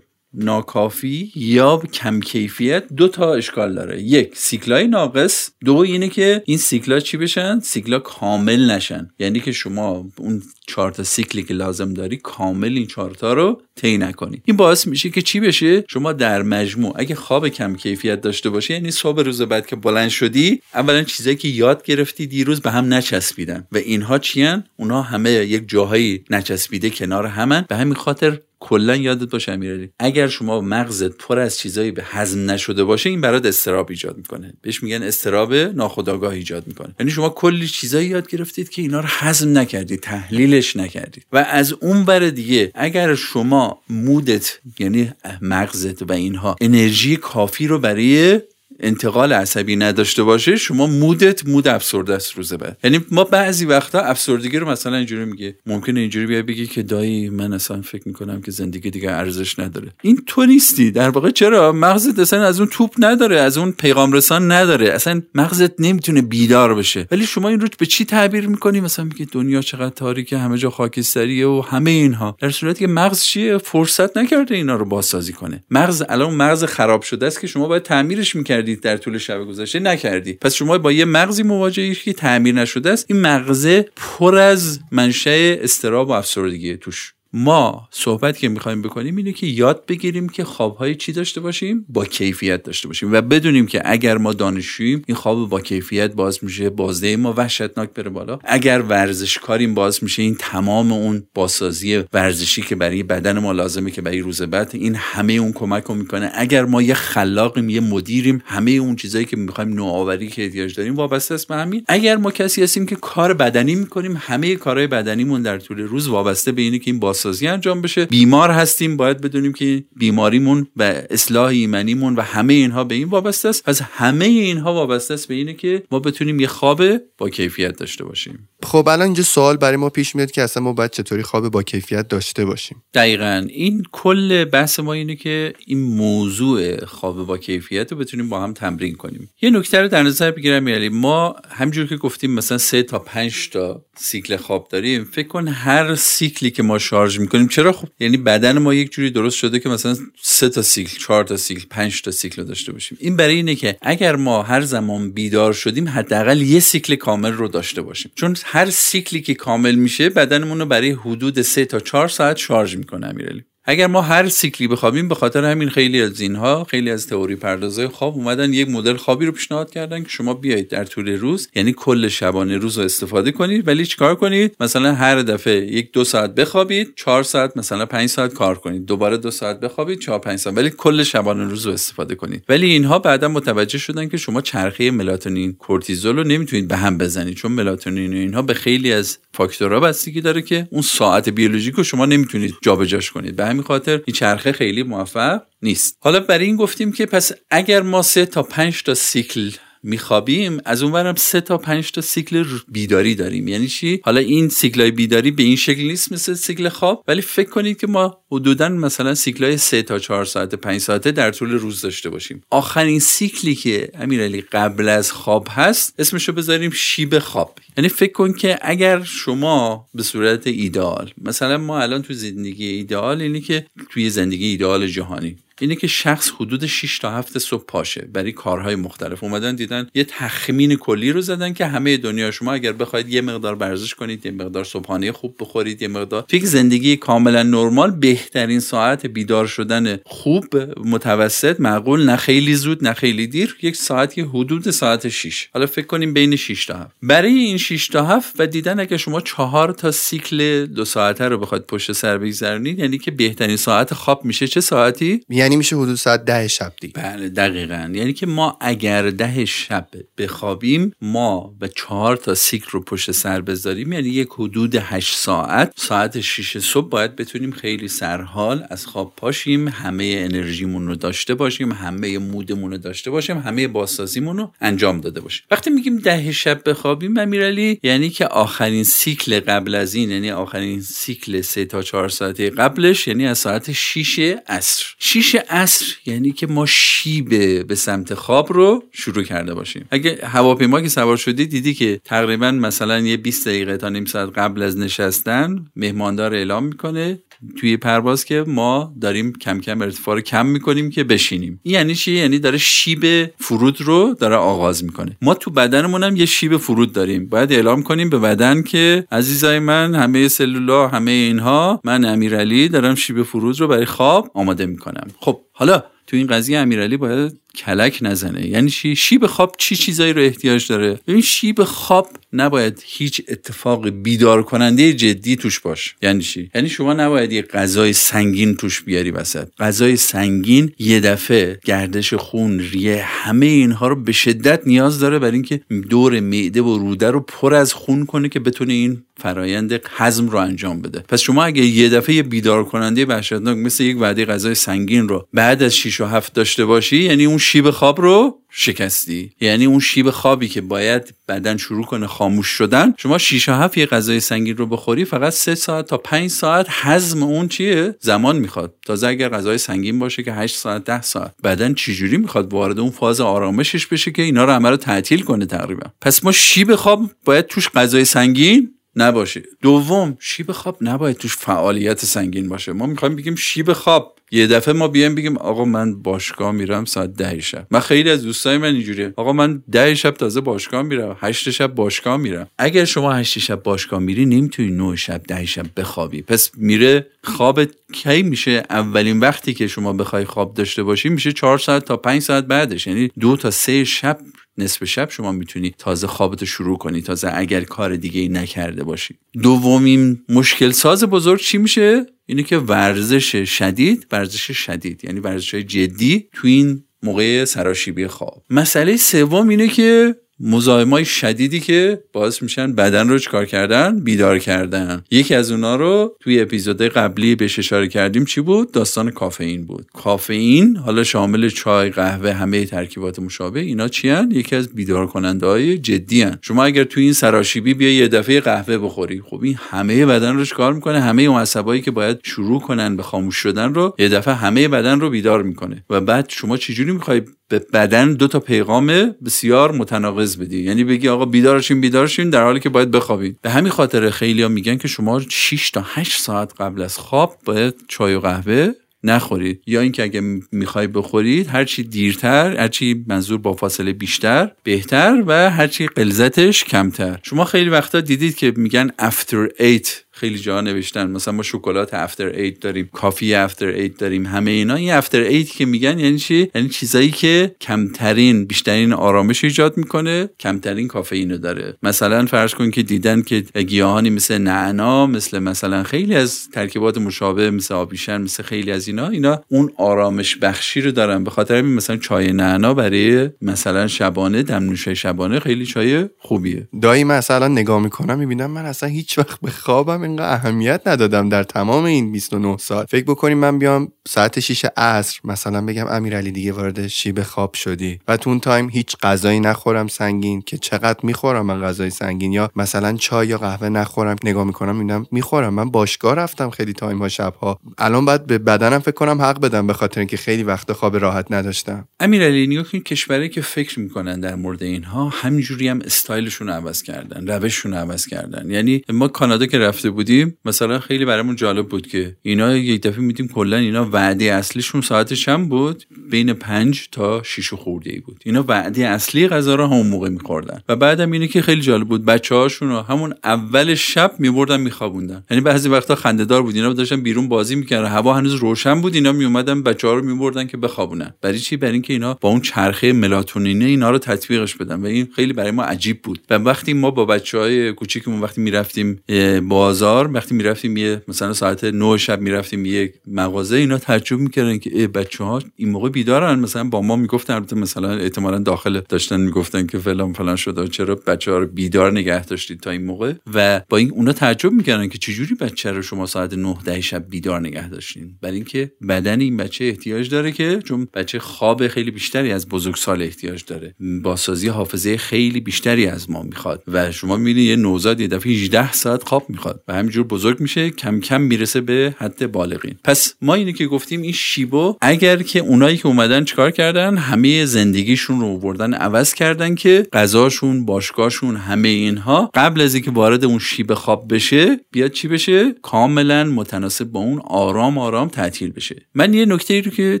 ناکافی 0.34 1.32
یا 1.36 1.82
کم 1.92 2.20
کیفیت 2.20 2.84
دو 2.96 3.08
تا 3.08 3.34
اشکال 3.34 3.74
داره. 3.74 4.02
یک 4.02 4.36
سیکلای 4.36 4.86
ناقص. 4.86 5.50
دو 5.64 5.76
اینه 5.76 6.08
که 6.08 6.42
این 6.46 6.58
سیکلا 6.58 7.00
چی 7.00 7.16
بشن؟ 7.16 7.60
سیکلا 7.60 7.98
کامل 7.98 8.70
نشن. 8.70 9.10
یعنی 9.18 9.40
که 9.40 9.52
شما 9.52 10.06
اون 10.18 10.42
چهار 10.66 10.90
تا 10.90 11.02
سیکلی 11.02 11.42
که 11.42 11.54
لازم 11.54 11.94
داری 11.94 12.16
کامل 12.16 12.72
این 12.76 12.86
چهار 12.86 13.10
تا 13.10 13.32
رو 13.32 13.62
طی 13.76 13.98
نکنی. 13.98 14.42
این 14.44 14.56
باعث 14.56 14.86
میشه 14.86 15.10
که 15.10 15.22
چی 15.22 15.40
بشه؟ 15.40 15.84
شما 15.88 16.12
در 16.12 16.42
مجموع 16.42 16.92
اگه 16.96 17.14
خواب 17.14 17.48
کم 17.48 17.76
کیفیت 17.76 18.20
داشته 18.20 18.50
باشی 18.50 18.72
یعنی 18.72 18.90
صبح 18.90 19.22
روز 19.22 19.42
بعد 19.42 19.66
که 19.66 19.76
بلند 19.76 20.08
شدی 20.08 20.60
اولا 20.74 21.02
چیزایی 21.02 21.36
که 21.36 21.48
یاد 21.48 21.82
گرفتی 21.82 22.26
دیروز 22.26 22.60
به 22.60 22.70
هم 22.70 22.94
نچسبیدن. 22.94 23.66
و 23.72 23.76
اینها 23.76 24.18
چیان 24.18 24.64
اونها 24.76 25.02
همه 25.02 25.30
یک 25.30 25.68
جاهایی 25.68 26.24
نچسبیده 26.30 26.90
کنار 26.90 27.26
همن. 27.26 27.64
به 27.68 27.76
همین 27.76 27.94
خاطر 27.94 28.38
کلا 28.62 28.96
یادت 28.96 29.30
باشه 29.30 29.52
امیرعلی 29.52 29.90
اگر 29.98 30.28
شما 30.28 30.60
مغزت 30.60 31.16
پر 31.16 31.38
از 31.38 31.58
چیزایی 31.58 31.90
به 31.90 32.02
هضم 32.06 32.50
نشده 32.50 32.84
باشه 32.84 33.10
این 33.10 33.20
برات 33.20 33.46
استراب 33.46 33.90
ایجاد 33.90 34.16
می‌کنه. 34.16 34.54
بهش 34.62 34.82
میگن 34.82 35.02
استراب 35.02 35.54
ناخودآگاه 35.54 36.32
ایجاد 36.32 36.66
می‌کنه. 36.66 36.94
یعنی 37.00 37.12
شما 37.12 37.28
کلی 37.28 37.68
چیزایی 37.68 38.08
یاد 38.08 38.28
گرفتید 38.28 38.68
که 38.68 38.82
اینا 38.82 39.00
رو 39.00 39.06
هضم 39.08 39.58
نکردید 39.58 40.00
تحلیلش 40.00 40.76
نکردید. 40.76 41.26
و 41.32 41.36
از 41.50 41.72
اون 41.72 42.04
بر 42.04 42.18
دیگه 42.18 42.70
اگر 42.74 43.14
شما 43.14 43.82
مودت 43.88 44.58
یعنی 44.78 45.12
مغزت 45.40 46.02
و 46.02 46.12
اینها 46.12 46.56
انرژی 46.60 47.16
کافی 47.16 47.66
رو 47.66 47.78
برای 47.78 48.40
انتقال 48.80 49.32
عصبی 49.32 49.76
نداشته 49.76 50.22
باشه 50.22 50.56
شما 50.56 50.86
مودت 50.86 51.48
مود 51.48 51.68
افسرده 51.68 52.14
است 52.14 52.32
روز 52.32 52.52
بعد. 52.52 52.78
یعنی 52.84 53.00
ما 53.10 53.24
بعضی 53.24 53.64
وقتا 53.64 54.00
افسردگی 54.00 54.58
رو 54.58 54.68
مثلا 54.68 54.96
اینجوری 54.96 55.24
میگه. 55.24 55.56
ممکنه 55.66 56.00
اینجوری 56.00 56.26
بیا 56.26 56.42
بگی 56.42 56.66
که 56.66 56.82
دایی 56.82 57.30
من 57.30 57.52
اصلا 57.52 57.82
فکر 57.82 58.02
می‌کنم 58.06 58.40
که 58.40 58.50
زندگی 58.50 58.90
دیگه 58.90 59.10
ارزش 59.10 59.58
نداره. 59.58 59.88
این 60.02 60.22
تو 60.26 60.46
نیستی. 60.46 60.90
در 60.90 61.08
واقع 61.08 61.30
چرا؟ 61.30 61.72
مغزت 61.72 62.18
اصلا 62.18 62.44
از 62.46 62.60
اون 62.60 62.68
توپ 62.72 62.94
نداره 62.98 63.40
از 63.40 63.58
اون 63.58 63.72
پیغام 63.72 64.12
رسان 64.12 64.52
نداره. 64.52 64.88
اصلا 64.88 65.22
مغزت 65.34 65.80
نمی‌تونه 65.80 66.22
بیدار 66.22 66.74
بشه. 66.74 67.08
ولی 67.10 67.26
شما 67.26 67.48
این 67.48 67.60
رو 67.60 67.68
به 67.78 67.86
چی 67.86 68.04
تعبیر 68.04 68.46
می‌کنی؟ 68.46 68.80
مثلا 68.80 69.04
میگه 69.04 69.26
دنیا 69.32 69.60
چقدر 69.60 69.90
تاریکه 69.90 70.38
همه 70.38 70.58
جا 70.58 70.70
خاکستریه 70.70 71.46
و 71.46 71.62
همه 71.70 71.90
اینها. 71.90 72.36
در 72.40 72.50
صورتی 72.50 72.78
که 72.78 72.86
مغز 72.86 73.22
چیه؟ 73.22 73.58
فرصت 73.58 74.16
نکرده 74.16 74.54
اینا 74.54 74.76
رو 74.76 74.84
بازسازی 74.84 75.32
کنه. 75.32 75.64
مغز 75.70 76.02
الان 76.08 76.34
مغز 76.34 76.64
خراب 76.64 77.02
شده 77.02 77.26
است 77.26 77.40
که 77.40 77.46
شما 77.46 77.68
باید 77.68 77.82
تعمیرش 77.82 78.36
می‌کردی. 78.36 78.71
کردید 78.72 78.84
در 78.84 78.96
طول 78.96 79.18
شب 79.18 79.44
گذشته 79.44 79.80
نکردی. 79.80 80.32
پس 80.32 80.54
شما 80.54 80.78
با 80.78 80.92
یه 80.92 81.04
مغزی 81.04 81.42
مواجهی 81.42 81.94
که 81.94 82.12
تعمیر 82.12 82.54
نشده 82.54 82.90
است 82.90 83.06
این 83.08 83.20
مغزه 83.20 83.86
پر 83.96 84.36
از 84.36 84.80
منشأ 84.90 85.56
استراب 85.60 86.08
و 86.08 86.12
افسردگی 86.12 86.76
توش. 86.76 87.14
ما 87.34 87.88
صحبت 87.90 88.38
که 88.38 88.48
می‌خوایم 88.48 88.82
بکنیم 88.82 89.16
اینه 89.16 89.32
که 89.32 89.46
یاد 89.46 89.86
بگیریم 89.86 90.28
که 90.28 90.44
خوابهای 90.44 90.94
چی 90.94 91.12
داشته 91.12 91.40
باشیم؟ 91.40 91.86
با 91.88 92.04
کیفیت 92.04 92.62
داشته 92.62 92.88
باشیم 92.88 93.12
و 93.12 93.20
بدونیم 93.20 93.66
که 93.66 93.82
اگر 93.84 94.18
ما 94.18 94.32
دانشجوییم 94.32 95.02
این 95.06 95.16
خواب 95.16 95.48
با 95.48 95.60
کیفیت 95.60 96.12
باز 96.12 96.44
میشه 96.44 96.70
بازده 96.70 97.16
ما 97.16 97.34
وحشتناک 97.36 97.90
بره 97.94 98.10
بالا. 98.10 98.38
اگر 98.44 98.82
ورزشکاریم 98.82 99.74
باز 99.74 100.04
میشه 100.04 100.22
این 100.22 100.36
تمام 100.38 100.92
اون 100.92 101.22
باسازی 101.34 102.04
ورزشی 102.12 102.62
که 102.62 102.76
برای 102.76 103.02
بدن 103.02 103.38
ما 103.38 103.52
لازمه 103.52 103.90
که 103.90 104.02
برای 104.02 104.20
روز 104.20 104.42
بعد 104.42 104.70
این 104.74 104.94
همه 104.94 105.32
اون 105.32 105.52
کمک 105.52 105.84
رو 105.84 105.94
می‌کنه. 105.94 106.30
اگر 106.34 106.64
ما 106.64 106.82
یه 106.82 106.94
خلاقیم 106.94 107.68
یه 107.68 107.80
مدیریم 107.80 108.42
همه 108.44 108.70
اون 108.70 108.96
چیزایی 108.96 109.24
که 109.24 109.36
می‌خوایم 109.36 109.72
نوآوری 109.72 110.28
که 110.28 110.44
احتیاج 110.44 110.74
داریم 110.74 110.94
وابسته 110.94 111.34
است 111.34 111.48
به 111.48 111.54
همین. 111.54 111.84
اگر 111.88 112.16
ما 112.16 112.30
کسی 112.30 112.62
هستیم 112.62 112.86
که 112.86 112.96
کار 112.96 113.34
بدنی 113.34 113.74
می‌کنیم 113.74 114.16
همه 114.20 114.56
کارهای 114.56 114.86
بدنیمون 114.86 115.42
در 115.42 115.58
طول 115.58 115.78
روز 115.78 116.08
وابسته 116.08 116.52
به 116.52 116.62
اینه 116.62 116.78
که 116.78 116.90
این 116.90 117.00
بازسازی 117.22 117.46
انجام 117.46 117.82
بشه. 117.82 118.04
بیمار 118.04 118.50
هستیم 118.50 118.96
باید 118.96 119.20
بدونیم 119.20 119.52
که 119.52 119.84
بیماریمون 119.96 120.66
و 120.76 120.82
اصلاح 121.10 121.46
ایمنیمون 121.46 122.14
و 122.14 122.20
همه 122.20 122.52
اینها 122.52 122.84
به 122.84 122.94
این 122.94 123.08
وابسته 123.08 123.48
است. 123.48 123.64
پس 123.64 123.82
همه 123.82 124.24
اینها 124.24 124.74
وابسته 124.74 125.14
است 125.14 125.28
به 125.28 125.34
اینه 125.34 125.54
که 125.54 125.82
ما 125.90 125.98
بتونیم 125.98 126.40
یه 126.40 126.46
خواب 126.46 126.82
با 127.18 127.28
کیفیت 127.28 127.76
داشته 127.76 128.04
باشیم. 128.04 128.48
خب 128.64 128.88
الان 128.88 129.02
اینجا 129.02 129.22
سوال 129.22 129.56
برای 129.56 129.76
ما 129.76 129.90
پیش 129.90 130.16
میاد 130.16 130.30
که 130.30 130.42
اصلا 130.42 130.62
ما 130.62 130.72
باید 130.72 130.90
چطوری 130.90 131.22
خواب 131.22 131.48
با 131.48 131.62
کیفیت 131.62 132.08
داشته 132.08 132.44
باشیم. 132.44 132.82
دقیقا. 132.94 133.46
این 133.48 133.82
کل 133.92 134.44
بحث 134.44 134.80
ما 134.80 134.92
اینه 134.92 135.16
که 135.16 135.52
این 135.66 135.80
موضوع 135.82 136.84
خواب 136.84 137.26
با 137.26 137.38
کیفیت 137.38 137.92
رو 137.92 137.98
بتونیم 137.98 138.28
با 138.28 138.42
هم 138.42 138.52
تمرین 138.52 138.94
کنیم. 138.94 139.30
یه 139.42 139.50
نکته 139.50 139.80
رو 139.80 139.88
در 139.88 140.02
نظر 140.02 140.30
بگیرم 140.30 140.68
یعنی 140.68 140.88
ما 140.88 141.36
همجور 141.50 141.86
که 141.86 141.96
گفتیم 141.96 142.30
مثلا 142.30 142.58
سه 142.58 142.82
تا 142.82 142.98
پنج 142.98 143.50
تا 143.50 143.84
سیکل 143.96 144.36
خواب 144.36 144.68
داریم 144.70 145.04
فکر 145.04 145.28
کن 145.28 145.48
هر 145.48 145.94
سیکلی 145.94 146.50
که 146.50 146.62
ما 146.62 146.78
شارژ 146.78 147.18
می‌کنیم 147.18 147.48
چرا 147.48 147.72
خب؟ 147.72 147.88
یعنی 148.00 148.16
بدن 148.16 148.58
ما 148.58 148.74
یک 148.74 148.92
جوری 148.92 149.10
درست 149.10 149.36
شده 149.36 149.60
که 149.60 149.68
مثلا 149.68 149.96
سه 150.22 150.48
تا 150.48 150.62
سیکل 150.62 150.98
چهار 150.98 151.24
تا 151.24 151.36
سیکل 151.36 151.64
پنج 151.70 152.02
تا 152.02 152.10
سیکل 152.10 152.44
داشته 152.44 152.72
باشیم. 152.72 152.98
این 153.00 153.16
برای 153.16 153.34
اینه 153.34 153.54
که 153.54 153.76
اگر 153.82 154.16
ما 154.16 154.42
هر 154.42 154.60
زمان 154.60 155.12
بیدار 155.12 155.52
شدیم 155.52 155.88
حداقل 155.88 156.42
یه 156.42 156.60
سیکل 156.60 156.94
کامل 156.94 157.32
رو 157.32 157.48
داشته 157.48 157.82
باشیم. 157.82 158.12
چون 158.14 158.34
هر 158.54 158.70
سیکلی 158.70 159.20
که 159.20 159.34
کامل 159.34 159.74
میشه 159.74 160.10
بدنمون 160.10 160.58
رو 160.58 160.66
برای 160.66 160.90
حدود 160.90 161.42
سه 161.42 161.64
تا 161.64 161.80
چهار 161.80 162.08
ساعت 162.08 162.36
شارژ 162.36 162.76
می‌کنه 162.76 163.06
امیرعلی. 163.06 163.44
اگر 163.64 163.86
ما 163.86 164.02
هر 164.02 164.28
سیکلی 164.28 164.68
بخوابیم 164.68 165.08
به 165.08 165.14
خاطر 165.14 165.44
همین 165.44 165.68
خیلی 165.68 166.02
از 166.02 166.20
اینها 166.20 166.64
خیلی 166.64 166.90
از 166.90 167.06
تئوری 167.06 167.36
پردازای 167.36 167.88
خواب 167.88 168.14
اومدن 168.14 168.52
یک 168.52 168.68
مدل 168.68 168.96
خوابی 168.96 169.26
رو 169.26 169.32
پیشنهاد 169.32 169.70
کردن 169.70 170.02
که 170.02 170.08
شما 170.08 170.34
بیایید 170.34 170.68
در 170.68 170.84
طول 170.84 171.08
روز 171.08 171.48
یعنی 171.54 171.72
کل 171.76 172.08
شبانه 172.08 172.58
روز 172.58 172.78
رو 172.78 172.84
استفاده 172.84 173.32
کنید. 173.32 173.68
ولی 173.68 173.86
چیکار 173.86 174.14
کنید؟ 174.14 174.56
مثلا 174.60 174.94
هر 174.94 175.22
دفعه 175.22 175.66
یک 175.66 175.92
دو 175.92 176.04
ساعت 176.04 176.34
بخوابید 176.34 176.92
چهار 176.96 177.22
ساعت 177.22 177.56
مثلا 177.56 177.86
پنج 177.86 178.08
ساعت 178.08 178.34
کار 178.34 178.58
کنید. 178.58 178.86
دوباره 178.86 179.16
دو 179.16 179.30
ساعت 179.30 179.60
بخوابید 179.60 179.98
چهار 179.98 180.18
پنج 180.18 180.38
ساعت. 180.38 180.56
ولی 180.56 180.70
کل 180.70 181.02
شبانه 181.02 181.44
روز 181.44 181.66
رو 181.66 181.72
استفاده 181.72 182.14
کنید. 182.14 182.44
ولی 182.48 182.66
اینها 182.66 182.98
بعدا 182.98 183.28
متوجه 183.28 183.78
شدن 183.78 184.08
که 184.08 184.16
شما 184.16 184.40
چرخه 184.40 184.90
ملاتونین 184.90 185.52
کورتیزول 185.52 186.16
رو 186.16 186.24
نمی‌تونید 186.24 186.68
به 186.68 186.76
هم 186.76 186.98
بزنید. 186.98 187.34
چون 187.34 187.52
ملاتونین 187.52 188.12
اینها 188.12 188.42
به 188.42 188.54
خیلی 188.54 188.92
از 188.92 189.18
فاکتورها 189.34 189.80
بستگی 189.80 190.20
داره 190.20 190.42
که 190.42 190.68
اون 190.70 190.82
ساعت 190.82 191.28
بیولوژیک 191.28 191.74
رو 191.74 191.84
شما 191.84 192.06
نمی‌تونید 192.06 192.54
جابجاش 192.62 193.10
کنید. 193.10 193.36
به 193.36 193.51
همین 193.52 193.62
خاطر 193.62 194.00
این 194.06 194.14
چرخه 194.14 194.52
خیلی 194.52 194.82
موفق 194.82 195.42
نیست. 195.62 195.96
حالا 196.00 196.20
برای 196.20 196.46
این 196.46 196.56
گفتیم 196.56 196.92
که 196.92 197.06
پس 197.06 197.32
اگر 197.50 197.82
ما 197.82 198.02
سه 198.02 198.26
تا 198.26 198.42
پنج 198.42 198.82
تا 198.82 198.94
سیکل 198.94 199.50
میخوابیم 199.82 200.58
از 200.64 200.82
اونورم 200.82 201.14
سه 201.14 201.40
تا 201.40 201.58
پنج 201.58 201.92
تا 201.92 202.00
سیکل 202.00 202.44
بیداری 202.68 203.14
داریم. 203.14 203.48
یعنی 203.48 203.68
چی؟ 203.68 204.00
حالا 204.04 204.20
این 204.20 204.48
سیکلای 204.48 204.90
بیداری 204.90 205.30
به 205.30 205.42
این 205.42 205.56
شکل 205.56 205.82
نیست 205.82 206.12
مثل 206.12 206.34
سیکل 206.34 206.68
خواب 206.68 207.04
ولی 207.08 207.22
فکر 207.22 207.50
کنید 207.50 207.80
که 207.80 207.86
ما 207.86 208.18
حدودا 208.32 208.68
مثلا 208.68 209.14
سیکلای 209.14 209.56
سه 209.56 209.82
تا 209.82 209.98
چهار 209.98 210.24
ساعت 210.24 210.54
پنج 210.54 210.80
ساعته 210.80 211.10
در 211.10 211.30
طول 211.30 211.50
روز 211.50 211.80
داشته 211.80 212.10
باشیم. 212.10 212.42
آخرین 212.50 213.00
سیکلی 213.00 213.54
که 213.54 213.90
امیرعلی 213.94 214.40
قبل 214.40 214.88
از 214.88 215.12
خواب 215.12 215.48
هست 215.50 215.94
اسمشو 215.98 216.32
بذاریم 216.32 216.70
شیب 216.70 217.18
خواب. 217.18 217.58
یعنی 217.76 217.88
فکر 217.88 218.12
کن 218.12 218.32
که 218.32 218.58
اگر 218.62 219.02
شما 219.02 219.86
به 219.94 220.02
صورت 220.02 220.46
ایدئال 220.46 221.10
مثلا 221.22 221.58
ما 221.58 221.80
الان 221.80 222.02
تو 222.02 222.14
زندگی 222.14 222.66
ایدئال 222.66 223.22
اینه 223.22 223.40
که 223.40 223.66
توی 223.90 224.10
زندگی 224.10 224.46
ایدئال 224.46 224.86
جهانی 224.86 225.36
اینه 225.62 225.76
که 225.76 225.86
شخص 225.86 226.30
حدود 226.40 226.66
6 226.66 226.98
تا 226.98 227.10
7 227.10 227.38
صبح 227.38 227.64
پاشه. 227.64 228.08
برای 228.12 228.32
کارهای 228.32 228.74
مختلف. 228.74 229.24
اومدن 229.24 229.54
دیدن 229.54 229.88
یه 229.94 230.04
تخمین 230.04 230.76
کلی 230.76 231.12
رو 231.12 231.20
زدن 231.20 231.52
که 231.52 231.66
همه 231.66 231.96
دنیا 231.96 232.30
شما 232.30 232.52
اگر 232.52 232.72
بخواید 232.72 233.08
یه 233.08 233.20
مقدار 233.20 233.54
ورزش 233.54 233.94
کنید 233.94 234.26
یه 234.26 234.32
مقدار 234.32 234.64
صبحانه 234.64 235.12
خوب 235.12 235.36
بخورید 235.40 235.82
یه 235.82 235.88
مقدار. 235.88 236.24
فکر 236.28 236.44
زندگی 236.44 236.96
کاملا 236.96 237.42
نرمال 237.42 237.90
بهترین 237.90 238.60
ساعت 238.60 239.06
بیدار 239.06 239.46
شدن 239.46 239.98
خوب 240.06 240.44
متوسط 240.84 241.60
معقول 241.60 242.04
نه 242.04 242.16
خیلی 242.16 242.54
زود 242.54 242.84
نه 242.84 242.92
خیلی 242.92 243.26
دیر. 243.26 243.56
یک 243.62 243.76
ساعت 243.76 244.18
یه 244.18 244.26
حدود 244.26 244.70
ساعت 244.70 245.08
6 245.08 245.48
حالا 245.54 245.66
فکر 245.66 245.86
کنیم 245.86 246.14
بین 246.14 246.36
6 246.36 246.66
تا 246.66 246.74
7 246.74 246.90
برای 247.02 247.34
این 247.34 247.56
6 247.56 247.88
تا 247.88 248.06
7 248.06 248.34
و 248.38 248.46
دیدن 248.46 248.80
اگه 248.80 248.96
شما 248.96 249.20
چهار 249.20 249.72
تا 249.72 249.90
سیکل 249.90 250.66
دو 250.66 250.84
ساعته 250.84 251.28
رو 251.28 251.38
بخواید 251.38 251.64
پشت 251.66 251.92
سر 251.92 252.18
بگذرونید 252.18 252.78
یعنی 252.78 252.98
که 252.98 253.10
بهترین 253.10 253.56
ساعت 253.56 253.94
خواب 253.94 254.24
میشه. 254.24 254.46
چه 254.46 254.60
ساعتی؟ 254.60 255.20
یعنی 255.28 255.51
میشه 255.56 255.76
حدود 255.76 255.94
ساعت 255.94 256.24
ده 256.24 256.48
شب 256.48 256.72
دیگه. 256.80 256.94
بله 256.94 257.28
دقیقا. 257.28 257.90
یعنی 257.94 258.12
که 258.12 258.26
ما 258.26 258.56
اگر 258.60 259.10
ده 259.10 259.44
شب 259.44 259.88
بخوابیم 260.18 260.92
ما 261.02 261.54
به 261.60 261.68
چهار 261.68 262.16
تا 262.16 262.34
سیکل 262.34 262.68
رو 262.70 262.80
پشت 262.80 263.10
سر 263.10 263.40
بذاریم 263.40 263.92
یعنی 263.92 264.08
یک 264.08 264.28
حدود 264.30 264.74
هشت 264.74 265.16
ساعت. 265.16 265.72
ساعت 265.76 266.20
6 266.20 266.58
صبح 266.58 266.88
باید 266.88 267.16
بتونیم 267.16 267.50
خیلی 267.50 267.88
سرحال 267.88 268.66
از 268.70 268.86
خواب 268.86 269.12
پاشیم 269.16 269.68
همه 269.68 270.26
انرژیمون 270.30 270.86
رو 270.86 270.94
داشته 270.94 271.34
باشیم 271.34 271.72
همه 271.72 272.18
مودمون 272.18 272.70
رو 272.70 272.78
داشته 272.78 273.10
باشیم 273.10 273.38
همه 273.38 273.68
بازسازیمون 273.68 274.36
رو 274.36 274.52
انجام 274.60 275.00
داده 275.00 275.20
باشیم. 275.20 275.44
وقتی 275.50 275.70
میگیم 275.70 275.98
ده 275.98 276.32
شب 276.32 276.68
بخوابیم 276.70 277.18
امیرعلی 277.18 277.80
یعنی 277.82 278.10
که 278.10 278.26
آخرین 278.26 278.84
سیکل 278.84 279.40
قبل 279.40 279.74
از 279.74 279.94
این 279.94 280.10
یعنی 280.10 280.30
آخرین 280.30 280.80
سیکل 280.80 281.40
سه 281.40 281.64
تا 281.64 281.82
چهار 281.82 282.08
ساعته 282.08 282.50
قبلش 282.50 283.08
یعنی 283.08 283.26
از 283.26 283.38
ساعت 283.38 283.72
6 283.72 284.36
عصر. 284.48 284.84
6 284.98 285.31
عصر 285.38 285.86
یعنی 286.06 286.32
که 286.32 286.46
ما 286.46 286.66
شیب 286.66 287.28
به 287.66 287.74
سمت 287.74 288.14
خواب 288.14 288.52
رو 288.52 288.84
شروع 288.92 289.24
کرده 289.24 289.54
باشیم. 289.54 289.86
اگه 289.90 290.18
هواپیما 290.22 290.80
که 290.80 290.88
سوار 290.88 291.16
شدی 291.16 291.46
دیدی 291.46 291.74
که 291.74 292.00
تقریبا 292.04 292.50
مثلا 292.50 292.98
یه 292.98 293.16
20 293.16 293.48
دقیقه 293.48 293.76
تا 293.76 293.88
نیم 293.88 294.04
ساعت 294.04 294.38
قبل 294.38 294.62
از 294.62 294.78
نشستن 294.78 295.66
مهماندار 295.76 296.34
اعلام 296.34 296.64
می‌کنه 296.64 297.18
توی 297.56 297.76
پرواز 297.76 298.24
که 298.24 298.44
ما 298.46 298.94
داریم 299.00 299.32
کم 299.32 299.60
کم 299.60 299.82
ارتفاع 299.82 300.14
رو 300.14 300.20
کم 300.20 300.46
می‌کنیم 300.46 300.90
که 300.90 301.04
بشینیم. 301.04 301.60
این 301.62 301.74
یعنی 301.74 301.94
چی؟ 301.94 302.12
یعنی 302.12 302.38
داره 302.38 302.58
شیب 302.58 303.30
فرود 303.38 303.80
رو 303.80 304.16
داره 304.18 304.36
آغاز 304.36 304.84
می‌کنه. 304.84 305.16
ما 305.22 305.34
تو 305.34 305.50
بدنمون 305.50 306.02
هم 306.02 306.16
یه 306.16 306.26
شیب 306.26 306.56
فرود 306.56 306.92
داریم. 306.92 307.28
باید 307.28 307.52
اعلام 307.52 307.82
کنیم 307.82 308.10
به 308.10 308.18
بدن 308.18 308.62
که 308.62 309.06
عزیزای 309.12 309.58
من 309.58 309.94
همه 309.94 310.28
سلولا 310.28 310.88
همه 310.88 311.10
اینها 311.10 311.80
من 311.84 312.04
امیرعلی 312.04 312.68
دارم 312.68 312.94
شیب 312.94 313.22
فرود 313.22 313.60
رو 313.60 313.68
برای 313.68 313.84
خواب 313.84 314.30
آماده 314.34 314.66
می‌کنم. 314.66 315.06
خب 315.18 315.40
حالا 315.52 315.82
تو 316.06 316.16
این 316.16 316.26
قضیه 316.26 316.58
امیرعلی 316.58 316.96
باید 316.96 317.41
کلک 317.56 317.98
نزنه. 318.02 318.48
یعنی 318.48 318.70
چی؟ 318.70 318.96
شیب 318.96 319.26
خواب 319.26 319.54
چی 319.58 319.76
چیزایی 319.76 320.12
رو 320.12 320.22
احتیاج 320.22 320.68
داره؟ 320.68 321.00
ببین 321.06 321.20
شیب 321.20 321.64
خواب 321.64 322.08
نباید 322.32 322.82
هیچ 322.86 323.22
اتفاق 323.28 323.88
بیدار 323.88 324.42
کننده 324.42 324.92
جدی 324.92 325.36
توش 325.36 325.60
باش 325.60 325.94
یعنی 326.02 326.22
چی؟ 326.22 326.50
یعنی 326.54 326.68
شما 326.68 326.92
نباید 326.92 327.32
یه 327.32 327.42
غذای 327.42 327.92
سنگین 327.92 328.54
توش 328.54 328.82
بیاری 328.82 329.10
وسط. 329.10 329.48
غذای 329.58 329.96
سنگین 329.96 330.72
یه 330.78 331.00
دفعه 331.00 331.58
گردش 331.64 332.14
خون 332.14 332.58
ریه 332.58 333.02
همه 333.04 333.46
اینها 333.46 333.88
رو 333.88 333.96
به 333.96 334.12
شدت 334.12 334.66
نیاز 334.66 334.98
داره 334.98 335.18
برای 335.18 335.32
اینکه 335.32 335.60
دور 335.90 336.20
معده 336.20 336.62
و 336.62 336.78
روده 336.78 337.10
رو 337.10 337.20
پر 337.20 337.54
از 337.54 337.72
خون 337.72 338.06
کنه 338.06 338.28
که 338.28 338.40
بتونه 338.40 338.72
این 338.72 339.02
فرایند 339.16 339.80
هضم 339.96 340.28
رو 340.28 340.38
انجام 340.38 340.82
بده. 340.82 341.04
پس 341.08 341.20
شما 341.20 341.44
اگه 341.44 341.62
یه 341.62 341.88
دفعه 341.88 342.22
بیدار 342.22 342.64
کننده 342.64 343.06
وحشتناک 343.06 343.56
مثل 343.56 343.84
یک 343.84 344.00
وعده 344.00 344.24
غذای 344.24 344.54
سنگین 344.54 345.08
رو 345.08 345.28
بعد 345.32 345.62
از 345.62 345.74
6 345.74 346.00
و 346.00 346.06
7 346.06 346.34
داشته 346.34 346.64
باشی 346.64 346.96
یعنی 346.96 347.24
اون 347.24 347.38
شیب 347.42 347.70
خواب 347.70 348.00
رو 348.00 348.38
شکستی. 348.50 349.30
یعنی 349.40 349.64
اون 349.64 349.80
شیب 349.80 350.10
خوابی 350.10 350.48
که 350.48 350.60
باید 350.60 351.14
بدن 351.28 351.56
شروع 351.56 351.84
کنه 351.84 352.06
خاموش 352.06 352.46
شدن 352.46 352.94
شما 352.98 353.18
6 353.18 353.48
و 353.48 353.52
7 353.52 353.78
یه 353.78 353.86
غذای 353.86 354.20
سنگین 354.20 354.56
رو 354.56 354.66
بخوری 354.66 355.04
فقط 355.04 355.32
3 355.32 355.54
ساعت 355.54 355.86
تا 355.86 355.96
5 355.96 356.30
ساعت 356.30 356.66
هضم 356.70 357.22
اون 357.22 357.48
چیه؟ 357.48 357.96
زمان 358.00 358.36
می‌خواد. 358.36 358.74
تازه 358.86 359.06
اگر 359.06 359.28
غذای 359.28 359.58
سنگین 359.58 359.98
باشه 359.98 360.22
که 360.22 360.32
8 360.32 360.56
ساعت 360.56 360.84
10 360.84 361.02
ساعت. 361.02 361.34
بدن 361.44 361.74
چجوری 361.74 362.16
می‌خواد 362.16 362.52
وارد 362.52 362.80
اون 362.80 362.90
فاز 362.90 363.20
آرامشش 363.20 363.86
بشه 363.86 364.10
که 364.10 364.22
اینا 364.22 364.44
رو 364.44 364.52
همه 364.52 364.70
رو 364.70 364.76
تعطیل 364.76 365.22
کنه 365.22 365.46
تقریبا؟ 365.46 365.86
پس 366.00 366.24
ما 366.24 366.32
شیب 366.32 366.74
خواب 366.74 367.10
باید 367.24 367.46
توش 367.46 367.68
غذای 367.68 368.04
سنگین 368.04 368.74
نباشه. 368.96 369.42
دوم 369.62 370.16
شیب 370.20 370.52
خواب 370.52 370.76
نباید 370.80 371.16
توش 371.16 371.36
فعالیت 371.36 372.04
سنگین 372.04 372.48
باشه. 372.48 372.72
ما 372.72 372.86
می‌خوایم 372.86 373.16
بگیم 373.16 373.34
شیب 373.34 373.72
خواب 373.72 374.16
یه 374.32 374.46
دفعه 374.46 374.74
ما 374.74 374.88
بیایم 374.88 375.14
بگیم 375.14 375.36
آقا 375.36 375.64
من 375.64 376.02
باشگاه 376.02 376.52
میرم 376.52 376.84
ساعت 376.84 377.12
ده 377.14 377.40
شب. 377.40 377.66
من 377.70 377.80
خیلی 377.80 378.10
از 378.10 378.22
دوستای 378.22 378.58
من 378.58 378.74
اینجوریه. 378.74 379.14
آقا 379.16 379.32
من 379.32 379.62
ده 379.72 379.94
شب 379.94 380.10
تازه 380.10 380.40
باشگاه 380.40 380.82
میرم 380.82 381.16
هشت 381.20 381.50
شب 381.50 381.74
باشگاه 381.74 382.16
میرم. 382.16 382.48
اگر 382.58 382.84
شما 382.84 383.12
هشت 383.12 383.38
شب 383.38 383.62
باشگاه 383.62 384.00
میری 384.00 384.26
نمی‌تونی 384.26 384.70
نه 384.70 384.96
شب 384.96 385.22
ده 385.28 385.46
شب 385.46 385.66
بخوابی. 385.76 386.22
پس 386.22 386.50
میره 386.56 387.06
خواب 387.24 387.60
کی 387.92 388.22
میشه؟ 388.22 388.62
اولین 388.70 389.20
وقتی 389.20 389.54
که 389.54 389.66
شما 389.66 389.92
بخوای 389.92 390.24
خواب 390.24 390.54
داشته 390.54 390.82
باشی 390.82 391.08
میشه 391.08 391.32
چهار 391.32 391.58
ساعت 391.58 391.84
تا 391.84 391.96
پنج 391.96 392.22
ساعت 392.22 392.44
بعدش. 392.44 392.86
یعنی 392.86 393.10
دو 393.20 393.36
تا 393.36 393.50
سه 393.50 393.84
شب 393.84 394.18
نصف 394.58 394.84
شب 394.84 395.10
شما 395.10 395.32
می‌تونی 395.32 395.74
تازه 395.78 396.06
خوابتو 396.06 396.46
شروع 396.46 396.78
کنی. 396.78 397.02
تازه 397.02 397.30
اگر 397.34 397.60
کار 397.60 397.96
دیگه 397.96 398.20
ای 398.20 398.28
نکرده 398.28 398.84
باشی. 398.84 399.18
دومین 399.42 400.22
مشکل 400.28 400.70
ساز 400.70 401.04
بزرگ 401.04 401.40
چی 401.40 401.58
میشه؟ 401.58 402.06
اینه 402.32 402.42
که 402.42 402.58
ورزش 402.58 403.36
شدید 403.36 404.06
ورزش 404.12 404.50
شدید 404.50 405.04
یعنی 405.04 405.20
ورزش 405.20 405.54
های 405.54 405.62
جدی 405.62 406.28
تو 406.32 406.46
این 406.48 406.84
موقع 407.02 407.44
سراشیبی 407.44 408.06
خواب. 408.06 408.44
مسئله 408.50 408.96
سوم 408.96 409.48
اینه 409.48 409.68
که 409.68 410.16
های 410.50 411.04
شدیدی 411.04 411.60
که 411.60 412.02
باعث 412.12 412.42
میشن 412.42 412.72
بدن 412.72 413.08
رو 413.08 413.18
چکار 413.18 413.44
کردن؟ 413.44 414.00
بیدار 414.00 414.38
کردن. 414.38 415.04
یکی 415.10 415.34
از 415.34 415.50
اونا 415.50 415.76
رو 415.76 416.16
توی 416.20 416.40
اپیزود 416.40 416.82
قبلی 416.82 417.34
بهش 417.34 417.58
اشاره 417.58 417.88
کردیم. 417.88 418.24
چی 418.24 418.40
بود؟ 418.40 418.72
داستان 418.72 419.10
کافئین 419.10 419.66
بود. 419.66 419.86
کافئین 419.92 420.76
حالا 420.76 421.04
شامل 421.04 421.48
چای 421.48 421.90
قهوه 421.90 422.32
همه 422.32 422.64
ترکیبات 422.64 423.18
مشابه 423.18 423.60
اینا 423.60 423.88
چی 423.88 424.08
هن؟ 424.08 424.28
یکی 424.32 424.56
از 424.56 424.68
بیدار 424.68 425.06
کننده 425.06 425.46
های 425.46 425.78
جدی 425.78 426.22
هن. 426.22 426.38
شما 426.42 426.64
اگر 426.64 426.84
توی 426.84 427.04
این 427.04 427.12
سراشیبی 427.12 427.74
بیا 427.74 427.96
یه 427.96 428.08
دفعه 428.08 428.40
قهوه 428.40 428.78
بخوری 428.78 429.22
خب 429.24 429.42
این 429.42 429.58
همه 429.70 430.06
بدن 430.06 430.36
رو 430.36 430.44
چکار 430.44 430.72
می‌کنه؟ 430.72 431.00
همه 431.00 431.22
اون 431.22 431.40
عصبایی 431.40 431.80
که 431.80 431.90
باید 431.90 432.18
شروع 432.22 432.60
کنن 432.60 432.96
به 432.96 433.02
خاموش 433.02 433.36
شدن 433.36 433.74
رو 433.74 433.94
یه 433.98 434.08
دفعه 434.08 434.34
همه 434.34 434.68
بدن 434.68 435.00
رو 435.00 435.10
بیدار 435.10 435.42
می‌کنه. 435.42 435.84
و 435.90 436.00
بعد 436.00 436.26
شما 436.28 436.56
چجوری 436.56 436.92
می‌خوای 436.92 437.22
به 437.48 437.58
بدن 437.72 438.12
دو 438.12 438.28
تا 438.28 438.40
پیغام 438.40 438.86
بسیار 439.24 439.72
متناقض 439.72 440.31
بدی؟ 440.38 440.62
یعنی 440.62 440.84
بگی 440.84 441.08
آقا 441.08 441.24
بیدارشین 441.24 441.80
بیدارشین 441.80 442.30
در 442.30 442.44
حالی 442.44 442.60
که 442.60 442.68
باید 442.68 442.90
بخوابید 442.90 443.38
به 443.42 443.50
همین 443.50 443.72
خاطر 443.72 444.10
خیلی 444.10 444.42
ها 444.42 444.48
میگن 444.48 444.76
که 444.76 444.88
شما 444.88 445.20
6 445.28 445.70
تا 445.70 445.84
8 445.86 446.20
ساعت 446.20 446.60
قبل 446.60 446.82
از 446.82 446.98
خواب 446.98 447.36
باید 447.44 447.74
چای 447.88 448.14
و 448.14 448.20
قهوه 448.20 448.72
نخورید 449.04 449.62
یا 449.66 449.80
اینکه 449.80 450.02
اگه 450.02 450.22
می‌خوای 450.52 450.86
بخورید 450.86 451.46
هرچی 451.46 451.82
دیرتر 451.82 452.56
هرچی 452.56 453.04
منظور 453.08 453.38
با 453.38 453.52
فاصله 453.52 453.92
بیشتر 453.92 454.50
بهتر 454.62 455.22
و 455.26 455.50
هرچی 455.50 455.86
قلزتش 455.86 456.64
کمتر. 456.64 457.18
شما 457.22 457.44
خیلی 457.44 457.70
وقتا 457.70 458.00
دیدید 458.00 458.36
که 458.36 458.52
میگن 458.56 458.90
after 459.00 459.60
8 459.60 460.01
خیلی 460.22 460.38
جا 460.38 460.60
نوشتن. 460.60 461.10
مثلا 461.10 461.34
ما 461.34 461.42
شکلات 461.42 461.94
افتر 461.94 462.26
اید 462.26 462.58
داریم 462.58 462.88
کافی 462.92 463.34
افتر 463.34 463.66
اید 463.66 463.96
داریم 463.96 464.26
همه 464.26 464.50
اینا. 464.50 464.74
این 464.74 464.92
افتر 464.92 465.20
اید 465.20 465.48
که 465.48 465.66
میگن 465.66 465.98
یعنی 465.98 466.18
چی؟ 466.18 466.50
یعنی 466.54 466.68
چیزایی 466.68 467.10
که 467.10 467.54
کمترین 467.60 468.44
بیشترین 468.44 468.92
آرامش 468.92 469.44
ایجاد 469.44 469.76
می‌کنه 469.76 470.30
کمترین 470.40 470.88
کافئین 470.88 471.36
داره. 471.36 471.76
مثلا 471.82 472.26
فرض 472.26 472.54
کن 472.54 472.70
که 472.70 472.82
دیدن 472.82 473.22
که 473.22 473.40
گیاهانی 473.40 474.10
مثل 474.10 474.38
نعنا 474.38 475.06
مثل 475.06 475.38
مثلا 475.38 475.82
خیلی 475.82 476.14
از 476.14 476.48
ترکیبات 476.50 476.98
مشابه 476.98 477.50
مثل 477.50 477.74
آویشن 477.74 478.20
مثل 478.20 478.42
خیلی 478.42 478.70
از 478.70 478.88
اینا 478.88 479.08
اینا 479.08 479.42
اون 479.48 479.72
آرامش 479.76 480.36
بخشی 480.36 480.80
رو 480.80 480.90
دارن. 480.90 481.24
به 481.24 481.30
خاطر 481.30 481.54
همین 481.54 481.74
مثلا 481.74 481.96
چای 481.96 482.32
نعنا 482.32 482.74
برای 482.74 483.30
مثلا 483.42 483.86
شبانه 483.86 484.42
دمنوشه 484.42 484.94
شبانه 484.94 485.40
خیلی 485.40 485.66
چای 485.66 486.08
خوبیه. 486.18 486.68
داریم 486.82 487.04
مثلا 487.04 487.48
نگاه 487.48 487.82
می‌کنم 487.82 488.18
می‌بینم 488.18 488.50
من 488.50 488.64
اصلا 488.64 488.88
هیچ 488.88 489.18
وقت 489.18 489.40
به 489.40 489.50
خوابم 489.50 490.04
اینقدر 490.12 490.34
اهمیت 490.34 490.80
ندادم 490.86 491.28
در 491.28 491.42
تمام 491.42 491.84
این 491.84 492.12
29 492.12 492.56
سال. 492.56 492.84
فکر 492.84 493.04
بکنیم 493.04 493.38
من 493.38 493.58
بیام 493.58 493.92
ساعت 494.08 494.40
6 494.40 494.64
عصر 494.76 495.20
مثلا 495.24 495.66
بگم 495.66 495.86
امیرعلی 495.86 496.32
دیگه 496.32 496.52
وارد 496.52 496.86
شیب 496.86 497.22
خواب 497.22 497.54
شدی 497.54 498.00
و 498.08 498.16
تو 498.16 498.30
اون 498.30 498.40
تایم 498.40 498.68
هیچ 498.68 498.96
غذایی 499.02 499.40
نخورم 499.40 499.86
سنگین 499.86 500.42
که 500.42 500.58
چقدر 500.58 500.98
می‌خورم 501.02 501.46
من 501.46 501.62
غذای 501.62 501.90
سنگین 501.90 502.32
یا 502.32 502.50
مثلا 502.56 502.96
چای 502.96 503.26
یا 503.28 503.38
قهوه 503.38 503.68
نخورم 503.68 504.16
نگاه 504.24 504.44
می‌کنم 504.44 504.76
می‌بینم 504.76 505.06
می‌خورم. 505.10 505.54
من 505.54 505.70
باشگاه 505.70 506.14
رفتم 506.14 506.50
خیلی 506.50 506.72
تایم 506.72 506.98
ها 506.98 507.08
شبها. 507.08 507.60
الان 507.78 508.04
باید 508.04 508.26
به 508.26 508.38
بدنم 508.38 508.78
فکر 508.78 508.94
کنم 508.94 509.22
حق 509.22 509.40
بدم 509.40 509.66
به 509.66 509.72
خاطر 509.72 510.00
اینکه 510.00 510.16
خیلی 510.16 510.42
وقت 510.42 510.72
خواب 510.72 510.96
راحت 510.96 511.26
نداشتم. 511.32 511.88
امیرعلی 512.00 512.46
نیو 512.46 512.62
که 512.62 512.80
کشوری 512.80 513.28
که 513.28 513.40
فکر 513.40 513.80
می‌کنن 513.80 514.20
در 514.20 514.34
مورد 514.34 514.62
اینها 514.62 515.08
همینجوری 515.08 515.68
هم 515.68 515.80
استایلشون 515.84 516.48
عوض 516.48 516.82
کردن 516.82 517.26
روششون 517.26 517.74
عوض 517.74 518.06
کردن. 518.06 518.50
یعنی 518.50 518.82
ما 518.88 519.08
کانادا 519.08 519.46
که 519.46 519.58
رفته 519.58 519.90
بودیم 520.02 520.38
مثلا 520.44 520.78
خیلی 520.78 521.04
برامون 521.04 521.36
جالب 521.36 521.68
بود 521.68 521.86
که 521.86 522.16
اینا 522.22 522.56
یک 522.56 522.82
دفعه 522.82 523.00
میدیم 523.00 523.28
کلا 523.28 523.56
اینا 523.56 523.88
وعده 523.92 524.24
اصلیشون 524.24 524.80
ساعت 524.80 525.12
چند 525.12 525.48
بود 525.48 525.84
بین 526.10 526.32
پنج 526.32 526.88
تا 526.92 527.22
شیش 527.22 527.54
خورده 527.54 527.90
ای 527.90 528.00
بود. 528.00 528.22
اینا 528.24 528.44
وعده 528.48 528.88
اصلی 528.88 529.28
غذا 529.28 529.54
رو 529.54 529.66
همون 529.66 529.86
موقع 529.86 530.08
میخوردن. 530.08 530.62
و 530.68 530.76
بعدم 530.76 531.10
اینه 531.10 531.26
که 531.26 531.42
خیلی 531.42 531.60
جالب 531.60 531.88
بود 531.88 532.04
بچه 532.04 532.34
هاشون 532.34 532.68
رو 532.68 532.80
همون 532.80 533.14
اول 533.24 533.74
شب 533.74 534.14
میبردن 534.18 534.60
میخوابوندن. 534.60 535.24
یعنی 535.30 535.40
بعضی 535.40 535.68
وقتا 535.68 535.94
خندهدار 535.94 536.42
بود 536.42 536.54
اینا 536.54 536.72
داشتن 536.72 537.02
بیرون 537.02 537.28
بازی 537.28 537.54
می‌کردن 537.54 537.88
هوا 537.88 538.14
هنوز 538.14 538.34
روشن 538.34 538.80
بود 538.80 538.94
اینا 538.94 539.12
میومدن 539.12 539.62
بچه 539.62 539.88
ها 539.88 539.94
رو 539.94 540.04
میبردن 540.04 540.46
که 540.46 540.56
بخوابونن. 540.56 541.14
برای 541.20 541.38
چی؟ 541.38 541.56
برای 541.56 541.72
اینکه 541.72 541.92
اینا 541.92 542.14
با 542.20 542.28
اون 542.28 542.40
چرخه 542.40 542.92
ملاتونینه 542.92 543.64
اینا 543.64 543.90
رو 543.90 543.98
تطبیقش 543.98 544.54
بدن. 544.54 544.80
و 544.80 544.86
این 544.86 545.08
خیلی 545.16 545.32
برای 545.32 545.50
ما 545.50 545.62
عجیب 545.62 546.02
بود. 546.02 546.20
و 546.30 546.34
وقتی 546.34 546.72
ما 546.72 546.90
با 546.90 547.04
بچه 547.04 547.38
های 547.38 547.72
کوچیکمون 547.72 548.20
وقتی 548.20 548.40
می‌رفتیم 548.40 549.00
بازار 549.48 549.91
وقتی 549.92 550.34
می‌رفتیم 550.34 550.76
یه 550.76 551.02
مثلا 551.08 551.32
ساعت 551.32 551.64
9 551.64 551.96
شب 551.96 552.20
می‌رفتیم 552.20 552.66
یه 552.66 552.94
مغازه 553.06 553.56
اینا 553.56 553.78
تعجب 553.78 554.18
می‌کردن 554.18 554.58
که 554.58 554.70
بچه 554.88 555.24
ها 555.24 555.42
این 555.56 555.70
موقع 555.70 555.88
بیدارن. 555.88 556.38
مثلا 556.38 556.64
با 556.64 556.82
ما 556.82 556.96
می‌گفتن 556.96 557.46
مثلا 557.52 557.90
احتمالا 557.96 558.38
داخل 558.38 558.80
داشتن 558.88 559.20
می‌گفتن 559.20 559.66
که 559.66 559.78
فلان 559.78 560.12
فلان 560.12 560.36
شده 560.36 560.68
چرا 560.68 560.94
بچه 560.94 561.30
ها 561.30 561.38
رو 561.38 561.46
بیدار 561.46 561.92
نگه 561.92 562.24
داشتید 562.24 562.60
تا 562.60 562.70
این 562.70 562.84
موقع؟ 562.84 563.12
و 563.34 563.60
با 563.68 563.76
این 563.76 563.90
اونا 563.90 564.12
تعجب 564.12 564.52
می‌کردن 564.52 564.88
که 564.88 564.98
چجوری 564.98 565.34
بچه 565.34 565.72
رو 565.72 565.82
شما 565.82 566.06
ساعت 566.06 566.34
9 566.34 566.56
ده 566.64 566.80
شب 566.80 567.04
بیدار 567.10 567.40
نگه 567.40 567.68
داشتین؟ 567.68 568.14
برای 568.22 568.34
اینکه 568.34 568.72
بدن 568.88 569.20
این 569.20 569.36
بچه 569.36 569.64
احتیاج 569.64 570.10
داره 570.10 570.32
که 570.32 570.58
چون 570.64 570.88
بچه 570.94 571.18
خواب 571.18 571.68
خیلی 571.68 571.90
بیشتری 571.90 572.32
از 572.32 572.48
بزرگسال 572.48 573.02
احتیاج 573.02 573.44
داره. 573.46 573.74
بازسازی 574.02 574.48
حافظه 574.48 574.96
خیلی 574.96 575.40
بیشتری 575.40 575.86
از 575.86 576.10
ما 576.10 576.22
می‌خواد. 576.22 576.62
و 576.68 576.92
شما 576.92 577.16
می‌بینید 577.16 577.48
یه 577.48 577.56
نوزاد 577.56 578.00
یه 578.00 578.08
دفعه 578.08 578.32
18 578.32 578.72
ساعت 578.72 579.02
خواب 579.08 579.26
می‌خواد. 579.28 579.64
همینجور 579.74 580.04
بزرگ 580.06 580.40
میشه 580.40 580.70
کم 580.70 581.00
کم 581.00 581.20
می‌رسه 581.20 581.60
به 581.60 581.94
حد 581.98 582.32
بالغین. 582.32 582.74
پس 582.84 583.14
ما 583.22 583.34
اینو 583.34 583.52
که 583.52 583.66
گفتیم 583.66 584.02
این 584.02 584.12
شیبو 584.12 584.76
اگر 584.80 585.22
که 585.22 585.38
اونایی 585.38 585.76
که 585.76 585.86
اومدن 585.86 586.24
چیکار 586.24 586.50
کردن؟ 586.50 586.96
همه 586.96 587.44
زندگیشون 587.44 588.20
رو 588.20 588.38
بردن 588.38 588.74
عوض 588.74 589.14
کردن 589.14 589.54
که 589.54 589.86
غذاشون 589.92 590.64
باشگاهشون 590.64 591.36
همه 591.36 591.68
اینها 591.68 592.30
قبل 592.34 592.60
از 592.60 592.74
اینکه 592.74 592.90
وارد 592.90 593.24
اون 593.24 593.38
شیب 593.38 593.74
خواب 593.74 594.14
بشه 594.14 594.60
بیاد 594.70 594.90
چی 594.90 595.08
بشه؟ 595.08 595.52
کاملا 595.52 596.24
متناسب 596.24 596.84
با 596.84 597.00
اون 597.00 597.20
آرام 597.24 597.78
آرام 597.78 598.08
تعطیل 598.08 598.50
بشه. 598.50 598.76
من 598.94 599.14
یه 599.14 599.26
نکته 599.26 599.54
ای 599.54 599.62
رو 599.62 599.70
که 599.70 600.00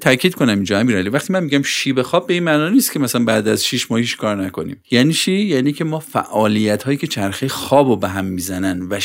تاکید 0.00 0.34
کنم 0.34 0.54
اینجا 0.54 0.78
امیرعلی 0.78 1.08
وقتی 1.08 1.32
من 1.32 1.44
میگم 1.44 1.62
شیب 1.62 2.02
خواب 2.02 2.26
به 2.26 2.34
این 2.34 2.42
معنا 2.42 2.68
نیست 2.68 2.92
که 2.92 2.98
مثلا 2.98 3.24
بعد 3.24 3.48
از 3.48 3.66
6 3.66 3.90
ماه 3.90 4.00
هیچ 4.00 4.16
کار 4.16 4.44
نکنیم. 4.44 4.76
یعنی 4.90 5.12
چی؟ 5.12 5.32
یعنی 5.32 5.72
که 5.72 5.84
ما 5.84 5.98
فعالیت 5.98 6.82
هایی 6.82 6.98
که 6.98 7.06
چرخه 7.06 7.48
خواب 7.48 7.88
رو 7.88 7.96
به 7.96 8.08
هم 8.08 8.24
می‌زنن 8.24 8.82
و 8.90 9.00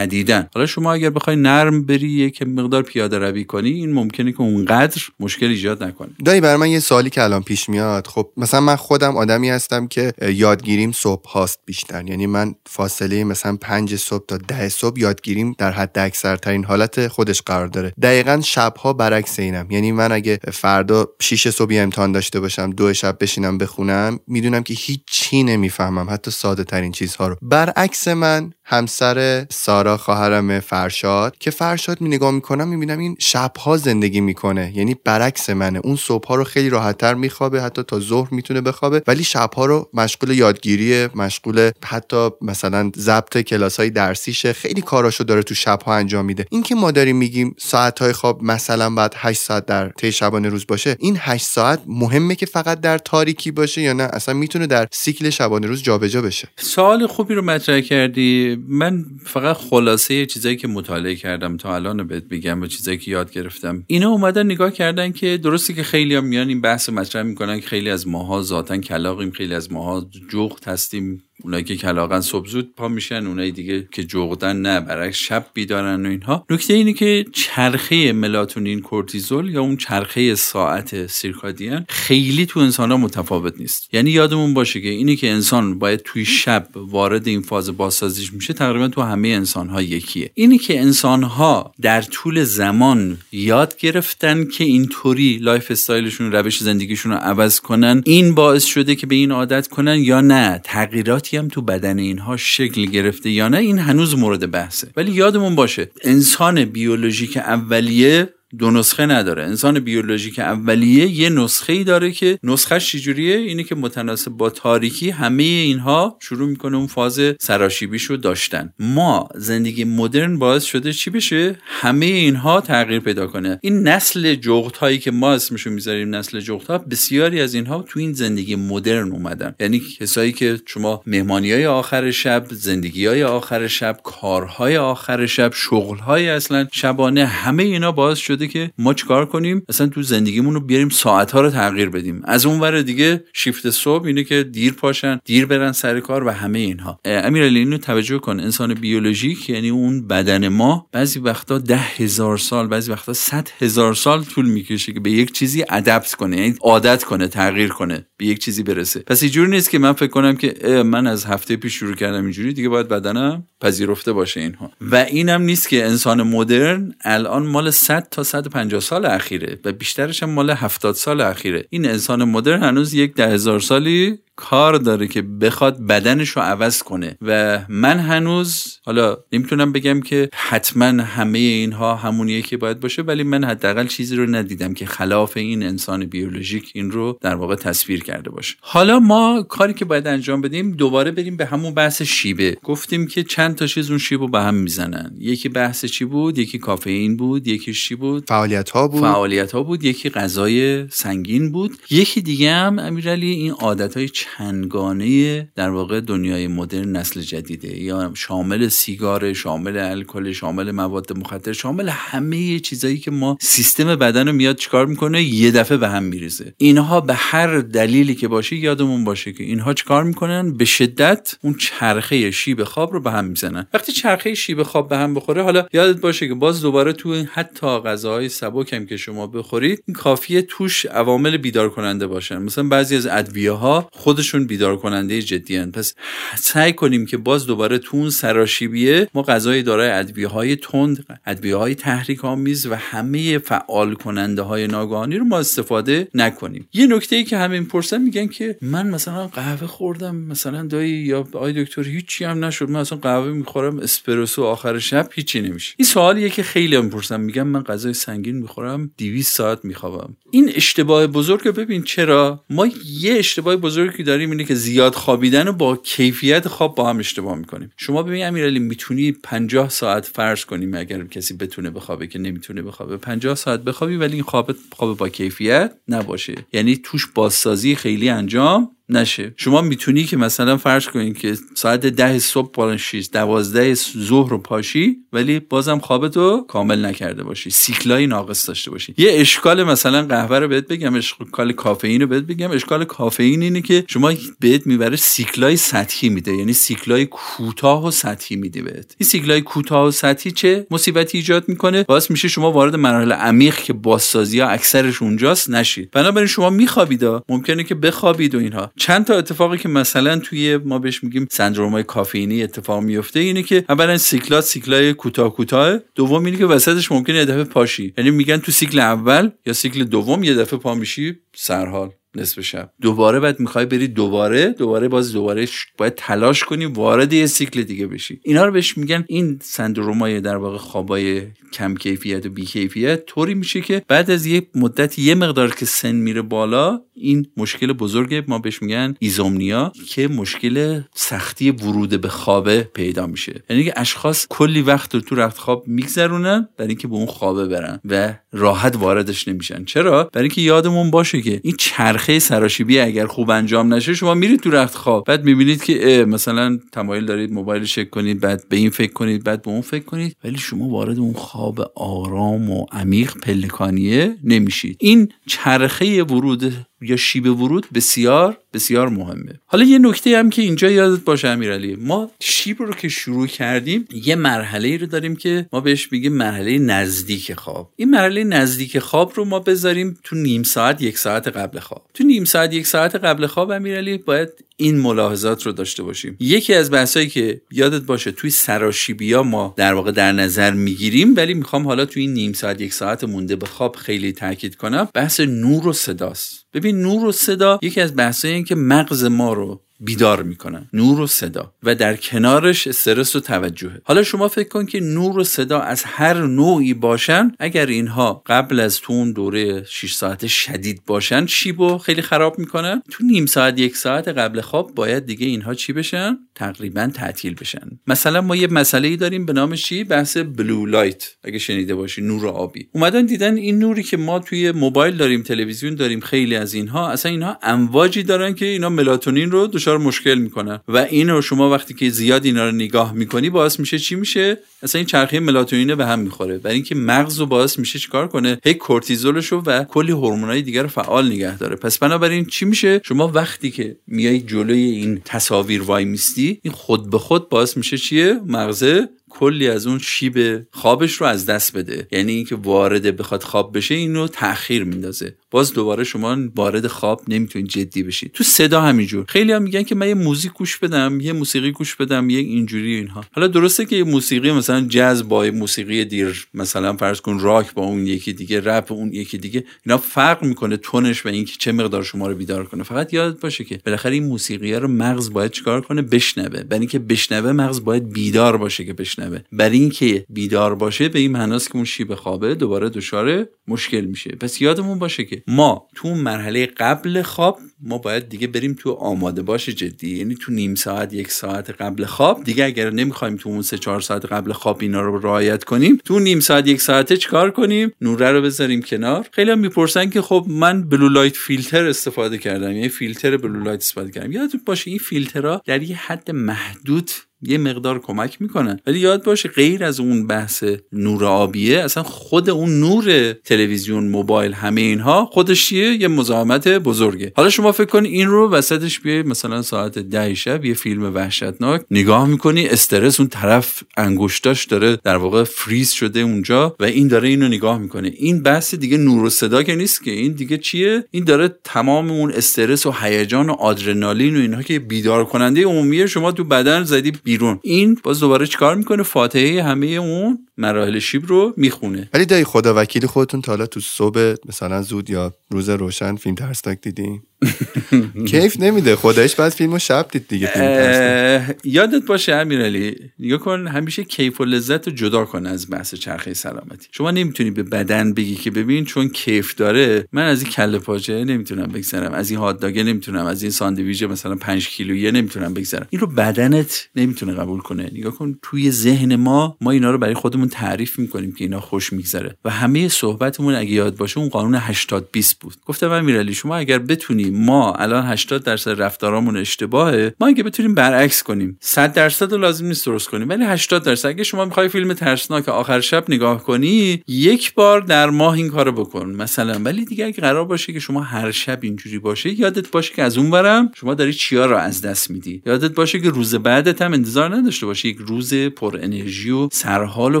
شدیدن 0.34 0.48
حالا 0.54 0.66
شما 0.66 0.92
اگر 0.92 1.10
بخوای 1.10 1.36
نرم 1.36 1.86
بری 1.86 2.30
که 2.30 2.44
مقدار 2.44 2.82
پیاده 2.82 3.18
روی 3.18 3.44
کنی 3.44 3.70
این 3.70 3.92
ممکنه 3.92 4.32
که 4.32 4.40
اونقدر 4.40 5.02
مشکل 5.20 5.46
ایجاد 5.46 5.84
نکنه. 5.84 6.10
دایی 6.24 6.40
برای 6.40 6.56
من 6.56 6.70
یه 6.70 6.80
سوالی 6.80 7.10
که 7.10 7.22
الان 7.22 7.42
پیش 7.42 7.68
میاد. 7.68 8.06
خب 8.06 8.30
مثلا 8.36 8.60
من 8.60 8.76
خودم 8.76 9.16
آدمی 9.16 9.50
هستم 9.50 9.86
که 9.86 10.12
یادگیریم 10.22 10.92
صبح 10.92 11.28
هاست 11.28 11.60
بیشتر. 11.66 12.08
یعنی 12.08 12.26
من 12.26 12.54
فاصله 12.66 13.24
مثلا 13.24 13.56
پنج 13.56 13.96
صبح 13.96 14.26
تا 14.26 14.36
ده 14.36 14.68
صبح 14.68 15.00
یادگیریم 15.00 15.54
در 15.58 15.70
حد 15.70 15.98
اکثر 15.98 16.36
ترین 16.36 16.64
حالت 16.64 17.08
خودش 17.08 17.42
قرار 17.42 17.66
داره. 17.66 17.92
دقیقا 18.02 18.40
شبها 18.44 18.92
برعکس 18.92 19.38
اینم. 19.38 19.70
یعنی 19.70 19.92
من 19.92 20.12
اگه 20.12 20.38
فردا 20.52 21.08
6 21.20 21.50
صبح 21.50 21.74
امتحان 21.74 22.12
داشته 22.12 22.40
باشم 22.40 22.70
دو 22.70 22.94
شب 22.94 23.16
بشینم 23.20 23.58
بخونم 23.58 24.20
می‌دونم 24.26 24.62
که 24.62 24.74
هیچی 24.74 25.42
نمی‌فهمم 25.42 26.10
حتی 26.10 26.30
ساده 26.30 26.64
ترین 26.64 26.92
چیزها 26.92 27.28
رو. 27.28 27.36
برعکس 27.42 28.08
من 28.08 28.52
همسر 28.66 29.46
سارا 29.50 29.96
خواهرم 29.96 30.60
فرشاد 30.60 31.36
که 31.38 31.50
فرشاد 31.50 32.00
می 32.00 32.08
نگاه 32.08 32.30
می‌کنم 32.30 32.68
می‌بینم 32.68 32.98
این 32.98 33.16
شبها 33.18 33.76
زندگی 33.76 34.20
می‌کنه. 34.20 34.72
یعنی 34.74 34.96
برعکس 35.04 35.50
منه. 35.50 35.80
اون 35.84 35.96
صبحها 35.96 36.34
رو 36.34 36.44
خیلی 36.44 36.70
راحتتر 36.70 37.14
میخوابه 37.14 37.62
حتی 37.62 37.82
تا 37.82 38.00
ظهر 38.00 38.28
می‌تونه 38.30 38.60
بخوابه. 38.60 39.02
ولی 39.06 39.24
شبها 39.24 39.66
رو 39.66 39.88
مشغول 39.94 40.30
یادگیری 40.30 41.08
مشغول 41.14 41.70
حتی 41.84 42.30
مثلا 42.40 42.90
ضبط 42.96 43.38
کلاس 43.38 43.80
های 43.80 43.90
درسیشه. 43.90 44.52
خیلی 44.52 44.80
کاراشو 44.80 45.24
داره 45.24 45.42
تو 45.42 45.54
شبها 45.54 45.94
انجام 45.94 46.24
میده. 46.24 46.46
این 46.50 46.62
که 46.62 46.74
ما 46.74 46.90
داریم 46.90 47.16
میگیم 47.16 47.54
ساعت 47.58 47.98
های 47.98 48.12
خواب 48.12 48.42
مثلا 48.42 48.90
بعد 48.90 49.14
8 49.16 49.40
ساعت 49.40 49.66
در 49.66 49.88
طی 49.88 50.12
شبانه 50.12 50.48
روز 50.48 50.66
باشه 50.66 50.96
این 50.98 51.16
8 51.20 51.46
ساعت 51.46 51.80
مهمه 51.86 52.34
که 52.34 52.46
فقط 52.46 52.80
در 52.80 52.98
تاریکی 52.98 53.50
باشه 53.50 53.82
یا 53.82 53.92
نه؟ 53.92 54.02
اصلا 54.02 54.34
می‌تونه 54.34 54.66
در 54.66 54.88
سیکل 54.92 55.30
شبانه 55.30 55.66
روز 55.66 55.82
جابجا 55.82 56.22
بشه. 56.22 56.48
سوال 56.56 57.06
خوبی 57.06 57.34
رو 57.34 57.42
مطرح 57.42 57.80
کردی. 57.80 58.53
من 58.68 59.04
فقط 59.24 59.56
خلاصه 59.56 60.26
چیزایی 60.26 60.56
که 60.56 60.68
مطالعه 60.68 61.16
کردم 61.16 61.56
تا 61.56 61.74
الان 61.74 62.06
بهت 62.06 62.24
بگم 62.24 62.62
و 62.62 62.66
چیزایی 62.66 62.98
که 62.98 63.10
یاد 63.10 63.32
گرفتم. 63.32 63.84
اینا 63.86 64.10
اومدن 64.10 64.46
نگاه 64.46 64.70
کردن 64.70 65.12
که 65.12 65.36
درسته 65.36 65.74
که 65.74 65.82
خیلی 65.82 66.14
هم 66.14 66.24
میان 66.24 66.48
این 66.48 66.60
بحث 66.60 66.88
مطرح 66.88 67.22
می‌کنن 67.22 67.60
که 67.60 67.66
خیلی 67.66 67.90
از 67.90 68.08
ماها 68.08 68.42
ذاتا 68.42 68.76
کلاقیم 68.76 69.30
خیلی 69.30 69.54
از 69.54 69.72
ماها 69.72 70.06
جغت 70.28 70.68
هستیم. 70.68 71.22
اونایی 71.42 71.64
که 71.64 71.76
کلاقن 71.76 72.20
صبح 72.20 72.48
زود 72.48 72.74
پا 72.76 72.88
میشن 72.88 73.26
اونایی 73.26 73.52
دیگه 73.52 73.88
که 73.92 74.04
جغدن 74.04 74.56
نه 74.56 74.80
برعکس 74.80 75.16
شب 75.16 75.46
بیدارن 75.54 76.06
و 76.06 76.08
اینها. 76.08 76.46
نکته 76.50 76.74
اینه 76.74 76.92
که 76.92 77.24
چرخه 77.32 78.12
ملاتونین 78.12 78.80
کورتیزول 78.80 79.50
یا 79.50 79.60
اون 79.60 79.76
چرخه 79.76 80.34
ساعت 80.34 81.06
سیرکادیان 81.06 81.86
خیلی 81.88 82.46
تو 82.46 82.60
انسان 82.60 82.90
ها 82.90 82.96
متفاوت 82.96 83.54
نیست. 83.58 83.94
یعنی 83.94 84.10
یادمون 84.10 84.54
باشه 84.54 84.80
که 84.80 84.88
اینی 84.88 85.16
که 85.16 85.30
انسان 85.30 85.78
باید 85.78 86.00
توی 86.04 86.24
شب 86.24 86.68
وارد 86.74 87.28
این 87.28 87.42
فاز 87.42 87.76
بازسازیش 87.76 88.32
میشه 88.32 88.52
تقریبا 88.52 88.88
تو 88.88 89.02
همه 89.02 89.28
انسان 89.28 89.68
ها 89.68 89.82
یکیه. 89.82 90.30
اینی 90.34 90.58
که 90.58 90.80
انسان 90.80 91.22
ها 91.22 91.72
در 91.80 92.02
طول 92.02 92.44
زمان 92.44 93.18
یاد 93.32 93.76
گرفتن 93.76 94.44
که 94.44 94.64
اینطوری 94.64 95.38
life 95.42 95.70
style 95.70 96.04
شون 96.04 96.32
روش 96.32 96.58
زندگیشون 96.62 97.12
رو 97.12 97.18
عوض 97.18 97.60
کنن 97.60 98.02
این 98.06 98.34
باعث 98.34 98.64
شده 98.64 98.94
که 98.94 99.06
به 99.06 99.14
این 99.14 99.32
عادت 99.32 99.68
کنن 99.68 99.98
یا 99.98 100.20
نه. 100.20 100.60
تغییرات 100.64 101.23
هم 101.32 101.48
تو 101.48 101.62
بدن 101.62 101.98
اینها 101.98 102.36
شکل 102.36 102.86
گرفته 102.86 103.30
یا 103.30 103.48
نه 103.48 103.56
این 103.56 103.78
هنوز 103.78 104.14
مورد 104.14 104.50
بحثه. 104.50 104.90
ولی 104.96 105.12
یادمون 105.12 105.54
باشه 105.54 105.90
انسان 106.04 106.64
بیولوژیک 106.64 107.36
اولیه 107.36 108.34
دو 108.58 108.70
نسخه 108.70 109.06
نداره. 109.06 109.42
انسان 109.42 109.80
بیولوژیک 109.80 110.38
اولیه 110.38 111.06
یه 111.06 111.30
نسخه 111.30 111.72
ای 111.72 111.84
داره 111.84 112.12
که 112.12 112.38
نسخهش 112.42 112.92
چجوریه؟ 112.92 113.36
اینه 113.36 113.64
که 113.64 113.74
متناسب 113.74 114.30
با 114.30 114.50
تاریکی 114.50 115.10
همه 115.10 115.42
اینها 115.42 116.18
شروع 116.22 116.48
می‌کنه 116.48 116.76
اون 116.76 116.86
فاز 116.86 117.20
سراشیبیشو 117.40 118.16
داشتن. 118.16 118.72
ما 118.78 119.28
زندگی 119.34 119.84
مدرن 119.84 120.38
باعث 120.38 120.64
شده 120.64 120.92
چی 120.92 121.10
بشه؟ 121.10 121.58
همه 121.64 122.06
اینها 122.06 122.60
تغییر 122.60 123.00
پیدا 123.00 123.26
کنه. 123.26 123.58
این 123.62 123.88
نسل 123.88 124.34
جغد 124.34 124.76
هایی 124.76 124.98
که 124.98 125.10
ما 125.10 125.32
اسمشو 125.32 125.70
می‌ذاریم 125.70 126.14
نسل 126.14 126.40
جغد 126.40 126.66
ها 126.66 126.78
بسیاری 126.78 127.40
از 127.40 127.54
اینها 127.54 127.82
تو 127.82 128.00
این 128.00 128.12
زندگی 128.12 128.56
مدرن 128.56 129.12
اومدن. 129.12 129.54
یعنی 129.60 129.80
کسایی 130.00 130.32
که 130.32 130.58
شما 130.66 131.02
مهمانی 131.06 131.52
های 131.52 131.66
آخر 131.66 132.10
شب 132.10 132.46
زندگی 132.50 133.06
های 133.06 133.24
آخر 133.24 133.66
شب 133.66 133.96
کارهای 134.04 134.76
آخر 134.76 135.26
شب 135.26 135.50
شغل 135.54 135.98
های 135.98 136.28
اصلا 136.28 136.66
شبانه 136.72 137.26
همه 137.26 137.62
اینا 137.62 137.92
باعث 137.92 138.18
شده 138.18 138.43
که 138.46 138.70
ما 138.78 138.94
چیکار 138.94 139.26
کنیم؟ 139.26 139.62
مثلا 139.68 139.86
تو 139.86 140.02
زندگیمون 140.02 140.54
رو 140.54 140.60
بیاریم 140.60 140.88
ساعت 140.88 141.32
ها 141.32 141.40
رو 141.40 141.50
تغییر 141.50 141.88
بدیم. 141.88 142.22
از 142.24 142.46
اون 142.46 142.60
ور 142.60 142.82
دیگه 142.82 143.24
شیفت 143.32 143.70
صبح 143.70 144.06
اینه 144.06 144.24
که 144.24 144.42
دیر 144.42 144.72
پاشن 144.72 145.20
دیر 145.24 145.46
برن 145.46 145.72
سر 145.72 146.00
کار 146.00 146.26
و 146.26 146.30
همه 146.30 146.58
اینها. 146.58 147.00
امیرعلی 147.04 147.58
اینو 147.58 147.78
توجه 147.78 148.18
کن. 148.18 148.40
انسان 148.40 148.74
بیولوژیک 148.74 149.50
یعنی 149.50 149.70
اون 149.70 150.06
بدن 150.06 150.48
ما 150.48 150.88
بعضی 150.92 151.18
وقتا 151.18 151.58
ده 151.58 151.76
هزار 151.76 152.38
سال 152.38 152.66
بعضی 152.66 152.92
وقتا 152.92 153.12
صد 153.12 153.48
هزار 153.60 153.94
سال 153.94 154.24
طول 154.24 154.46
می‌کشه 154.46 154.92
که 154.92 155.00
به 155.00 155.10
یک 155.10 155.32
چیزی 155.32 155.64
ادپت 155.70 156.14
کنه 156.14 156.36
یعنی 156.36 156.54
عادت 156.60 157.04
کنه 157.04 157.28
تغییر 157.28 157.68
کنه 157.68 158.06
به 158.16 158.26
یک 158.26 158.38
چیزی 158.38 158.62
برسه. 158.62 159.00
پس 159.00 159.22
اینجوری 159.22 159.50
نیست 159.50 159.70
که 159.70 159.78
من 159.78 159.92
فکر 159.92 160.10
کنم 160.10 160.36
که 160.36 160.82
من 160.82 161.06
از 161.06 161.24
هفته 161.24 161.56
پیش 161.56 161.74
شروع 161.74 161.94
کردم 161.94 162.22
اینجوری 162.22 162.52
دیگه 162.52 162.68
باید 162.68 162.88
بدنم 162.88 163.44
پذیرفته 163.60 164.12
باشه 164.12 164.40
اینها. 164.40 164.70
و 164.80 164.96
اینم 164.96 165.42
نیست 165.42 165.68
که 165.68 165.84
انسان 165.84 166.22
مدرن 166.22 166.94
الان 167.00 167.46
مال 167.46 167.70
100 167.70 168.08
تا 168.10 168.22
150 168.34 168.80
سال 168.80 169.06
اخیره 169.06 169.58
و 169.64 169.72
بیشترش 169.72 170.22
هم 170.22 170.30
مال 170.30 170.50
70 170.50 170.94
سال 170.94 171.20
اخیره. 171.20 171.64
این 171.70 171.86
انسان 171.86 172.24
مدرن 172.24 172.62
هنوز 172.62 172.94
یک 172.94 173.14
ده 173.14 173.28
هزار 173.28 173.60
سالی 173.60 174.18
کار 174.36 174.74
داره 174.74 175.08
که 175.08 175.22
بخواد 175.22 175.86
بدنش 175.86 176.28
رو 176.28 176.42
عوض 176.42 176.82
کنه. 176.82 177.16
و 177.22 177.58
من 177.68 177.98
هنوز 177.98 178.78
حالا 178.84 179.16
نمی‌تونم 179.32 179.72
بگم 179.72 180.00
که 180.00 180.28
حتما 180.32 180.84
همه 180.84 181.38
اینها 181.38 181.94
همونیه 181.94 182.42
که 182.42 182.56
باید 182.56 182.80
باشه 182.80 183.02
ولی 183.02 183.22
من 183.22 183.44
حداقل 183.44 183.86
چیزی 183.86 184.16
رو 184.16 184.26
ندیدم 184.26 184.74
که 184.74 184.86
خلاف 184.86 185.36
این 185.36 185.62
انسان 185.62 186.06
بیولوژیک 186.06 186.70
این 186.74 186.90
رو 186.90 187.18
در 187.20 187.34
واقع 187.34 187.54
تصویر 187.54 188.02
کرده 188.02 188.30
باشه. 188.30 188.56
حالا 188.60 188.98
ما 188.98 189.42
کاری 189.42 189.74
که 189.74 189.84
باید 189.84 190.06
انجام 190.06 190.40
بدیم 190.40 190.72
دوباره 190.72 191.10
بریم 191.10 191.36
به 191.36 191.46
همون 191.46 191.74
بحث 191.74 192.02
شیبه. 192.02 192.56
گفتیم 192.62 193.06
که 193.06 193.22
چند 193.22 193.54
تا 193.54 193.66
چیز 193.66 193.90
اون 193.90 193.98
شیب 193.98 194.20
رو 194.20 194.28
به 194.28 194.40
هم 194.40 194.54
می‌زنن. 194.54 195.14
یکی 195.18 195.48
بحث 195.48 195.84
چی 195.84 196.04
بود؟ 196.04 196.38
یکی 196.38 196.58
کافئین 196.58 197.16
بود 197.16 197.46
یکی 197.46 197.72
چی 197.72 197.94
بود؟ 197.94 198.24
فعالیت 198.28 198.70
ها 198.70 198.88
بود. 198.88 199.00
فعالیت 199.00 199.52
ها 199.52 199.62
بود 199.62 199.84
یکی 199.84 200.10
غذای 200.10 200.88
سنگین 200.88 201.52
بود. 201.52 201.78
یکی 201.90 202.20
دیگه 202.20 202.52
هم 202.52 202.78
امیرعلی 202.78 203.30
این 203.30 203.50
عادت 203.50 203.96
های 203.96 204.08
چندگانه 204.24 205.48
در 205.54 205.70
واقع 205.70 206.00
دنیای 206.00 206.46
مدرن 206.46 206.96
نسل 206.96 207.20
جدیده. 207.20 207.82
یا 207.82 208.12
شامل 208.14 208.68
سیگار 208.68 209.32
شامل 209.32 209.76
الکل 209.76 210.32
شامل 210.32 210.70
مواد 210.70 211.18
مخدر 211.18 211.52
شامل 211.52 211.88
همه 211.88 212.58
چیزایی 212.58 212.98
که 212.98 213.10
ما 213.10 213.36
سیستم 213.40 213.96
بدن 213.96 214.28
رو 214.28 214.32
میاد 214.32 214.56
چیکار 214.56 214.86
می‌کنه؟ 214.86 215.22
یه 215.22 215.50
دفعه 215.50 215.76
به 215.76 215.88
هم 215.88 216.02
میریزه. 216.02 216.54
اینها 216.56 217.00
به 217.00 217.14
هر 217.14 217.58
دلیلی 217.58 218.14
که 218.14 218.28
باشه 218.28 218.56
یادمون 218.56 219.04
باشه 219.04 219.32
که 219.32 219.44
اینها 219.44 219.74
چیکار 219.74 220.04
می‌کنن؟ 220.04 220.56
به 220.56 220.64
شدت 220.64 221.36
اون 221.42 221.54
چرخه 221.54 222.30
شیب 222.30 222.64
خواب 222.64 222.92
رو 222.92 223.00
به 223.00 223.10
هم 223.10 223.24
می‌زنن. 223.24 223.66
وقتی 223.74 223.92
چرخه 223.92 224.34
شیب 224.34 224.62
خواب 224.62 224.88
به 224.88 224.96
هم 224.96 225.14
بخوره 225.14 225.42
حالا 225.42 225.66
یادت 225.72 226.00
باشه 226.00 226.28
که 226.28 226.34
باز 226.34 226.62
دوباره 226.62 226.92
تو 226.92 227.14
حتی 227.32 227.66
غذاهای 227.66 228.28
سبک 228.28 228.72
هم 228.72 228.86
که 228.86 228.96
شما 228.96 229.26
بخورید 229.26 229.82
این 229.86 229.94
کافیه 229.94 230.42
توش 230.42 230.86
عوامل 230.86 231.36
بیدار 231.36 231.70
کننده 231.70 232.06
باشن. 232.06 232.38
مثلا 232.38 232.68
بعضی 232.68 232.96
از 232.96 233.06
ادویه 233.06 233.52
ها 233.52 233.88
خودشون 234.14 234.46
بیدار 234.46 234.76
کننده 234.76 235.22
جدی 235.22 235.56
هن. 235.56 235.70
پس 235.70 235.94
سعی 236.36 236.72
کنیم 236.72 237.06
که 237.06 237.16
باز 237.16 237.46
دوباره 237.46 237.78
تو 237.78 237.96
اون 237.96 238.10
سراشیبیه 238.10 239.08
ما 239.14 239.22
غذای 239.22 239.62
دارای 239.62 239.90
ادویه 239.90 240.28
های 240.28 240.56
تند 240.56 241.18
ادویه 241.26 241.56
های 241.56 241.74
تحریک 241.74 242.24
آمیز 242.24 242.66
و 242.66 242.74
همه 242.74 243.38
فعال 243.38 243.94
کننده 243.94 244.42
های 244.42 244.66
ناگهانی 244.66 245.16
رو 245.16 245.24
ما 245.24 245.38
استفاده 245.38 246.08
نکنیم. 246.14 246.68
یه 246.72 246.86
نکته 246.86 247.16
ای 247.16 247.24
که 247.24 247.36
همین 247.38 247.64
پرسن 247.64 248.02
میگن 248.02 248.26
که 248.26 248.56
من 248.62 248.90
مثلا 248.90 249.26
قهوه 249.26 249.66
خوردم 249.66 250.16
مثلا 250.16 250.66
دایی 250.66 250.92
یا 250.92 251.28
آی 251.32 251.64
دکتر 251.64 251.82
هیچی 251.82 252.24
هم 252.24 252.44
نشد. 252.44 252.70
من 252.70 252.80
اصلا 252.80 252.98
قهوه 252.98 253.32
می‌خورم 253.32 253.78
اسپرسو 253.78 254.42
آخر 254.44 254.78
شب 254.78 255.08
هیچی 255.12 255.40
نمیشه. 255.40 255.74
این 255.76 255.86
سوالیه 255.86 256.28
که 256.28 256.42
خیلی 256.42 256.76
هم 256.76 256.90
پرسن 256.90 257.20
میگم 257.20 257.46
من 257.46 257.62
غذای 257.62 257.92
سنگین 257.92 258.36
می‌خورم 258.36 258.90
200 258.98 259.36
ساعت 259.36 259.64
میخوابم. 259.64 260.16
این 260.30 260.52
اشتباه 260.54 261.06
بزرگ 261.06 261.48
ببین 261.48 261.82
چرا. 261.82 262.44
ما 262.50 262.68
یه 263.00 263.14
اشتباه 263.14 263.56
بزرگی 263.56 264.03
داریم 264.04 264.30
اینه 264.30 264.44
که 264.44 264.54
زیاد 264.54 264.94
خوابیدن 264.94 265.48
و 265.48 265.52
با 265.52 265.76
کیفیت 265.76 266.48
خواب 266.48 266.74
با 266.74 266.88
هم 266.88 266.98
اشتباه 266.98 267.38
می‌کنیم. 267.38 267.72
شما 267.76 268.02
ببین 268.02 268.26
امیرعلی 268.26 268.58
می‌تونی 268.58 269.12
50 269.12 269.68
ساعت 269.68 270.06
فرض 270.06 270.44
کنیم 270.44 270.74
اگر 270.74 271.04
کسی 271.04 271.34
بتونه 271.34 271.70
بخوابه 271.70 272.06
که 272.06 272.18
نمی‌تونه 272.18 272.62
بخوابه. 272.62 272.96
50 272.96 273.34
ساعت 273.34 273.60
بخوابی 273.60 273.96
ولی 273.96 274.14
این 274.14 274.22
خواب 274.22 274.54
خواب 274.72 274.96
با 274.96 275.08
کیفیت 275.08 275.72
نباشه. 275.88 276.34
یعنی 276.52 276.76
توش 276.76 277.06
بازسازی 277.06 277.74
خیلی 277.74 278.08
انجام 278.08 278.73
نشه. 278.88 279.34
شما 279.36 279.60
می‌تونی 279.60 280.04
که 280.04 280.16
مثلا 280.16 280.56
فرض 280.56 280.86
کنید 280.86 281.18
که 281.18 281.36
ساعت 281.54 281.86
ده 281.86 282.18
صبح 282.18 282.50
پالشیز 282.50 283.10
دوازده 283.10 283.74
ظهر 283.98 284.30
رو 284.30 284.38
پاشی 284.38 284.96
ولی 285.12 285.40
بازم 285.40 285.78
خوابتو 285.78 286.44
کامل 286.48 286.84
نکرده 286.84 287.22
باشی. 287.24 287.50
سیکلای 287.50 288.06
ناقص 288.06 288.48
داشته 288.48 288.70
باشی. 288.70 288.94
یه 288.96 289.10
اشکال 289.12 289.64
مثلا 289.64 290.02
قهوه 290.02 290.38
رو 290.38 290.48
بهت 290.48 290.68
بگم 290.68 290.94
اشکال 290.94 291.52
کافئین 291.52 292.00
رو 292.00 292.06
بهت 292.06 292.24
بگم. 292.24 292.50
اشکال 292.50 292.84
کافئین 292.84 293.42
اینه 293.42 293.60
که 293.60 293.84
شما 293.88 294.12
بهت 294.40 294.66
می‌بره 294.66 294.96
سیکلای 294.96 295.56
سطحی 295.56 296.08
میده. 296.08 296.32
یعنی 296.32 296.52
سیکلای 296.52 297.06
کوتاه 297.06 297.86
و 297.86 297.90
سطحی 297.90 298.36
میده 298.36 298.62
بهت. 298.62 298.94
این 298.98 299.08
سیکلای 299.08 299.40
کوتاه 299.40 299.88
و 299.88 299.90
سطحی 299.90 300.32
چه 300.32 300.66
مصیبتی 300.70 301.18
ایجاد 301.18 301.48
می‌کنه؟ 301.48 301.82
باعث 301.82 302.10
میشه 302.10 302.28
شما 302.28 302.52
وارد 302.52 302.76
مراحل 302.76 303.12
عمیق 303.12 303.56
که 303.56 303.72
بازسازی 303.72 304.40
ها 304.40 304.48
اکثرش 304.48 305.02
اونجاست 305.02 305.50
نشید 305.50 305.90
بنابراین 305.90 306.26
شما 306.26 306.50
میخوابید 306.50 307.04
ممکنه 307.28 307.64
که 307.64 307.74
بخوابید 307.74 308.34
و 308.34 308.38
اینها. 308.38 308.72
چند 308.76 309.04
تا 309.04 309.14
اتفاقی 309.14 309.58
که 309.58 309.68
مثلا 309.68 310.18
توی 310.18 310.56
ما 310.56 310.78
بهش 310.78 311.04
میگیم 311.04 311.26
سندروم 311.30 311.82
کافئینی 311.82 312.42
اتفاق 312.42 312.82
میفته 312.82 313.20
اینه 313.20 313.42
که 313.42 313.64
اولا 313.68 313.98
سیکلات 313.98 314.44
سیکلای 314.44 314.94
کوتاه 314.94 315.34
کوتاه 315.34 315.78
دوم 315.94 316.24
اینه 316.24 316.38
که 316.38 316.46
وسطش 316.46 316.92
ممکنه 316.92 317.16
یه 317.16 317.24
دفعه 317.24 317.44
پاشی. 317.44 317.94
یعنی 317.98 318.10
میگن 318.10 318.36
تو 318.36 318.52
سیکل 318.52 318.78
اول 318.78 319.30
یا 319.46 319.52
سیکل 319.52 319.84
دوم 319.84 320.24
یه 320.24 320.34
دفعه 320.34 320.58
پا 320.58 320.74
میشی 320.74 321.18
سرحال. 321.34 321.90
نصف 322.16 322.40
شب. 322.40 322.70
دوباره 322.80 323.20
بعد 323.20 323.40
می‌خوای 323.40 323.66
بری 323.66 323.88
دوباره 323.88 324.48
دوباره 324.48 324.88
باز 324.88 325.12
دوباره 325.12 325.48
باید 325.78 325.94
تلاش 325.94 326.44
کنی 326.44 326.64
وارد 326.64 327.12
یه 327.12 327.26
سیکل 327.26 327.62
دیگه 327.62 327.86
بشی. 327.86 328.20
اینا 328.22 328.44
رو 328.44 328.52
بهش 328.52 328.78
میگن 328.78 329.04
این 329.08 329.38
سندرومای 329.42 330.20
در 330.20 330.36
واقع 330.36 330.58
خوابای 330.58 331.22
کم 331.52 331.74
کیفیت 331.74 332.26
و 332.26 332.30
بی 332.30 332.44
کیفیت. 332.44 333.06
طوری 333.06 333.34
میشه 333.34 333.60
که 333.60 333.82
بعد 333.88 334.10
از 334.10 334.26
یه 334.26 334.46
مدت 334.54 334.98
یه 334.98 335.14
مقدار 335.14 335.54
که 335.54 335.66
سن 335.66 335.94
میره 335.94 336.22
بالا 336.22 336.80
این 336.94 337.26
مشکل 337.36 337.72
بزرگ 337.72 338.24
ما 338.28 338.38
بهش 338.38 338.62
میگن 338.62 338.94
ایزومنیا 338.98 339.72
که 339.88 340.08
مشکل 340.08 340.80
سختی 340.94 341.50
ورود 341.50 342.00
به 342.00 342.08
خوابه 342.08 342.62
پیدا 342.74 343.06
میشه. 343.06 343.42
یعنی 343.50 343.64
که 343.64 343.72
اشخاص 343.76 344.26
کلی 344.30 344.62
وقت 344.62 344.94
رو 344.94 345.00
تو 345.00 345.14
رفت 345.14 345.38
خواب 345.38 345.68
میگذرونن 345.68 346.48
برای 346.56 346.68
اینکه 346.68 346.88
به 346.88 346.94
اون 346.94 347.06
خوابه 347.06 347.46
برن 347.46 347.80
و 347.84 348.14
راحت 348.32 348.76
واردش 348.76 349.28
نمیشن. 349.28 349.64
چرا؟ 349.64 350.10
برای 350.12 350.24
اینکه 350.24 350.40
یادمون 350.40 350.90
باشه 350.90 351.22
که 351.22 351.40
این 351.44 351.56
چرخه 352.04 352.18
سراشیبی 352.18 352.78
اگر 352.78 353.06
خوب 353.06 353.30
انجام 353.30 353.74
نشه 353.74 353.94
شما 353.94 354.14
میرید 354.14 354.40
تو 354.40 354.50
رخت 354.50 354.74
خواب. 354.74 355.04
بعد 355.06 355.24
می‌بینید 355.24 355.62
که 355.62 356.06
مثلا 356.08 356.58
تمایل 356.72 357.06
دارید 357.06 357.32
موبایل 357.32 357.64
چک 357.64 357.90
کنید 357.90 358.20
بعد 358.20 358.48
به 358.48 358.56
این 358.56 358.70
فکر 358.70 358.92
کنید 358.92 359.24
بعد 359.24 359.42
به 359.42 359.50
اون 359.50 359.60
فکر 359.60 359.84
کنید 359.84 360.16
ولی 360.24 360.38
شما 360.38 360.68
وارد 360.68 360.98
اون 360.98 361.12
خواب 361.12 361.72
آرام 361.76 362.50
و 362.50 362.66
عمیق 362.72 363.14
پلکانیه 363.22 364.16
نمیشید. 364.24 364.76
این 364.80 365.08
چرخه 365.26 366.02
ورود 366.02 366.52
یا 366.80 366.96
شیب 366.96 367.26
ورود 367.26 367.66
بسیار 367.74 368.38
بسیار 368.52 368.88
مهمه. 368.88 369.40
حالا 369.46 369.64
یه 369.64 369.78
نکته 369.78 370.18
هم 370.18 370.30
که 370.30 370.42
اینجا 370.42 370.70
یادت 370.70 371.04
باشه 371.04 371.28
امیرعلی 371.28 371.76
ما 371.76 372.10
شیب 372.20 372.62
رو 372.62 372.72
که 372.72 372.88
شروع 372.88 373.26
کردیم 373.26 373.88
یه 373.92 374.16
مرحله 374.16 374.76
رو 374.76 374.86
داریم 374.86 375.16
که 375.16 375.46
ما 375.52 375.60
بهش 375.60 375.92
میگیم 375.92 376.12
مرحله 376.12 376.58
نزدیک 376.58 377.34
خواب. 377.34 377.72
این 377.76 377.90
مرحله 377.90 378.24
نزدیک 378.24 378.78
خواب 378.78 379.12
رو 379.14 379.24
ما 379.24 379.38
بذاریم 379.38 379.98
تو 380.04 380.16
نیم 380.16 380.42
ساعت 380.42 380.82
یک 380.82 380.98
ساعت 380.98 381.28
قبل 381.28 381.58
خواب. 381.58 381.86
تو 381.94 382.04
نیم 382.04 382.24
ساعت 382.24 382.54
یک 382.54 382.66
ساعت 382.66 382.94
قبل 382.94 383.26
خواب 383.26 383.50
امیرعلی 383.50 383.98
باید 383.98 384.28
این 384.56 384.78
ملاحظات 384.78 385.46
رو 385.46 385.52
داشته 385.52 385.82
باشیم. 385.82 386.16
یکی 386.20 386.54
از 386.54 386.70
بحثایی 386.70 387.08
که 387.08 387.40
یادت 387.50 387.82
باشه 387.82 388.12
توی 388.12 388.30
سراشیبیا 388.30 389.22
ما 389.22 389.54
در 389.56 389.74
واقع 389.74 389.90
در 389.90 390.12
نظر 390.12 390.50
می‌گیریم 390.50 391.16
ولی 391.16 391.34
می‌خوام 391.34 391.64
حالا 391.66 391.86
توی 391.86 392.02
این 392.02 392.12
نیم 392.12 392.32
ساعت 392.32 392.60
یک 392.60 392.72
ساعت 392.72 393.04
مونده 393.04 393.36
به 393.36 393.46
خواب 393.46 393.76
خیلی 393.76 394.12
تاکید 394.12 394.56
کنم 394.56 394.88
بحث 394.94 395.20
نور 395.20 395.68
و 395.68 395.72
صداست. 395.72 396.46
ببین 396.54 396.80
نور 396.80 397.04
و 397.04 397.12
صدا 397.12 397.58
یکی 397.62 397.80
از 397.80 397.96
بحثایی 397.96 398.44
که 398.44 398.54
مغز 398.54 399.04
ما 399.04 399.32
رو 399.32 399.63
بیدار 399.80 400.22
می‌کنن. 400.22 400.68
نور 400.72 401.00
و 401.00 401.06
صدا. 401.06 401.52
و 401.62 401.74
در 401.74 401.96
کنارش 401.96 402.66
استرس 402.66 403.16
و 403.16 403.20
توجهه. 403.20 403.80
حالا 403.84 404.02
شما 404.02 404.28
فکر 404.28 404.48
کن 404.48 404.66
که 404.66 404.80
نور 404.80 405.18
و 405.18 405.24
صدا 405.24 405.60
از 405.60 405.82
هر 405.86 406.26
نوعی 406.26 406.74
باشن 406.74 407.32
اگر 407.38 407.66
اینها 407.66 408.22
قبل 408.26 408.60
از 408.60 408.80
تو 408.80 408.92
اون 408.92 409.12
دوره 409.12 409.64
6 409.64 409.94
ساعت 409.94 410.26
شدید 410.26 410.82
باشن 410.86 411.26
شیبو 411.26 411.78
خیلی 411.78 412.02
خراب 412.02 412.38
می‌کنن؟ 412.38 412.82
تو 412.90 413.04
نیم 413.04 413.26
ساعت 413.26 413.58
یک 413.58 413.76
ساعت 413.76 414.08
قبل 414.08 414.40
خواب 414.40 414.74
باید 414.74 415.06
دیگه 415.06 415.26
اینها 415.26 415.54
چی 415.54 415.72
بشن؟ 415.72 416.18
تقریبا 416.34 416.90
تعطیل 416.94 417.34
بشن. 417.34 417.70
مثلا 417.86 418.20
ما 418.20 418.36
یه 418.36 418.46
مسئله 418.46 418.88
ای 418.88 418.96
داریم 418.96 419.26
به 419.26 419.32
نام 419.32 419.54
چی؟ 419.54 419.84
بحث 419.84 420.16
بلو 420.16 420.66
لایت 420.66 421.04
اگه 421.24 421.38
شنیده 421.38 421.74
باشی 421.74 422.02
نور 422.02 422.28
آبی. 422.28 422.68
اومدن 422.72 423.06
دیدن 423.06 423.36
این 423.36 423.58
نوری 423.58 423.82
که 423.82 423.96
ما 423.96 424.18
توی 424.18 424.52
موبایل 424.52 424.96
داریم 424.96 425.22
تلویزیون 425.22 425.74
داریم 425.74 426.00
خیلی 426.00 426.36
از 426.36 426.54
اینها 426.54 426.90
اصلا 426.90 427.12
اینها 427.12 427.38
امواجی 427.42 428.02
دارن 428.02 428.34
که 428.34 428.46
اینا 428.46 428.68
ملاتونین 428.68 429.30
رو 429.30 429.46
دچار 429.64 429.78
مشکل 429.78 430.14
می‌کنن 430.14 430.60
و 430.68 430.76
این 430.76 431.10
رو 431.10 431.22
شما 431.22 431.50
وقتی 431.50 431.74
که 431.74 431.90
زیاد 431.90 432.24
اینا 432.24 432.44
رو 432.44 432.52
نگاه 432.52 432.92
می‌کنی 432.92 433.30
باعث 433.30 433.60
میشه 433.60 433.78
چی 433.78 433.94
میشه؟ 433.94 434.38
اصلا 434.62 434.78
این 434.78 434.86
چرخه 434.86 435.20
ملاتونین 435.20 435.74
به 435.74 435.86
هم 435.86 435.98
می‌خوره. 435.98 436.38
برای 436.38 436.54
اینکه 436.54 436.74
مغز 436.74 437.20
رو 437.20 437.26
باعث 437.26 437.58
میشه 437.58 437.78
چیکار 437.78 438.08
کنه؟ 438.08 438.38
هی 438.44 438.54
کورتیزولش 438.54 439.32
و 439.32 439.64
کلی 439.64 439.92
هورمونای 439.92 440.42
دیگر 440.42 440.62
رو 440.62 440.68
فعال 440.68 441.12
نگه 441.12 441.38
داره. 441.38 441.56
پس 441.56 441.78
بنابراین 441.78 442.24
چی 442.24 442.44
میشه؟ 442.44 442.80
شما 442.84 443.08
وقتی 443.08 443.50
که 443.50 443.76
میای 443.86 444.20
جلوی 444.20 444.62
این 444.62 445.00
تصاویر 445.04 445.62
وای 445.62 445.84
میستی 445.84 446.40
این 446.42 446.52
خود 446.52 446.90
به 446.90 446.98
خود 446.98 447.28
باعث 447.28 447.56
میشه 447.56 447.78
چیه؟ 447.78 448.20
مغزه 448.26 448.88
کلی 449.18 449.48
از 449.48 449.66
اون 449.66 449.78
شیب 449.78 450.46
خوابش 450.50 450.92
رو 450.92 451.06
از 451.06 451.26
دست 451.26 451.56
بده. 451.56 451.88
یعنی 451.92 452.12
اینکه 452.12 452.34
وارد 452.34 452.96
بخواد 452.96 453.22
خواب 453.22 453.56
بشه 453.56 453.74
اینو 453.74 454.08
تاخیر 454.08 454.64
میندازه. 454.64 455.14
باز 455.30 455.52
دوباره 455.52 455.84
شما 455.84 456.18
وارد 456.36 456.66
خواب 456.66 457.02
نمی‌تونید 457.08 457.48
جدی 457.48 457.82
بشید. 457.82 458.12
تو 458.12 458.24
صدا 458.24 458.60
همینجور. 458.60 459.04
خیلی 459.08 459.32
هم 459.32 459.42
میگن 459.42 459.62
که 459.62 459.74
من 459.74 459.88
یه 459.88 459.94
موزیک 459.94 460.32
گوش 460.32 460.58
بدم 460.58 461.00
یه 461.00 461.12
موسیقی 461.12 461.52
گوش 461.52 461.74
بدم 461.74 462.10
یه 462.10 462.18
اینجوری 462.18 462.74
اینها. 462.74 463.04
حالا 463.12 463.26
درسته 463.26 463.64
که 463.64 463.76
یه 463.76 463.84
موسیقی 463.84 464.32
مثلا 464.32 464.60
جاز 464.60 465.08
با 465.08 465.24
موسیقی 465.24 465.84
دیر 465.84 466.26
مثلا 466.34 466.76
فرض 466.76 467.00
کن 467.00 467.18
راک 467.18 467.54
با 467.54 467.62
اون 467.62 467.86
یکی 467.86 468.12
دیگه 468.12 468.40
رپ 468.40 468.72
اون 468.72 468.92
یکی 468.92 469.18
دیگه 469.18 469.44
اینا 469.66 469.78
فرق 469.78 470.22
می‌کنه 470.22 470.56
تونش 470.56 471.06
و 471.06 471.08
اینکه 471.08 471.32
چه 471.38 471.52
مقدار 471.52 471.82
شما 471.82 472.08
رو 472.08 472.14
بیدار 472.14 472.44
کنه. 472.44 472.62
فقط 472.62 472.94
یاد 472.94 473.20
باشه 473.20 473.44
که 473.44 473.60
بالاخره 473.66 473.94
این 473.94 474.04
موسیقی 474.04 474.54
رو 474.54 474.68
مغز 474.68 475.12
باید 475.12 475.30
چیکار 475.30 475.60
کنه؟ 475.60 475.82
بشنوه. 475.82 476.42
برای 476.42 476.60
اینکه 476.60 476.78
بشنوه 476.78 477.32
مغز 477.32 477.64
باید 477.64 477.92
بیدار 477.92 478.36
باشه 478.36 478.64
که 478.64 478.72
بشنوه. 478.72 479.03
برای 479.32 479.58
اینکه 479.58 480.04
بیدار 480.08 480.54
باشه 480.54 480.88
به 480.88 480.98
این 480.98 481.12
معناست 481.12 481.48
که 481.50 481.56
اون 481.56 481.64
شیب 481.64 481.94
خوابه 481.94 482.34
دوباره 482.34 482.68
دچار 482.68 483.26
مشکل 483.48 483.80
میشه. 483.80 484.10
پس 484.10 484.40
یادمون 484.40 484.78
باشه 484.78 485.04
که 485.04 485.22
ما 485.26 485.68
تو 485.74 485.94
مرحله 485.94 486.46
قبل 486.46 487.02
خواب 487.02 487.38
ما 487.62 487.78
باید 487.78 488.08
دیگه 488.08 488.26
بریم 488.26 488.56
تو 488.58 488.72
آماده 488.72 489.22
باشه 489.22 489.52
جدی. 489.52 489.98
یعنی 489.98 490.14
تو 490.14 490.32
نیم 490.32 490.54
ساعت 490.54 490.92
یک 490.94 491.10
ساعت 491.10 491.50
قبل 491.50 491.84
خواب. 491.84 492.24
دیگه 492.24 492.44
اگر 492.44 492.70
نمی‌خوایم 492.70 493.16
تو 493.16 493.28
اون 493.28 493.42
سه 493.42 493.58
چهار 493.58 493.80
ساعت 493.80 494.06
قبل 494.06 494.32
خواب 494.32 494.58
اینا 494.60 494.80
رو 494.80 494.98
رعایت 494.98 495.44
کنیم 495.44 495.78
تو 495.84 495.98
نیم 495.98 496.20
ساعت 496.20 496.48
یک 496.48 496.60
ساعته 496.60 496.96
چیکار 496.96 497.30
کنیم؟ 497.30 497.72
نوره 497.80 498.12
رو 498.12 498.22
بذاریم 498.22 498.62
کنار. 498.62 499.08
خیلی 499.12 499.30
هم 499.30 499.38
می‌پرسن 499.38 499.90
که 499.90 500.02
خب 500.02 500.26
من 500.28 500.68
blue 500.68 500.88
light 500.88 501.16
filter 501.16 501.66
استفاده 501.66 502.18
کردم. 502.18 502.52
یعنی 502.52 502.68
فیلتر 502.68 503.16
blue 503.16 503.42
light 503.42 503.60
استفاده 503.60 503.90
کردم. 503.90 504.12
یادتون 504.12 504.40
باشه 504.46 504.70
این 504.70 504.78
فیلترها 504.78 505.42
در 505.46 505.62
یه 505.62 505.76
حد 505.76 506.10
محدود 506.10 506.90
یه 507.28 507.38
مقدار 507.38 507.78
کمک 507.78 508.22
می‌کنن 508.22 508.60
ولی 508.66 508.78
یاد 508.78 509.04
باشه 509.04 509.28
غیر 509.28 509.64
از 509.64 509.80
اون 509.80 510.06
بحث 510.06 510.44
نور 510.72 511.04
آبیه 511.04 511.60
اصلا 511.60 511.82
خود 511.82 512.30
اون 512.30 512.60
نور 512.60 513.12
تلویزیون 513.12 513.88
موبایل 513.88 514.32
همه 514.32 514.60
اینها 514.60 515.06
خودش 515.12 515.52
یه 515.52 515.88
مزاحمت 515.88 516.48
بزرگه. 516.48 517.12
حالا 517.16 517.30
شما 517.30 517.52
فکر 517.52 517.64
کن 517.64 517.84
این 517.84 518.08
رو 518.08 518.30
وسطش 518.30 518.80
بیای 518.80 519.02
مثلا 519.02 519.42
ساعت 519.42 519.78
ده 519.78 520.14
شب 520.14 520.44
یه 520.44 520.54
فیلم 520.54 520.94
وحشتناک 520.94 521.62
نگاه 521.70 522.08
می‌کنی 522.08 522.46
استرس 522.46 523.00
اون 523.00 523.08
طرف 523.08 523.62
انگشتاش 523.76 524.44
داره 524.44 524.76
در 524.84 524.96
واقع 524.96 525.24
فریز 525.24 525.70
شده 525.70 526.00
اونجا 526.00 526.56
و 526.60 526.64
این 526.64 526.88
داره 526.88 527.08
اینو 527.08 527.28
نگاه 527.28 527.58
می‌کنه. 527.58 527.92
این 527.96 528.22
بحث 528.22 528.54
دیگه 528.54 528.76
نور 528.76 529.04
و 529.04 529.10
صدا 529.10 529.42
که 529.42 529.54
نیست 529.54 529.84
که. 529.84 529.90
این 529.90 530.12
دیگه 530.12 530.38
چیه؟ 530.38 530.84
این 530.90 531.04
داره 531.04 531.34
تمام 531.44 531.90
اون 531.90 532.12
استرس 532.12 532.66
و 532.66 532.74
هیجان 532.80 533.30
و 533.30 533.32
آدرنالین 533.32 534.16
و 534.16 534.20
اینها 534.20 534.42
که 534.42 534.58
بیدار 534.58 535.04
کننده 535.04 535.44
عمومی 535.44 535.88
شما 535.88 536.12
تو 536.12 536.24
بدن 536.24 536.64
زدی 536.64 536.92
بیرون. 537.14 537.40
این 537.42 537.78
باز 537.82 538.00
دوباره 538.00 538.26
چیکار 538.26 538.54
می‌کنه؟ 538.54 538.82
فاتحه 538.82 539.42
همه 539.42 539.66
اون 539.66 540.18
مراحل 540.36 540.78
شیب 540.78 541.06
رو 541.06 541.34
می‌خونه. 541.36 541.88
ولی 541.94 542.04
دایی 542.04 542.24
خدا 542.24 542.54
وکیل 542.56 542.86
خودتون 542.86 543.20
تا 543.22 543.32
حالا 543.32 543.46
تو 543.46 543.60
صبح 543.60 544.14
مثلا 544.28 544.62
زود 544.62 544.90
یا 544.90 545.12
روز 545.30 545.48
روشن 545.48 545.96
فیلم 545.96 546.14
ترسناک 546.14 546.60
دیدین؟ 546.62 547.02
کیف 548.10 548.40
نمیده. 548.40 548.76
خودش 548.76 549.14
بعد 549.14 549.32
فیلمو 549.32 549.58
شب 549.58 549.86
دید 549.92 550.08
دیگه 550.08 550.26
فیلم 550.26 551.34
یادت 551.44 551.86
باشه 551.86 552.14
امیرعلی 552.14 552.76
نگاه 552.98 553.18
کن 553.18 553.46
همیشه 553.46 553.84
کیف 553.84 554.20
و 554.20 554.24
لذت 554.24 554.68
رو 554.68 554.74
جدا 554.74 555.04
کن 555.04 555.26
از 555.26 555.50
بحث 555.50 555.74
چرخه 555.74 556.14
سلامتی. 556.14 556.68
شما 556.72 556.90
نمی‌تونی 556.90 557.30
به 557.30 557.42
بدن 557.42 557.94
بگی 557.94 558.14
که 558.14 558.30
ببین 558.30 558.64
چون 558.64 558.88
کیف 558.88 559.34
داره 559.34 559.88
من 559.92 560.02
از 560.02 560.22
این 560.22 560.30
کله 560.30 560.58
پاچه 560.58 561.04
نمی‌تونم 561.04 561.46
بگذرم. 561.46 561.92
از 561.92 562.10
این 562.10 562.18
هات 562.18 562.40
داگه 562.40 562.62
نمی‌تونم. 562.62 563.06
از 563.06 563.22
این 563.22 563.30
ساندویچ 563.30 563.82
مثلا 563.82 564.14
5 564.14 564.48
کیلویی 564.48 564.92
نمی‌تونم 564.92 565.34
بگذرم. 565.34 565.66
این 565.70 565.80
رو 565.80 565.86
بدنت 565.86 566.68
نمی‌تونه 566.76 567.14
قبول 567.14 567.40
کنه. 567.40 567.70
نگاه 567.74 567.94
کن 567.94 568.18
توی 568.22 568.50
ذهن 568.50 568.96
ما 568.96 569.36
ما 569.40 569.50
اینا 569.50 569.70
رو 569.70 569.78
برای 569.78 569.94
خودمون 569.94 570.28
تعریف 570.28 570.78
می‌کنیم 570.78 571.12
که 571.12 571.24
اینا 571.24 571.40
خوش 571.40 571.72
میگذره. 571.72 572.16
و 572.24 572.30
همه 572.30 572.68
صحبتمون 572.68 573.34
اگه 573.34 573.50
یاد 573.50 573.76
باشه 573.76 573.98
اون 573.98 574.08
قانون 574.08 574.34
80 574.34 574.88
20 574.92 575.18
بود. 575.20 575.34
گفتم 575.46 575.70
امیرعلی 575.70 576.14
شما 576.14 576.36
اگر 576.36 576.58
بتونی 576.58 577.10
ما 577.14 577.52
الان 577.52 577.86
80 577.86 578.24
درصد 578.24 578.62
رفتارامون 578.62 579.16
اشتباهه. 579.16 579.94
ما 580.00 580.06
اگه 580.06 580.22
بتونیم 580.22 580.54
برعکس 580.54 581.02
کنیم. 581.02 581.38
100 581.40 581.72
درصد 581.72 582.12
رو 582.12 582.18
لازم 582.18 582.46
نیست 582.46 582.66
درست 582.66 582.88
کنیم. 582.88 583.08
ولی 583.08 583.24
80 583.24 583.64
درصد. 583.64 583.88
اگه 583.88 584.04
شما 584.04 584.24
می‌خوای 584.24 584.48
فیلم 584.48 584.74
ترسناک 584.74 585.28
آخر 585.28 585.60
شب 585.60 585.84
نگاه 585.88 586.22
کنی 586.22 586.82
یک 586.86 587.34
بار 587.34 587.60
در 587.60 587.90
ماه 587.90 588.14
این 588.14 588.28
کارو 588.28 588.52
بکن. 588.52 588.86
مثلا. 588.86 589.40
ولی 589.44 589.64
دیگه 589.64 589.86
اگه 589.86 590.00
قرار 590.00 590.24
باشه 590.24 590.52
که 590.52 590.58
شما 590.60 590.80
هر 590.80 591.10
شب 591.10 591.38
اینجوری 591.42 591.78
باشه 591.78 592.20
یادت 592.20 592.50
باشه 592.50 592.74
که 592.74 592.82
از 592.82 592.98
اون 592.98 593.10
برم 593.10 593.50
شما 593.54 593.74
داری 593.74 593.92
چیا 593.92 594.26
رو 594.26 594.36
از 594.36 594.60
دست 594.60 594.90
میدی. 594.90 595.22
یادت 595.26 595.54
باشه 595.54 595.80
که 595.80 595.90
روز 595.90 596.14
بعدت 596.14 596.62
هم 596.62 596.72
انتظار 596.72 597.16
نداشته 597.16 597.46
باشی. 597.46 597.68
یک 597.68 597.76
روز 597.80 598.14
پر 598.14 598.58
انرژی 598.62 599.10
و 599.10 599.28
سرحال 599.32 599.94
و 599.94 600.00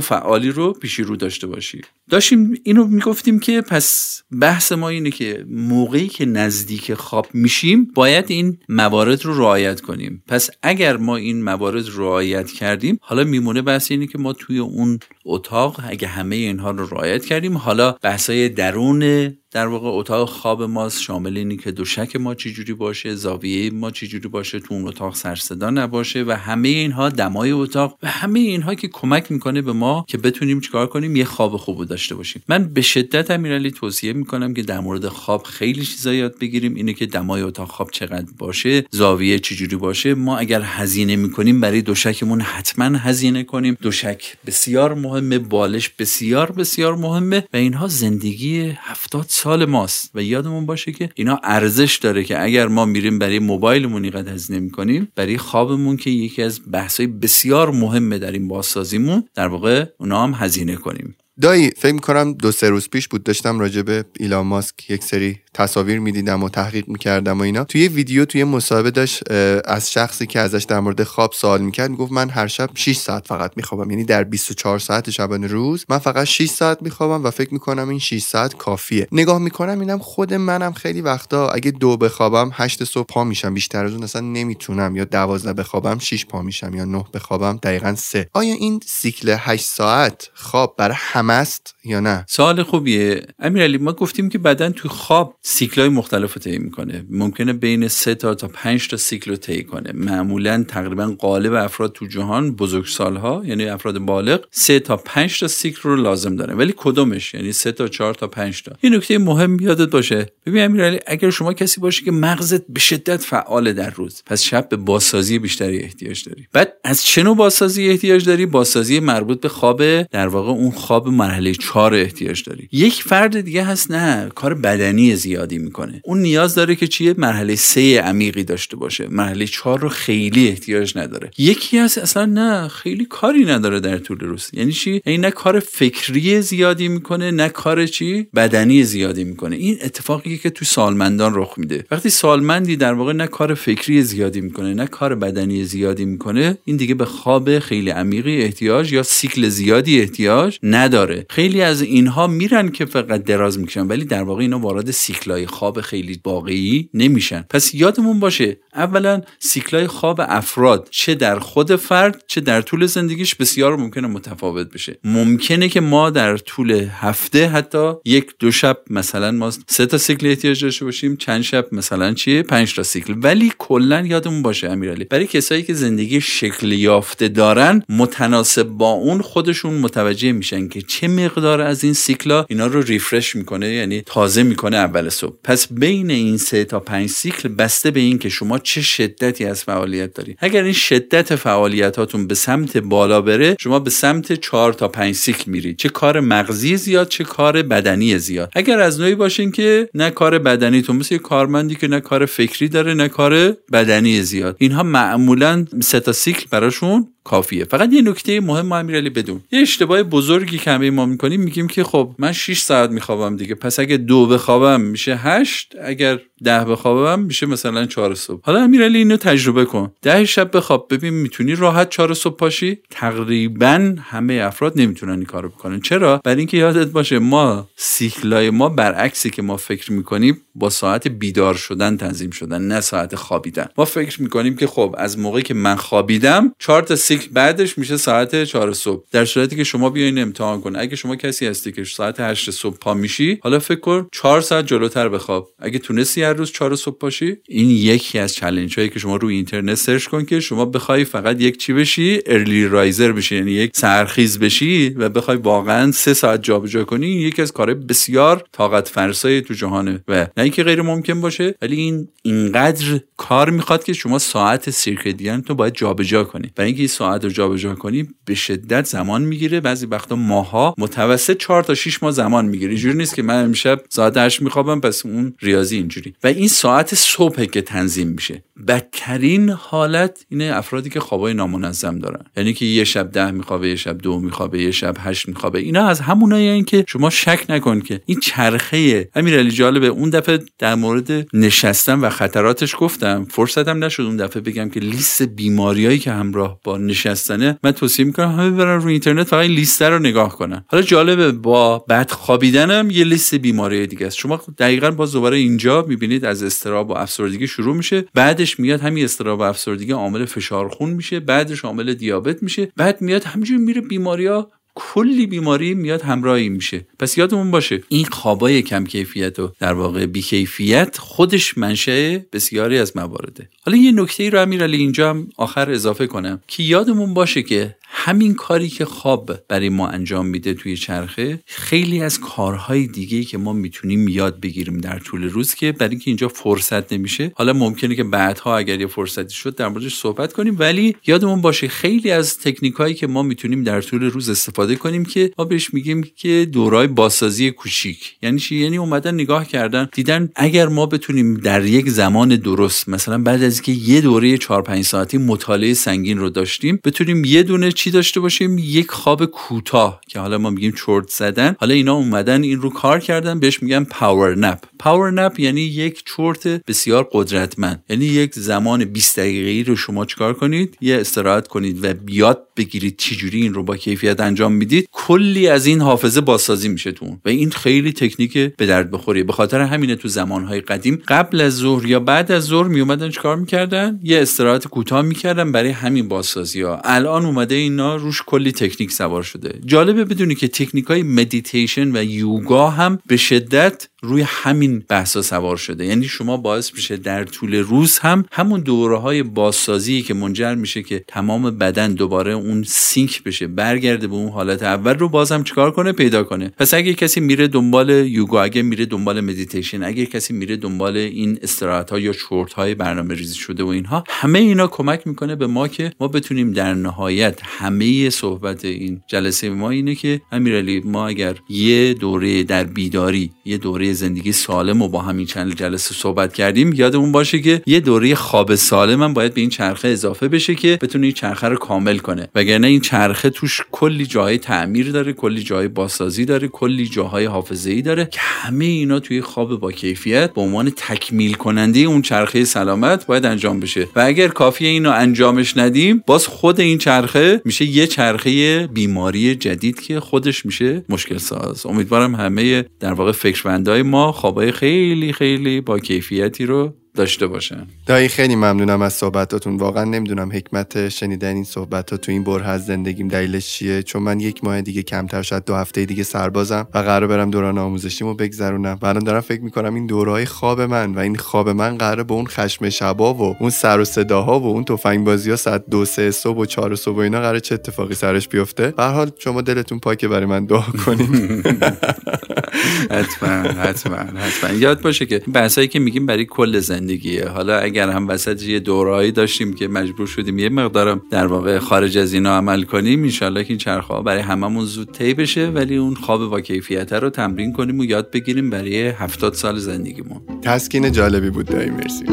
فعالی 0.00 0.50
رو 0.50 0.72
پیشی 0.72 1.02
رو 1.02 1.16
داشته 1.16 1.46
باشی. 1.46 1.80
داشتیم 2.10 2.54
اینو 2.64 2.86
می‌گفتیم 2.86 3.38
که 3.38 3.60
پس 3.60 4.22
بحث 4.40 4.72
ما 4.72 4.88
اینه 4.88 5.10
که 5.10 5.44
موقعی 5.48 6.08
که 6.08 6.24
نزدیک 6.24 6.94
خواب 6.94 7.26
میشیم 7.34 7.84
باید 7.94 8.24
این 8.28 8.58
موارد 8.68 9.24
رو 9.24 9.38
رعایت 9.38 9.80
کنیم. 9.80 10.22
پس 10.26 10.50
اگر 10.62 10.96
ما 10.96 11.16
این 11.16 11.42
موارد 11.44 11.84
رعایت 11.96 12.50
کردیم 12.50 12.98
حالا 13.00 13.24
میمونه 13.24 13.62
بحث 13.62 13.90
اینه 13.90 14.06
که 14.06 14.18
ما 14.18 14.32
توی 14.32 14.58
اون 14.58 14.98
اتاق 15.24 15.80
اگه 15.88 16.08
همه 16.08 16.36
اینها 16.36 16.70
رو 16.70 16.86
رعایت 16.86 17.24
کردیم. 17.24 17.56
حالا 17.56 17.92
بحثای 17.92 18.48
درون 18.48 19.32
در 19.50 19.66
واقع 19.66 19.88
اتاق 19.88 20.28
خواب 20.28 20.62
ماست 20.62 21.00
شامل 21.02 21.36
اینی 21.36 21.56
که 21.56 21.70
دوشک 21.70 22.16
ما 22.16 22.34
چجوری 22.34 22.74
باشه 22.74 23.14
زاویه 23.14 23.70
ما 23.70 23.90
چجوری 23.90 24.28
باشه 24.28 24.60
تو 24.60 24.74
اون 24.74 24.88
اتاق 24.88 25.14
سرصدا 25.14 25.70
نباشه 25.70 26.24
و 26.26 26.30
همه 26.30 26.68
اینها 26.68 27.08
دمای 27.08 27.50
اتاق 27.50 27.98
و 28.02 28.08
همه 28.08 28.40
اینها 28.40 28.74
که 28.74 28.88
کمک 28.88 29.32
می‌کنه 29.32 29.62
به 29.62 29.72
ما 29.72 30.04
که 30.08 30.18
بتونیم 30.18 30.60
چیکار 30.60 30.86
کنیم 30.86 31.16
یه 31.16 31.24
خواب 31.24 31.56
خوب 31.56 31.84
داشته 31.84 32.14
باشیم. 32.14 32.42
من 32.48 32.74
به 32.74 32.80
شدت 32.80 33.30
امیرعلی 33.30 33.70
توصیه 33.70 34.12
می‌کنم 34.12 34.54
که 34.54 34.62
در 34.62 34.80
مورد 34.80 35.08
خواب 35.08 35.42
خیلی 35.42 35.84
چیزا 35.84 36.14
یاد 36.14 36.38
بگیریم. 36.38 36.74
اینه 36.74 36.92
که 36.92 37.06
دمای 37.06 37.42
اتاق 37.42 37.68
خواب 37.68 37.90
چقدر 37.90 38.26
باشه 38.38 38.84
زاویه 38.90 39.38
چجوری 39.38 39.76
باشه. 39.76 40.14
ما 40.14 40.38
اگر 40.38 40.62
هزینه 40.62 41.16
می‌کنیم 41.16 41.60
برای 41.60 41.82
دوشکمون 41.82 42.40
حتما 42.40 42.84
هزینه 42.84 43.44
کنیم. 43.44 43.76
دوشک 43.82 44.36
بسیار 44.46 44.94
مهمه 45.14 45.38
بالش 45.38 45.88
بسیار 45.88 46.52
بسیار 46.52 46.96
مهمه 46.96 47.44
و 47.52 47.56
اینها 47.56 47.88
زندگی 47.88 48.60
هفتاد 48.78 49.26
سال 49.28 49.64
ماست 49.64 50.10
و 50.14 50.22
یادمون 50.22 50.66
باشه 50.66 50.92
که 50.92 51.08
اینا 51.14 51.40
ارزش 51.42 51.96
داره 51.96 52.24
که 52.24 52.42
اگر 52.42 52.68
ما 52.68 52.84
میریم 52.84 53.18
برای 53.18 53.38
موبایلمون 53.38 54.02
اینقدر 54.02 54.32
هزینه 54.32 54.60
می‌کنیم 54.60 55.08
برای 55.16 55.38
خوابمون 55.38 55.96
که 55.96 56.10
یکی 56.10 56.42
از 56.42 56.60
بحثای 56.72 57.06
بسیار 57.06 57.70
مهمه 57.70 58.18
در 58.18 58.32
این 58.32 58.48
بازسازیمون 58.48 59.28
در 59.34 59.48
واقع 59.48 59.84
اونا 59.98 60.22
هم 60.22 60.34
هزینه 60.34 60.76
کنیم. 60.76 61.16
دایی 61.40 61.70
فکر 61.70 61.92
می‌کنم 61.92 62.32
دو 62.32 62.52
سه 62.52 62.68
روز 62.68 62.88
پیش 62.88 63.08
بود 63.08 63.22
داشتم 63.22 63.58
راجع 63.58 63.82
به 63.82 64.04
ایلان 64.20 64.46
ماسک 64.46 64.90
یک 64.90 65.02
سری 65.02 65.38
تصاویر 65.54 65.98
می‌دیدم 65.98 66.42
و 66.42 66.48
تحقیق 66.48 66.88
می‌کردم 66.88 67.38
و 67.38 67.42
اینا. 67.42 67.64
توی 67.64 67.88
ویدیو 67.88 68.24
توی 68.24 68.44
مصاحبه 68.44 68.90
داشت 68.90 69.32
از 69.64 69.92
شخصی 69.92 70.26
که 70.26 70.40
ازش 70.40 70.64
در 70.64 70.80
مورد 70.80 71.02
خواب 71.02 71.32
سوال 71.32 71.60
می‌کرد 71.60 71.90
می‌گفت 71.90 72.12
من 72.12 72.30
هر 72.30 72.46
شب 72.46 72.70
6 72.74 72.96
ساعت 72.96 73.26
فقط 73.26 73.52
میخوابم. 73.56 73.90
یعنی 73.90 74.04
در 74.04 74.24
24 74.24 74.78
ساعت 74.78 75.10
شبانه 75.10 75.46
روز 75.46 75.84
من 75.88 75.98
فقط 75.98 76.24
6 76.24 76.48
ساعت 76.48 76.82
میخوابم 76.82 77.24
و 77.24 77.30
فکر 77.30 77.52
می‌کنم 77.52 77.88
این 77.88 77.98
6 77.98 78.22
ساعت 78.22 78.56
کافیه. 78.56 79.08
نگاه 79.12 79.38
می‌کنم 79.38 79.80
اینم 79.80 79.98
خود 79.98 80.34
منم 80.34 80.72
خیلی 80.72 81.00
وقتا 81.00 81.48
اگه 81.48 81.70
دو 81.70 81.96
بخوابم 81.96 82.50
8 82.54 82.84
صبح 82.84 83.06
پا 83.06 83.24
میشم. 83.24 83.54
بیشتر 83.54 83.84
از 83.84 83.92
اون 83.92 84.02
اصلا 84.02 84.22
نمی‌تونم. 84.22 84.96
یا 84.96 85.04
12 85.04 85.52
بخوابم 85.52 85.98
6 85.98 86.26
پا 86.26 86.42
میشم. 86.42 86.74
یا 86.74 86.84
9 86.84 87.04
بخوابم 87.14 87.58
دقیقا 87.62 87.94
3 87.98 88.28
آیا 88.32 88.54
این 88.54 88.80
سیکل 88.86 89.36
8 89.38 89.64
ساعت 89.64 90.30
خواب 90.34 90.74
برای 90.78 90.96
همه 90.98 91.32
است 91.32 91.74
یا 91.84 92.00
نه؟ 92.00 92.24
سوال 92.28 92.62
خوبیه. 92.62 93.26
امیرعلی 93.38 93.78
ما 93.78 93.92
گفتیم 93.92 94.28
که 94.28 94.38
بدن 94.38 94.72
توی 94.72 94.90
خواب 94.90 95.36
های 95.76 95.88
مختلف 95.88 96.34
رو 96.34 96.40
طی 96.40 96.58
می‌کنه. 96.58 97.04
ممکنه 97.10 97.52
بین 97.52 97.88
سه 97.88 98.14
تا 98.14 98.34
تا 98.34 98.48
پنج 98.48 98.88
تا 98.88 98.96
سیکل 98.96 99.30
رو 99.30 99.36
طی 99.36 99.64
کنه. 99.64 99.92
معمولا 99.92 100.64
تقریبا 100.68 101.16
قالب 101.18 101.52
افراد 101.52 101.92
تو 101.92 102.06
جهان 102.06 102.56
بزرگ 102.56 102.86
سالها 102.86 103.42
یعنی 103.46 103.64
افراد 103.64 103.98
بالغ 103.98 104.44
سه 104.50 104.80
تا 104.80 104.96
پنج 104.96 105.40
تا 105.40 105.48
سیکل 105.48 105.80
رو 105.82 105.96
لازم 105.96 106.36
داره 106.36 106.54
ولی 106.54 106.74
کدومش؟ 106.76 107.34
یعنی 107.34 107.52
سه 107.52 107.72
تا 107.72 107.88
چهار 107.88 108.14
تا 108.14 108.26
پنج 108.26 108.62
تا. 108.62 108.72
این 108.80 108.94
نکته 108.94 109.18
مهم 109.18 109.60
یادت 109.60 109.90
باشه. 109.90 110.26
ببین 110.46 110.62
امیرعلی 110.62 110.98
اگر 111.06 111.30
شما 111.30 111.52
کسی 111.52 111.80
باشی 111.80 112.04
که 112.04 112.10
مغزت 112.12 112.66
به 112.68 112.80
شدت 112.80 113.22
فعال 113.22 113.72
در 113.72 113.90
روز 113.90 114.22
پس 114.26 114.42
شب 114.42 114.68
به 114.68 114.76
بازسازی 114.76 115.38
بیشتری 115.38 115.78
احتیاج 115.78 116.24
داری. 116.24 116.46
بعد 116.52 116.72
از 116.84 117.04
چه 117.04 117.22
نوع 117.22 117.36
بازسازی 117.36 117.88
احتیاج 117.88 118.24
داری؟ 118.24 118.46
بازسازی 118.46 119.00
مربوط 119.00 119.40
به 119.40 119.48
خواب 119.48 120.02
در 120.02 120.26
واقع 120.26 120.50
اون 120.50 120.70
خواب 120.70 121.08
مرحله 121.08 121.52
4 121.52 121.94
احتیاج 121.94 122.42
داری. 122.44 122.68
یک 122.72 123.02
فرد 123.02 123.40
دیگه 123.40 123.64
هست 123.64 123.90
نه 123.90 124.28
کار 124.34 124.54
بدنی 124.54 125.16
زیادی 125.34 125.58
می‌کنه. 125.58 126.00
اون 126.04 126.18
نیاز 126.22 126.54
داره 126.54 126.74
که 126.74 126.86
چیه؟ 126.86 127.14
مرحله 127.18 127.54
سه 127.54 128.00
عمیقی 128.00 128.44
داشته 128.44 128.76
باشه. 128.76 129.08
مرحله 129.10 129.46
چهار 129.46 129.80
رو 129.80 129.88
خیلی 129.88 130.48
احتیاج 130.48 130.98
نداره. 130.98 131.30
یکی 131.38 131.78
هست 131.78 131.98
اصلا 131.98 132.24
نه 132.24 132.68
خیلی 132.68 133.04
کاری 133.04 133.44
نداره 133.44 133.80
در 133.80 133.98
طول 133.98 134.18
روز. 134.18 134.50
یعنی 134.52 134.72
چی؟ 134.72 135.02
یعنی 135.06 135.18
نه 135.18 135.30
کار 135.30 135.60
فکری 135.60 136.42
زیادی 136.42 136.88
می‌کنه 136.88 137.30
نه 137.30 137.48
کار 137.48 137.86
چی؟ 137.86 138.26
بدنی 138.34 138.84
زیادی 138.84 139.24
می‌کنه. 139.24 139.56
این 139.56 139.78
اتفاقی 139.82 140.38
که 140.38 140.50
تو 140.50 140.64
سالمندان 140.64 141.32
رخ 141.34 141.54
میده. 141.56 141.84
وقتی 141.90 142.10
سالمندی 142.10 142.76
در 142.76 142.92
واقع 142.92 143.12
نه 143.12 143.26
کار 143.26 143.54
فکری 143.54 144.02
زیادی 144.02 144.40
می‌کنه 144.40 144.74
نه 144.74 144.86
کار 144.86 145.14
بدنی 145.14 145.64
زیادی 145.64 146.04
می‌کنه 146.04 146.58
این 146.64 146.76
دیگه 146.76 146.94
به 146.94 147.04
خواب 147.04 147.58
خیلی 147.58 147.90
عمیقی 147.90 148.42
احتیاج 148.42 148.92
یا 148.92 149.02
سیکل 149.02 149.48
زیادی 149.48 150.00
احتیاج 150.00 150.58
نداره. 150.62 151.26
خیلی 151.30 151.62
از 151.62 151.82
اینها 151.82 152.26
میرن 152.26 152.68
که 152.68 152.84
فقط 152.84 153.24
دراز 153.24 153.58
می‌کشن 153.58 153.86
ولی 153.86 154.04
در 154.04 154.22
واقع 154.22 154.40
اینا 154.40 154.58
وارد 154.58 154.90
سیکلای 155.24 155.46
خواب 155.46 155.80
خیلی 155.80 156.20
واقعی 156.24 156.88
نمیشن. 156.94 157.44
پس 157.50 157.74
یادمون 157.74 158.20
باشه 158.20 158.56
اولا 158.74 159.22
سیکلای 159.38 159.86
خواب 159.86 160.20
افراد 160.28 160.88
چه 160.90 161.14
در 161.14 161.38
خود 161.38 161.76
فرد 161.76 162.24
چه 162.26 162.40
در 162.40 162.60
طول 162.60 162.86
زندگیش 162.86 163.34
بسیار 163.34 163.76
ممکنه 163.76 164.06
متفاوت 164.08 164.72
بشه. 164.72 164.98
ممکنه 165.04 165.68
که 165.68 165.80
ما 165.80 166.10
در 166.10 166.36
طول 166.36 166.88
هفته 167.00 167.48
حتی 167.48 167.92
یک 168.04 168.30
دو 168.38 168.50
شب 168.50 168.78
مثلا 168.90 169.30
ما 169.30 169.50
سه 169.50 169.86
تا 169.86 169.98
سیکل 169.98 170.26
احتیاج 170.26 170.64
داشته 170.64 170.84
باشیم 170.84 171.16
چند 171.16 171.42
شب 171.42 171.66
مثلا 171.72 172.14
چیه؟ 172.14 172.42
پنج 172.42 172.74
تا 172.74 172.82
سیکل. 172.82 173.14
ولی 173.22 173.52
کلا 173.58 174.00
یادمون 174.06 174.42
باشه 174.42 174.70
امیرعلی 174.70 175.04
برای 175.04 175.26
کسایی 175.26 175.62
که 175.62 175.74
زندگی 175.74 176.20
شکل 176.20 176.72
یافته 176.72 177.28
دارن 177.28 177.82
متناسب 177.88 178.62
با 178.62 178.90
اون 178.90 179.22
خودشون 179.22 179.74
متوجه 179.74 180.32
میشن 180.32 180.68
که 180.68 180.82
چه 180.82 181.08
مقدار 181.08 181.60
از 181.60 181.84
این 181.84 181.92
سیکلا 181.92 182.46
اینا 182.48 182.66
رو 182.66 182.82
refresh 182.82 183.36
می‌کنه 183.36 183.72
یعنی 183.72 184.02
تازه 184.06 184.42
می‌کنه 184.42 184.76
اول 184.76 185.08
صبح. 185.14 185.36
پس 185.44 185.72
بین 185.72 186.10
این 186.10 186.36
سه 186.36 186.64
تا 186.64 186.80
پنج 186.80 187.08
سیکل 187.08 187.48
بسته 187.48 187.90
به 187.90 188.00
این 188.00 188.18
که 188.18 188.28
شما 188.28 188.58
چه 188.58 188.82
شدتی 188.82 189.44
از 189.44 189.64
فعالیت 189.64 190.14
دارید 190.14 190.38
اگر 190.40 190.62
این 190.62 190.72
شدت 190.72 191.34
فعالیتاتون 191.36 192.26
به 192.26 192.34
سمت 192.34 192.76
بالا 192.76 193.20
بره 193.20 193.56
شما 193.60 193.78
به 193.78 193.90
سمت 193.90 194.32
چهار 194.32 194.72
تا 194.72 194.88
پنج 194.88 195.14
سیکل 195.14 195.50
میرید. 195.50 195.76
چه 195.76 195.88
کار 195.88 196.20
مغزی 196.20 196.76
زیاد 196.76 197.08
چه 197.08 197.24
کار 197.24 197.62
بدنی 197.62 198.18
زیاد. 198.18 198.52
اگر 198.54 198.80
از 198.80 199.00
نوعی 199.00 199.14
باشین 199.14 199.52
که 199.52 199.88
نه 199.94 200.10
کار 200.10 200.38
بدنیتون 200.38 200.96
مثل 200.96 201.16
کارمندی 201.16 201.74
که 201.74 201.88
نه 201.88 202.00
کار 202.00 202.26
فکری 202.26 202.68
داره 202.68 202.94
نه 202.94 203.08
کار 203.08 203.56
بدنی 203.72 204.22
زیاد. 204.22 204.56
اینها 204.58 204.82
معمولا 204.82 205.64
سه 205.82 206.00
تا 206.00 206.12
سیکل 206.12 206.46
براشون 206.50 207.13
کافیه. 207.24 207.64
فقط 207.64 207.92
یه 207.92 208.02
نکته 208.02 208.40
مهم 208.40 208.72
امیرعلی 208.72 209.10
بدون. 209.10 209.40
یه 209.52 209.60
اشتباه 209.60 210.02
بزرگی 210.02 210.58
که 210.58 210.70
همه 210.70 210.90
ما 210.90 211.06
می‌کنیم 211.06 211.40
میگیم 211.40 211.66
که 211.66 211.84
خب 211.84 212.14
من 212.18 212.32
6 212.32 212.60
ساعت 212.60 212.90
میخوابم 212.90 213.36
دیگه. 213.36 213.54
پس 213.54 213.78
اگه 213.78 213.96
دو 213.96 214.26
بخوابم 214.26 214.80
میشه 214.80 215.16
8 215.16 215.74
اگر 215.84 216.18
ده 216.44 216.64
بخوابم 216.64 217.22
میشه 217.22 217.46
مثلا 217.46 217.86
چهار 217.86 218.14
صبح. 218.14 218.40
حالا 218.44 218.62
امیرعلی 218.62 218.98
اینو 218.98 219.16
تجربه 219.16 219.64
کن. 219.64 219.92
ده 220.02 220.24
شب 220.24 220.56
بخواب 220.56 220.86
ببین 220.90 221.14
می‌تونی 221.14 221.54
راحت 221.54 221.90
چهار 221.90 222.14
صبح 222.14 222.36
پاشی 222.36 222.78
تقریبا 222.90 223.94
همه 224.00 224.34
افراد 224.34 224.72
نمی‌تونن 224.80 225.12
این 225.12 225.24
کارو 225.24 225.48
بکنن. 225.48 225.80
چرا؟ 225.80 226.20
برای 226.24 226.38
اینکه 226.38 226.56
یادت 226.56 226.88
باشه 226.88 227.18
ما 227.18 227.68
سیکلای 227.76 228.50
ما 228.50 228.68
برعکسی 228.68 229.30
که 229.30 229.42
ما 229.42 229.56
فکر 229.56 229.92
می‌کنیم 229.92 230.40
با 230.54 230.70
ساعت 230.70 231.08
بیدار 231.08 231.54
شدن 231.54 231.96
تنظیم 231.96 232.30
شدن 232.30 232.62
نه 232.62 232.80
ساعت 232.80 233.14
خوابیدن. 233.16 233.66
ما 233.78 233.84
فکر 233.84 234.22
می‌کنیم 234.22 234.56
که 234.56 234.66
خب 234.66 234.94
از 234.98 235.18
موقعی 235.18 235.42
که 235.42 235.54
من 235.54 235.76
خوابیدم 235.76 236.52
چهار 236.58 236.82
تا 236.82 236.96
سیکل 237.18 237.32
بعدش 237.32 237.78
میشه 237.78 237.96
ساعت 237.96 238.44
چهار 238.44 238.72
صبح. 238.72 239.04
در 239.12 239.24
صورتی 239.24 239.56
که 239.56 239.64
شما 239.64 239.90
بیاین 239.90 240.18
امتحان 240.18 240.60
کن 240.60 240.76
اگه 240.76 240.96
شما 240.96 241.16
کسی 241.16 241.46
هستی 241.46 241.72
که 241.72 241.84
ساعت 241.84 242.20
8 242.20 242.50
صبح 242.50 242.76
پا 242.76 242.94
میشی 242.94 243.38
حالا 243.42 243.58
فکر 243.58 243.80
کن 243.80 244.08
4 244.12 244.40
ساعت 244.40 244.66
جلوتر 244.66 245.08
بخواب. 245.08 245.48
اگه 245.58 245.78
تونستی 245.78 246.22
هر 246.22 246.32
روز 246.32 246.50
4 246.52 246.76
صبح 246.76 246.98
پاشی 246.98 247.36
این 247.48 247.70
یکی 247.70 248.18
از 248.18 248.34
چالش 248.34 248.78
هایی 248.78 248.90
که 248.90 248.98
شما 248.98 249.16
روی 249.16 249.34
اینترنت 249.34 249.74
search 249.74 250.06
کن 250.06 250.24
که 250.24 250.40
شما 250.40 250.64
بخوای 250.64 251.04
فقط 251.04 251.40
یک 251.40 251.56
چی 251.56 251.72
بشی 251.72 252.20
early 252.26 252.66
riser 252.66 253.12
بشی 253.12 253.36
یعنی 253.36 253.52
یک 253.52 253.70
سرخیز 253.74 254.38
بشی 254.38 254.88
و 254.88 255.08
بخوای 255.08 255.36
واقعا 255.36 255.92
سه 255.92 256.14
ساعت 256.14 256.42
جابجا 256.42 256.84
کنی 256.84 257.06
این 257.06 257.20
یکی 257.20 257.42
از 257.42 257.52
کارهای 257.52 257.74
بسیار 257.74 258.44
طاقت 258.52 258.88
فرسای 258.88 259.40
تو 259.40 259.54
جهانه. 259.54 260.04
و 260.08 260.26
نه 260.36 260.42
اینکه 260.42 260.62
غیر 260.62 260.82
ممکن 260.82 261.20
باشه 261.20 261.54
ولی 261.62 261.76
این 261.76 262.08
اینقدر 262.22 263.00
کار 263.16 263.50
می‌خواد 263.50 263.84
که 263.84 263.92
شما 263.92 264.18
ساعت 264.18 264.70
سیرکدیان 264.70 265.42
تو 265.42 265.54
باید 265.54 265.74
جابجا 265.74 266.24
کنی. 266.24 266.50
برای 266.56 266.66
اینکه 266.66 266.80
این 266.80 266.88
ساعت 267.04 267.24
رو 267.24 267.30
جابجا 267.30 267.74
کنی 267.74 268.08
به 268.24 268.34
شدت 268.34 268.86
زمان 268.86 269.22
می‌گیره. 269.22 269.60
بعضی 269.60 269.86
وقتا 269.86 270.16
ماها 270.16 270.74
متوسط 270.78 271.36
4 271.36 271.62
تا 271.62 271.74
6 271.74 272.02
ماه 272.02 272.12
زمان 272.12 272.46
می‌گیره. 272.46 272.70
اینجوری 272.70 272.98
نیست 272.98 273.14
که 273.14 273.22
من 273.22 273.44
امشب 273.44 273.80
ساعت 273.88 274.16
8 274.16 274.42
میخوابم 274.42 274.80
پس 274.80 275.06
اون 275.06 275.34
ریاضی 275.40 275.76
اینجوری. 275.76 276.14
و 276.24 276.26
این 276.26 276.48
ساعت 276.48 276.94
صبح 276.94 277.44
که 277.44 277.62
تنظیم 277.62 278.08
میشه. 278.08 278.44
بدترین 278.68 279.50
حالت 279.50 280.26
اینه 280.28 280.52
افرادی 280.54 280.90
که 280.90 281.00
خوابای 281.00 281.34
نامنظم 281.34 281.98
دارن. 281.98 282.24
یعنی 282.36 282.52
که 282.52 282.64
یه 282.64 282.84
شب 282.84 283.12
ده 283.12 283.30
میخوابه 283.30 283.68
یه 283.68 283.76
شب 283.76 283.98
دو 283.98 284.20
میخوابه 284.20 284.62
یه 284.62 284.70
شب 284.70 284.94
هشت 284.98 285.28
میخوابه. 285.28 285.58
اینا 285.58 285.86
از 285.86 286.00
همونایی 286.00 286.48
این 286.48 286.64
که 286.64 286.84
شما 286.88 287.10
شک 287.10 287.44
نکن 287.48 287.80
که 287.80 288.00
این 288.06 288.20
چرخه 288.20 289.08
امیرعلی 289.14 289.50
جالبه. 289.50 289.86
اون 289.86 290.10
دفعه 290.10 290.38
در 290.58 290.74
مورد 290.74 291.36
نشستن 291.36 292.00
و 292.00 292.10
خطراتش 292.10 292.74
گفتم. 292.78 293.26
فرصتم 293.30 293.84
نشد 293.84 294.02
اون 294.02 294.16
دفعه 294.16 294.42
بگم 294.42 294.68
که 294.68 294.80
لیست 294.80 295.22
بیماریایی 295.22 295.98
که 295.98 296.12
همراه 296.12 296.60
با 296.64 296.78
نشستنه 296.94 297.58
من 297.64 297.72
توصیه 297.72 298.04
می‌کنم 298.04 298.32
همه 298.32 298.50
برن 298.50 298.80
رو 298.80 298.88
اینترنت 298.88 299.26
فقط 299.26 299.40
این 299.40 299.50
لیست 299.50 299.82
رو 299.82 299.98
نگاه 299.98 300.36
کنن. 300.36 300.64
حالا 300.68 300.82
جالبه 300.82 301.32
با 301.32 301.78
بد 301.78 302.10
خوابیدنم 302.10 302.90
یه 302.90 303.04
لیست 303.04 303.34
بیماری 303.34 303.86
دیگه 303.86 304.06
است. 304.06 304.16
شما 304.16 304.40
دقیقا 304.58 304.90
با 304.90 305.06
دوباره 305.06 305.36
اینجا 305.36 305.84
می‌بینید 305.88 306.24
از 306.24 306.42
استراب 306.42 306.90
و 306.90 306.92
افسردگی 306.92 307.46
شروع 307.46 307.76
میشه. 307.76 308.04
بعدش 308.14 308.60
میاد 308.60 308.80
همین 308.80 309.04
استراب 309.04 309.38
و 309.38 309.42
افسردگی 309.42 309.92
عامل 309.92 310.24
فشار 310.24 310.68
خون 310.68 310.90
میشه. 310.90 311.20
بعدش 311.20 311.64
عامل 311.64 311.94
دیابت 311.94 312.42
میشه. 312.42 312.72
بعد 312.76 313.00
میاد 313.00 313.24
همینجوری 313.24 313.60
میره 313.60 313.80
بیماریا 313.80 314.50
کلی 314.74 315.26
بیماری 315.26 315.74
میاد 315.74 316.02
همراهی 316.02 316.48
میشه. 316.48 316.86
پس 316.98 317.18
یادمون 317.18 317.50
باشه 317.50 317.82
این 317.88 318.04
خوابای 318.04 318.62
کم 318.62 318.84
کیفیت 318.84 319.38
و 319.38 319.52
در 319.60 319.72
واقع 319.72 320.06
بیکیفیت 320.06 320.98
خودش 320.98 321.58
منشأ 321.58 322.18
بسیاری 322.32 322.78
از 322.78 322.96
موارده 322.96 323.48
حالا 323.66 323.78
یه 323.78 323.92
نکته 323.92 324.22
ای 324.22 324.30
رو 324.30 324.40
امیرعلی 324.40 324.76
اینجا 324.76 325.10
هم 325.10 325.28
آخر 325.36 325.70
اضافه 325.70 326.06
کنم. 326.06 326.40
که 326.48 326.62
یادمون 326.62 327.14
باشه 327.14 327.42
که 327.42 327.76
همین 327.96 328.34
کاری 328.34 328.68
که 328.68 328.84
خواب 328.84 329.30
برای 329.48 329.68
ما 329.68 329.88
انجام 329.88 330.26
میده 330.26 330.54
توی 330.54 330.76
چرخه 330.76 331.40
خیلی 331.46 332.02
از 332.02 332.20
کارهای 332.20 332.86
دیگه 332.86 333.24
که 333.24 333.38
ما 333.38 333.52
می‌تونیم 333.52 334.08
یاد 334.08 334.40
بگیریم 334.40 334.78
در 334.78 334.98
طول 334.98 335.22
روز 335.22 335.54
که 335.54 335.72
برای 335.72 335.90
اینکه 335.90 336.10
اینجا 336.10 336.28
فرصت 336.28 336.92
نمیشه. 336.92 337.32
حالا 337.34 337.52
ممکنه 337.52 337.94
که 337.94 338.04
بعدها 338.04 338.58
اگر 338.58 338.80
یه 338.80 338.86
فرصتی 338.86 339.34
شد 339.34 339.54
در 339.54 339.68
موردش 339.68 339.94
صحبت 339.94 340.32
کنیم 340.32 340.56
ولی 340.58 340.96
یادمون 341.06 341.40
باشه 341.40 341.68
خیلی 341.68 342.10
از 342.10 342.38
تکنیک 342.38 342.74
هایی 342.74 342.94
که 342.94 343.06
ما 343.06 343.22
می‌تونیم 343.22 343.62
در 343.62 343.80
طول 343.80 344.02
روز 344.02 344.30
استفاده 344.30 344.76
کنیم 344.76 345.04
که 345.04 345.32
ما 345.38 345.44
بهش 345.44 345.74
میگیم 345.74 346.10
که 346.16 346.48
دورای 346.52 346.86
بازسازی 346.86 347.50
کوچیک. 347.50 348.16
یعنی 348.22 348.38
چی؟ 348.38 348.56
یعنی 348.56 348.76
اومدن 348.76 349.14
نگاه 349.14 349.46
کردن 349.46 349.88
دیدن 349.92 350.28
اگر 350.36 350.68
ما 350.68 350.86
بتونیم 350.86 351.34
در 351.34 351.64
یک 351.64 351.88
زمان 351.90 352.36
درست 352.36 352.88
مثلا 352.88 353.18
بعد 353.18 353.42
از 353.42 353.54
اینکه 353.54 353.72
یه 353.72 354.00
دوره 354.00 354.38
4 354.38 354.62
5 354.62 354.84
ساعتی 354.84 355.18
مطالعه 355.18 355.74
سنگین 355.74 356.18
رو 356.18 356.30
داشتیم 356.30 356.80
بتونیم 356.84 357.24
یه 357.24 357.42
دونه 357.42 357.72
چی 357.84 357.90
داشته 357.90 358.20
باشیم؟ 358.20 358.58
یک 358.58 358.90
خواب 358.90 359.24
کوتاه 359.24 360.00
که 360.08 360.20
حالا 360.20 360.38
ما 360.38 360.50
میگیم 360.50 360.72
چرت 360.72 361.08
زدن. 361.08 361.56
حالا 361.60 361.74
اینا 361.74 361.94
اومدن 361.94 362.42
این 362.42 362.60
رو 362.60 362.70
کار 362.70 363.00
کردن 363.00 363.40
بهش 363.40 363.62
میگن 363.62 363.84
پاور 363.84 364.38
نپ 364.38 364.58
power 364.84 365.10
nap 365.10 365.40
یعنی 365.40 365.60
یک 365.60 366.04
چرت 366.06 366.48
بسیار 366.48 367.08
قدرتمند. 367.12 367.84
یعنی 367.88 368.04
یک 368.04 368.34
زمان 368.34 368.84
20 368.84 369.18
دقیقه‌ای 369.18 369.64
رو 369.64 369.76
شما 369.76 370.04
چیکار 370.04 370.34
کنید؟ 370.34 370.76
یه 370.80 370.96
استراحت 370.96 371.48
کنید 371.48 371.84
و 371.84 371.94
یاد 371.94 372.46
بگیرید 372.56 372.96
چجوری 372.96 373.42
این 373.42 373.54
رو 373.54 373.62
با 373.62 373.76
کیفیت 373.76 374.20
انجام 374.20 374.52
می‌دید. 374.52 374.88
کلی 374.92 375.48
از 375.48 375.66
این 375.66 375.80
حافظه 375.80 376.20
بازسازی 376.20 376.68
میشه 376.68 376.92
تو 376.92 377.06
و 377.06 377.28
این 377.28 377.50
خیلی 377.50 377.92
تکنیک 377.92 378.32
به 378.32 378.66
درد 378.66 378.90
بخوری 378.90 379.22
به 379.22 379.32
خاطر 379.32 379.60
همینه 379.60 379.96
تو 379.96 380.08
زمانهای 380.08 380.60
قدیم 380.60 381.02
قبل 381.08 381.40
از 381.40 381.56
ظهر 381.56 381.86
یا 381.86 382.00
بعد 382.00 382.32
از 382.32 382.44
ظهر 382.44 382.68
می 382.68 382.80
اومدن 382.80 383.10
چیکار 383.10 383.36
می‌کردن؟ 383.36 384.00
یه 384.02 384.22
استراحت 384.22 384.68
کوتاه 384.68 385.02
می‌کردن 385.02 385.52
برای 385.52 385.70
همین 385.70 386.08
بازسازی 386.08 386.62
ها 386.62 386.80
الان 386.84 387.26
اومده 387.26 387.54
اینا 387.54 387.96
روش 387.96 388.22
کلی 388.26 388.52
تکنیک 388.52 388.92
سوار 388.92 389.22
شده. 389.22 389.60
جالبه 389.66 390.04
بدونی 390.04 390.34
که 390.34 390.48
تکنیک 390.48 390.84
های 390.84 391.02
مدیتیشن 391.02 391.96
و 391.96 392.04
یوگا 392.04 392.70
هم 392.70 392.98
به 393.06 393.16
شدت 393.16 393.88
روی 394.04 394.22
همین 394.26 394.84
بحثا 394.88 395.22
سوار 395.22 395.56
شده. 395.56 395.86
یعنی 395.86 396.04
شما 396.04 396.36
باعث 396.36 396.74
میشه 396.74 396.96
در 396.96 397.24
طول 397.24 397.54
روز 397.54 397.98
هم 397.98 398.24
همون 398.32 398.60
دوره 398.60 398.98
های 398.98 399.22
بازسازی 399.22 400.02
که 400.02 400.14
منجر 400.14 400.54
میشه 400.54 400.82
که 400.82 401.04
تمام 401.08 401.58
بدن 401.58 401.94
دوباره 401.94 402.32
اون 402.32 402.62
sync 402.66 403.22
بشه 403.22 403.46
برگرده 403.46 404.06
به 404.06 404.14
اون 404.14 404.28
حالت 404.28 404.62
اول 404.62 404.94
رو 404.94 405.08
بازم 405.08 405.42
چیکار 405.42 405.70
کنه؟ 405.70 405.92
پیدا 405.92 406.22
کنه. 406.22 406.48
پس 406.58 406.74
اگه 406.74 406.94
کسی 406.94 407.20
میره 407.20 407.48
دنبال 407.48 407.90
یوگا 407.90 408.42
اگه 408.42 408.62
میره 408.62 408.86
دنبال 408.86 409.20
مدیتیشن 409.20 409.82
اگه 409.82 410.06
کسی 410.06 410.32
میره 410.34 410.56
دنبال 410.56 410.96
این 410.96 411.38
استراحت 411.42 411.90
ها 411.90 411.98
یا 411.98 412.12
چرت 412.12 412.52
های 412.52 412.74
برنامه 412.74 413.14
ریزی 413.14 413.34
شده 413.34 413.62
و 413.62 413.68
اینها 413.68 414.04
همه 414.08 414.38
اینا 414.38 414.66
کمک 414.66 415.06
می‌کنه 415.06 415.36
به 415.36 415.46
ما 415.46 415.68
که 415.68 415.92
ما 416.00 416.08
بتونیم 416.08 416.52
در 416.52 416.74
نهایت 416.74 417.40
همه 417.42 418.10
صحبت 418.10 418.64
این 418.64 419.02
جلسه 419.06 419.50
ما 419.50 419.70
اینه 419.70 419.94
که 419.94 420.20
امیرعلی 420.32 420.80
ما 420.80 421.08
اگر 421.08 421.36
یه 421.48 421.94
دوره 421.94 422.42
در 422.42 422.64
بیداری 422.64 423.30
یه 423.44 423.58
دوره 423.58 423.92
زندگی 423.94 424.32
سالم 424.32 424.82
و 424.82 424.88
با 424.88 425.00
همین 425.00 425.26
چند 425.26 425.56
جلسه 425.56 425.94
صحبت 425.94 426.34
کردیم 426.34 426.72
یادمون 426.72 427.12
باشه 427.12 427.40
که 427.40 427.62
یه 427.66 427.80
دوره 427.80 428.14
خواب 428.14 428.54
سالم 428.54 429.02
هم 429.02 429.14
باید 429.14 429.34
به 429.34 429.40
این 429.40 429.50
چرخه 429.50 429.88
اضافه 429.88 430.28
بشه 430.28 430.54
که 430.54 430.78
بتونه 430.82 431.06
این 431.06 431.14
چرخه 431.14 431.48
رو 431.48 431.56
کامل 431.56 431.98
کنه. 431.98 432.28
وگرنه 432.34 432.66
این 432.66 432.80
چرخه 432.80 433.30
توش 433.30 433.60
کلی 433.72 434.06
جای 434.06 434.38
تعمیر 434.38 434.90
داره 434.90 435.12
کلی 435.12 435.42
جای 435.42 435.68
بازسازی 435.68 436.24
داره 436.24 436.48
کلی 436.48 436.86
جاهای 436.86 437.24
حافظه 437.24 437.70
ای 437.70 437.82
داره 437.82 438.08
که 438.12 438.20
همه 438.20 438.64
اینا 438.64 439.00
توی 439.00 439.20
خواب 439.20 439.60
با 439.60 439.72
کیفیت 439.72 440.34
به 440.34 440.40
عنوان 440.40 440.70
تکمیل 440.76 441.34
کننده 441.34 441.80
اون 441.80 442.02
چرخه 442.02 442.44
سلامت 442.44 443.06
باید 443.06 443.26
انجام 443.26 443.60
بشه. 443.60 443.88
و 443.96 444.00
اگر 444.00 444.28
کافیه 444.28 444.68
اینو 444.68 444.90
انجامش 444.90 445.56
ندیم 445.56 446.02
باز 446.06 446.26
خود 446.26 446.60
این 446.60 446.78
چرخه 446.78 447.42
میشه 447.44 447.64
یه 447.64 447.86
چرخه 447.86 448.66
بیماری 448.66 449.34
جدید 449.34 449.80
که 449.80 450.00
خودش 450.00 450.46
میشه 450.46 450.84
مشکل 450.88 451.18
ساز 451.18 451.66
امیدوارم 451.66 452.14
همه 452.14 452.64
در 452.80 452.92
واقع 452.92 453.12
فکرمندای 453.12 453.82
ما 453.84 454.12
خوابای 454.12 454.52
خیلی 454.52 455.12
خیلی 455.12 455.60
با 455.60 455.78
کیفیتی 455.78 456.46
رو 456.46 456.74
داشته 456.94 457.26
باشن 457.26 457.66
دایی 457.86 458.08
خیلی 458.08 458.36
ممنونم 458.36 458.82
از 458.82 458.92
صحبتاتون. 458.92 459.56
واقعا 459.56 459.84
نمی‌دونم 459.84 460.32
حکمت 460.32 460.88
شنیدن 460.88 461.34
این 461.34 461.44
صحبت 461.44 461.90
ها 461.90 461.96
تو 461.96 462.12
این 462.12 462.24
بره 462.24 462.48
از 462.48 462.66
زندگیم 462.66 463.08
دلیلش 463.08 463.46
چیه. 463.46 463.82
چون 463.82 464.02
من 464.02 464.20
یک 464.20 464.44
ماه 464.44 464.62
دیگه 464.62 464.82
کمتر 464.82 465.22
شد 465.22 465.44
دو 465.44 465.54
هفته 465.54 465.84
دیگه 465.84 466.02
سربازم 466.02 466.68
و 466.74 466.78
قرار 466.78 467.06
برم 467.06 467.30
دوران 467.30 467.58
آموزشیمو 467.58 468.14
بگذرونم. 468.14 468.78
و 468.82 468.86
الان 468.86 469.04
دارم 469.04 469.20
فکر 469.20 469.40
می‌کنم 469.40 469.74
این 469.74 469.86
دورهای 469.86 470.26
خواب 470.26 470.60
من 470.60 470.94
و 470.94 470.98
این 470.98 471.16
خواب 471.16 471.48
من 471.48 471.78
قراره 471.78 472.02
به 472.02 472.14
اون 472.14 472.26
خشم 472.26 472.68
شبا 472.68 473.14
و 473.14 473.36
اون 473.40 473.50
سر 473.50 473.80
و 473.80 473.84
صداها 473.84 474.40
و 474.40 474.46
اون 474.46 474.64
تفنگ 474.64 475.04
بازی 475.04 475.30
ها 475.30 475.36
ساعت 475.36 475.64
دو 475.70 475.84
سه 475.84 476.10
صبح 476.10 476.38
و 476.38 476.44
چهار 476.44 476.74
صبح 476.76 476.96
و 476.96 477.00
اینا 477.00 477.20
قراره 477.20 477.40
چه 477.40 477.54
اتفاقی 477.54 477.94
سرش 477.94 478.28
بیفته. 478.28 478.70
به 478.76 478.84
حال 478.84 479.10
شما 479.18 479.40
دلتون 479.40 479.78
پاکه 479.78 480.08
برای 480.08 480.26
من 480.26 480.44
دعا 480.44 480.60
کنید. 480.62 481.46
حتما 482.90 483.28
حتما 483.62 483.96
حتما. 483.96 484.50
یاد 484.58 484.82
باشه 484.82 485.06
که 485.06 485.18
بحثایی 485.32 485.68
که 485.68 485.78
میگیم 485.78 486.06
برای 486.06 486.24
کل 486.24 486.60
زندگیه. 486.84 487.28
حالا 487.28 487.58
اگر 487.58 487.90
هم 487.90 488.08
وسط 488.08 488.42
یه 488.42 488.60
دورایی 488.60 489.12
داشتیم 489.12 489.52
که 489.52 489.68
مجبور 489.68 490.06
شدیم 490.06 490.38
یه 490.38 490.48
مقدارم 490.48 491.02
در 491.10 491.26
واقع 491.26 491.58
خارج 491.58 491.98
از 491.98 492.12
اینا 492.12 492.36
عمل 492.36 492.62
کنیم 492.62 493.02
انشالله 493.02 493.44
که 493.44 493.50
این 493.50 493.58
چرخ 493.58 493.90
برای 493.90 494.20
هممون 494.20 494.64
زود 494.64 494.92
طی 494.92 495.14
بشه 495.14 495.46
ولی 495.48 495.76
اون 495.76 495.94
خواب 495.94 496.30
با 496.30 496.40
کیفیت 496.40 496.92
رو 496.92 497.10
تمرین 497.10 497.52
کنیم 497.52 497.78
و 497.78 497.84
یاد 497.84 498.10
بگیریم 498.10 498.50
برای 498.50 498.88
هفتاد 498.88 499.34
سال 499.34 499.58
زندگیمون. 499.58 500.20
تسکین 500.42 500.92
جالبی 500.92 501.30
بود 501.30 501.46
دایی 501.46 501.70
مرسی. 501.70 502.04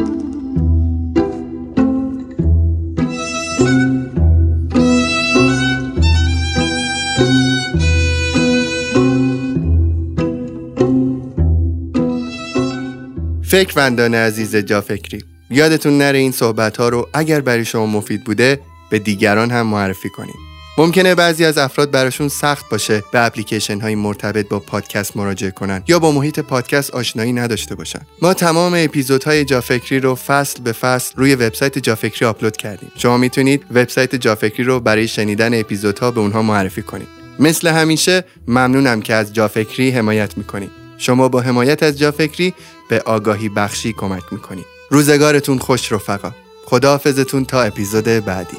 فکروندان 13.52 14.14
عزیز 14.14 14.56
جا 14.56 14.80
فکری 14.80 15.24
یادتون 15.50 15.98
نره 15.98 16.18
این 16.18 16.32
صحبت 16.32 16.76
ها 16.76 16.88
رو 16.88 17.08
اگر 17.14 17.40
برای 17.40 17.64
شما 17.64 17.86
مفید 17.86 18.24
بوده 18.24 18.60
به 18.90 18.98
دیگران 18.98 19.50
هم 19.50 19.66
معرفی 19.66 20.08
کنید. 20.08 20.34
ممکنه 20.78 21.14
بعضی 21.14 21.44
از 21.44 21.58
افراد 21.58 21.90
براشون 21.90 22.28
سخت 22.28 22.68
باشه 22.70 23.02
به 23.12 23.26
اپلیکیشن 23.26 23.80
های 23.80 23.94
مرتبط 23.94 24.48
با 24.48 24.58
پادکست 24.58 25.16
مراجعه 25.16 25.50
کنن 25.50 25.82
یا 25.88 25.98
با 25.98 26.12
محیط 26.12 26.40
پادکست 26.40 26.90
آشنایی 26.90 27.32
نداشته 27.32 27.74
باشن. 27.74 28.00
ما 28.22 28.34
تمام 28.34 28.72
اپیزودهای 28.76 29.44
جافکری 29.44 30.00
رو 30.00 30.14
فصل 30.14 30.62
به 30.62 30.72
فصل 30.72 31.12
روی 31.16 31.34
وبسایت 31.34 31.78
جافکری 31.78 32.26
آپلود 32.26 32.56
کردیم. 32.56 32.92
شما 32.96 33.16
می‌تونید 33.16 33.64
وبسایت 33.70 34.14
جافکری 34.14 34.64
رو 34.64 34.80
برای 34.80 35.08
شنیدن 35.08 35.60
اپیزودها 35.60 36.10
به 36.10 36.20
اونها 36.20 36.42
معرفی 36.42 36.82
کنید. 36.82 37.08
مثل 37.38 37.68
همیشه 37.68 38.24
ممنونم 38.48 39.02
که 39.02 39.14
از 39.14 39.32
جافکری 39.32 39.90
حمایت 39.90 40.38
می‌کنید. 40.38 40.81
شما 41.02 41.28
با 41.28 41.40
حمایت 41.40 41.82
از 41.82 41.98
جافکری 41.98 42.54
به 42.88 43.00
آگاهی 43.00 43.48
بخشی 43.48 43.92
کمک 43.92 44.22
می‌کنید 44.30 44.66
روزگارتون 44.90 45.58
خوش 45.58 45.92
رفقا. 45.92 46.30
خداحافظتون 46.64 47.44
تا 47.44 47.62
اپیزود 47.62 48.04
بعدی. 48.04 48.56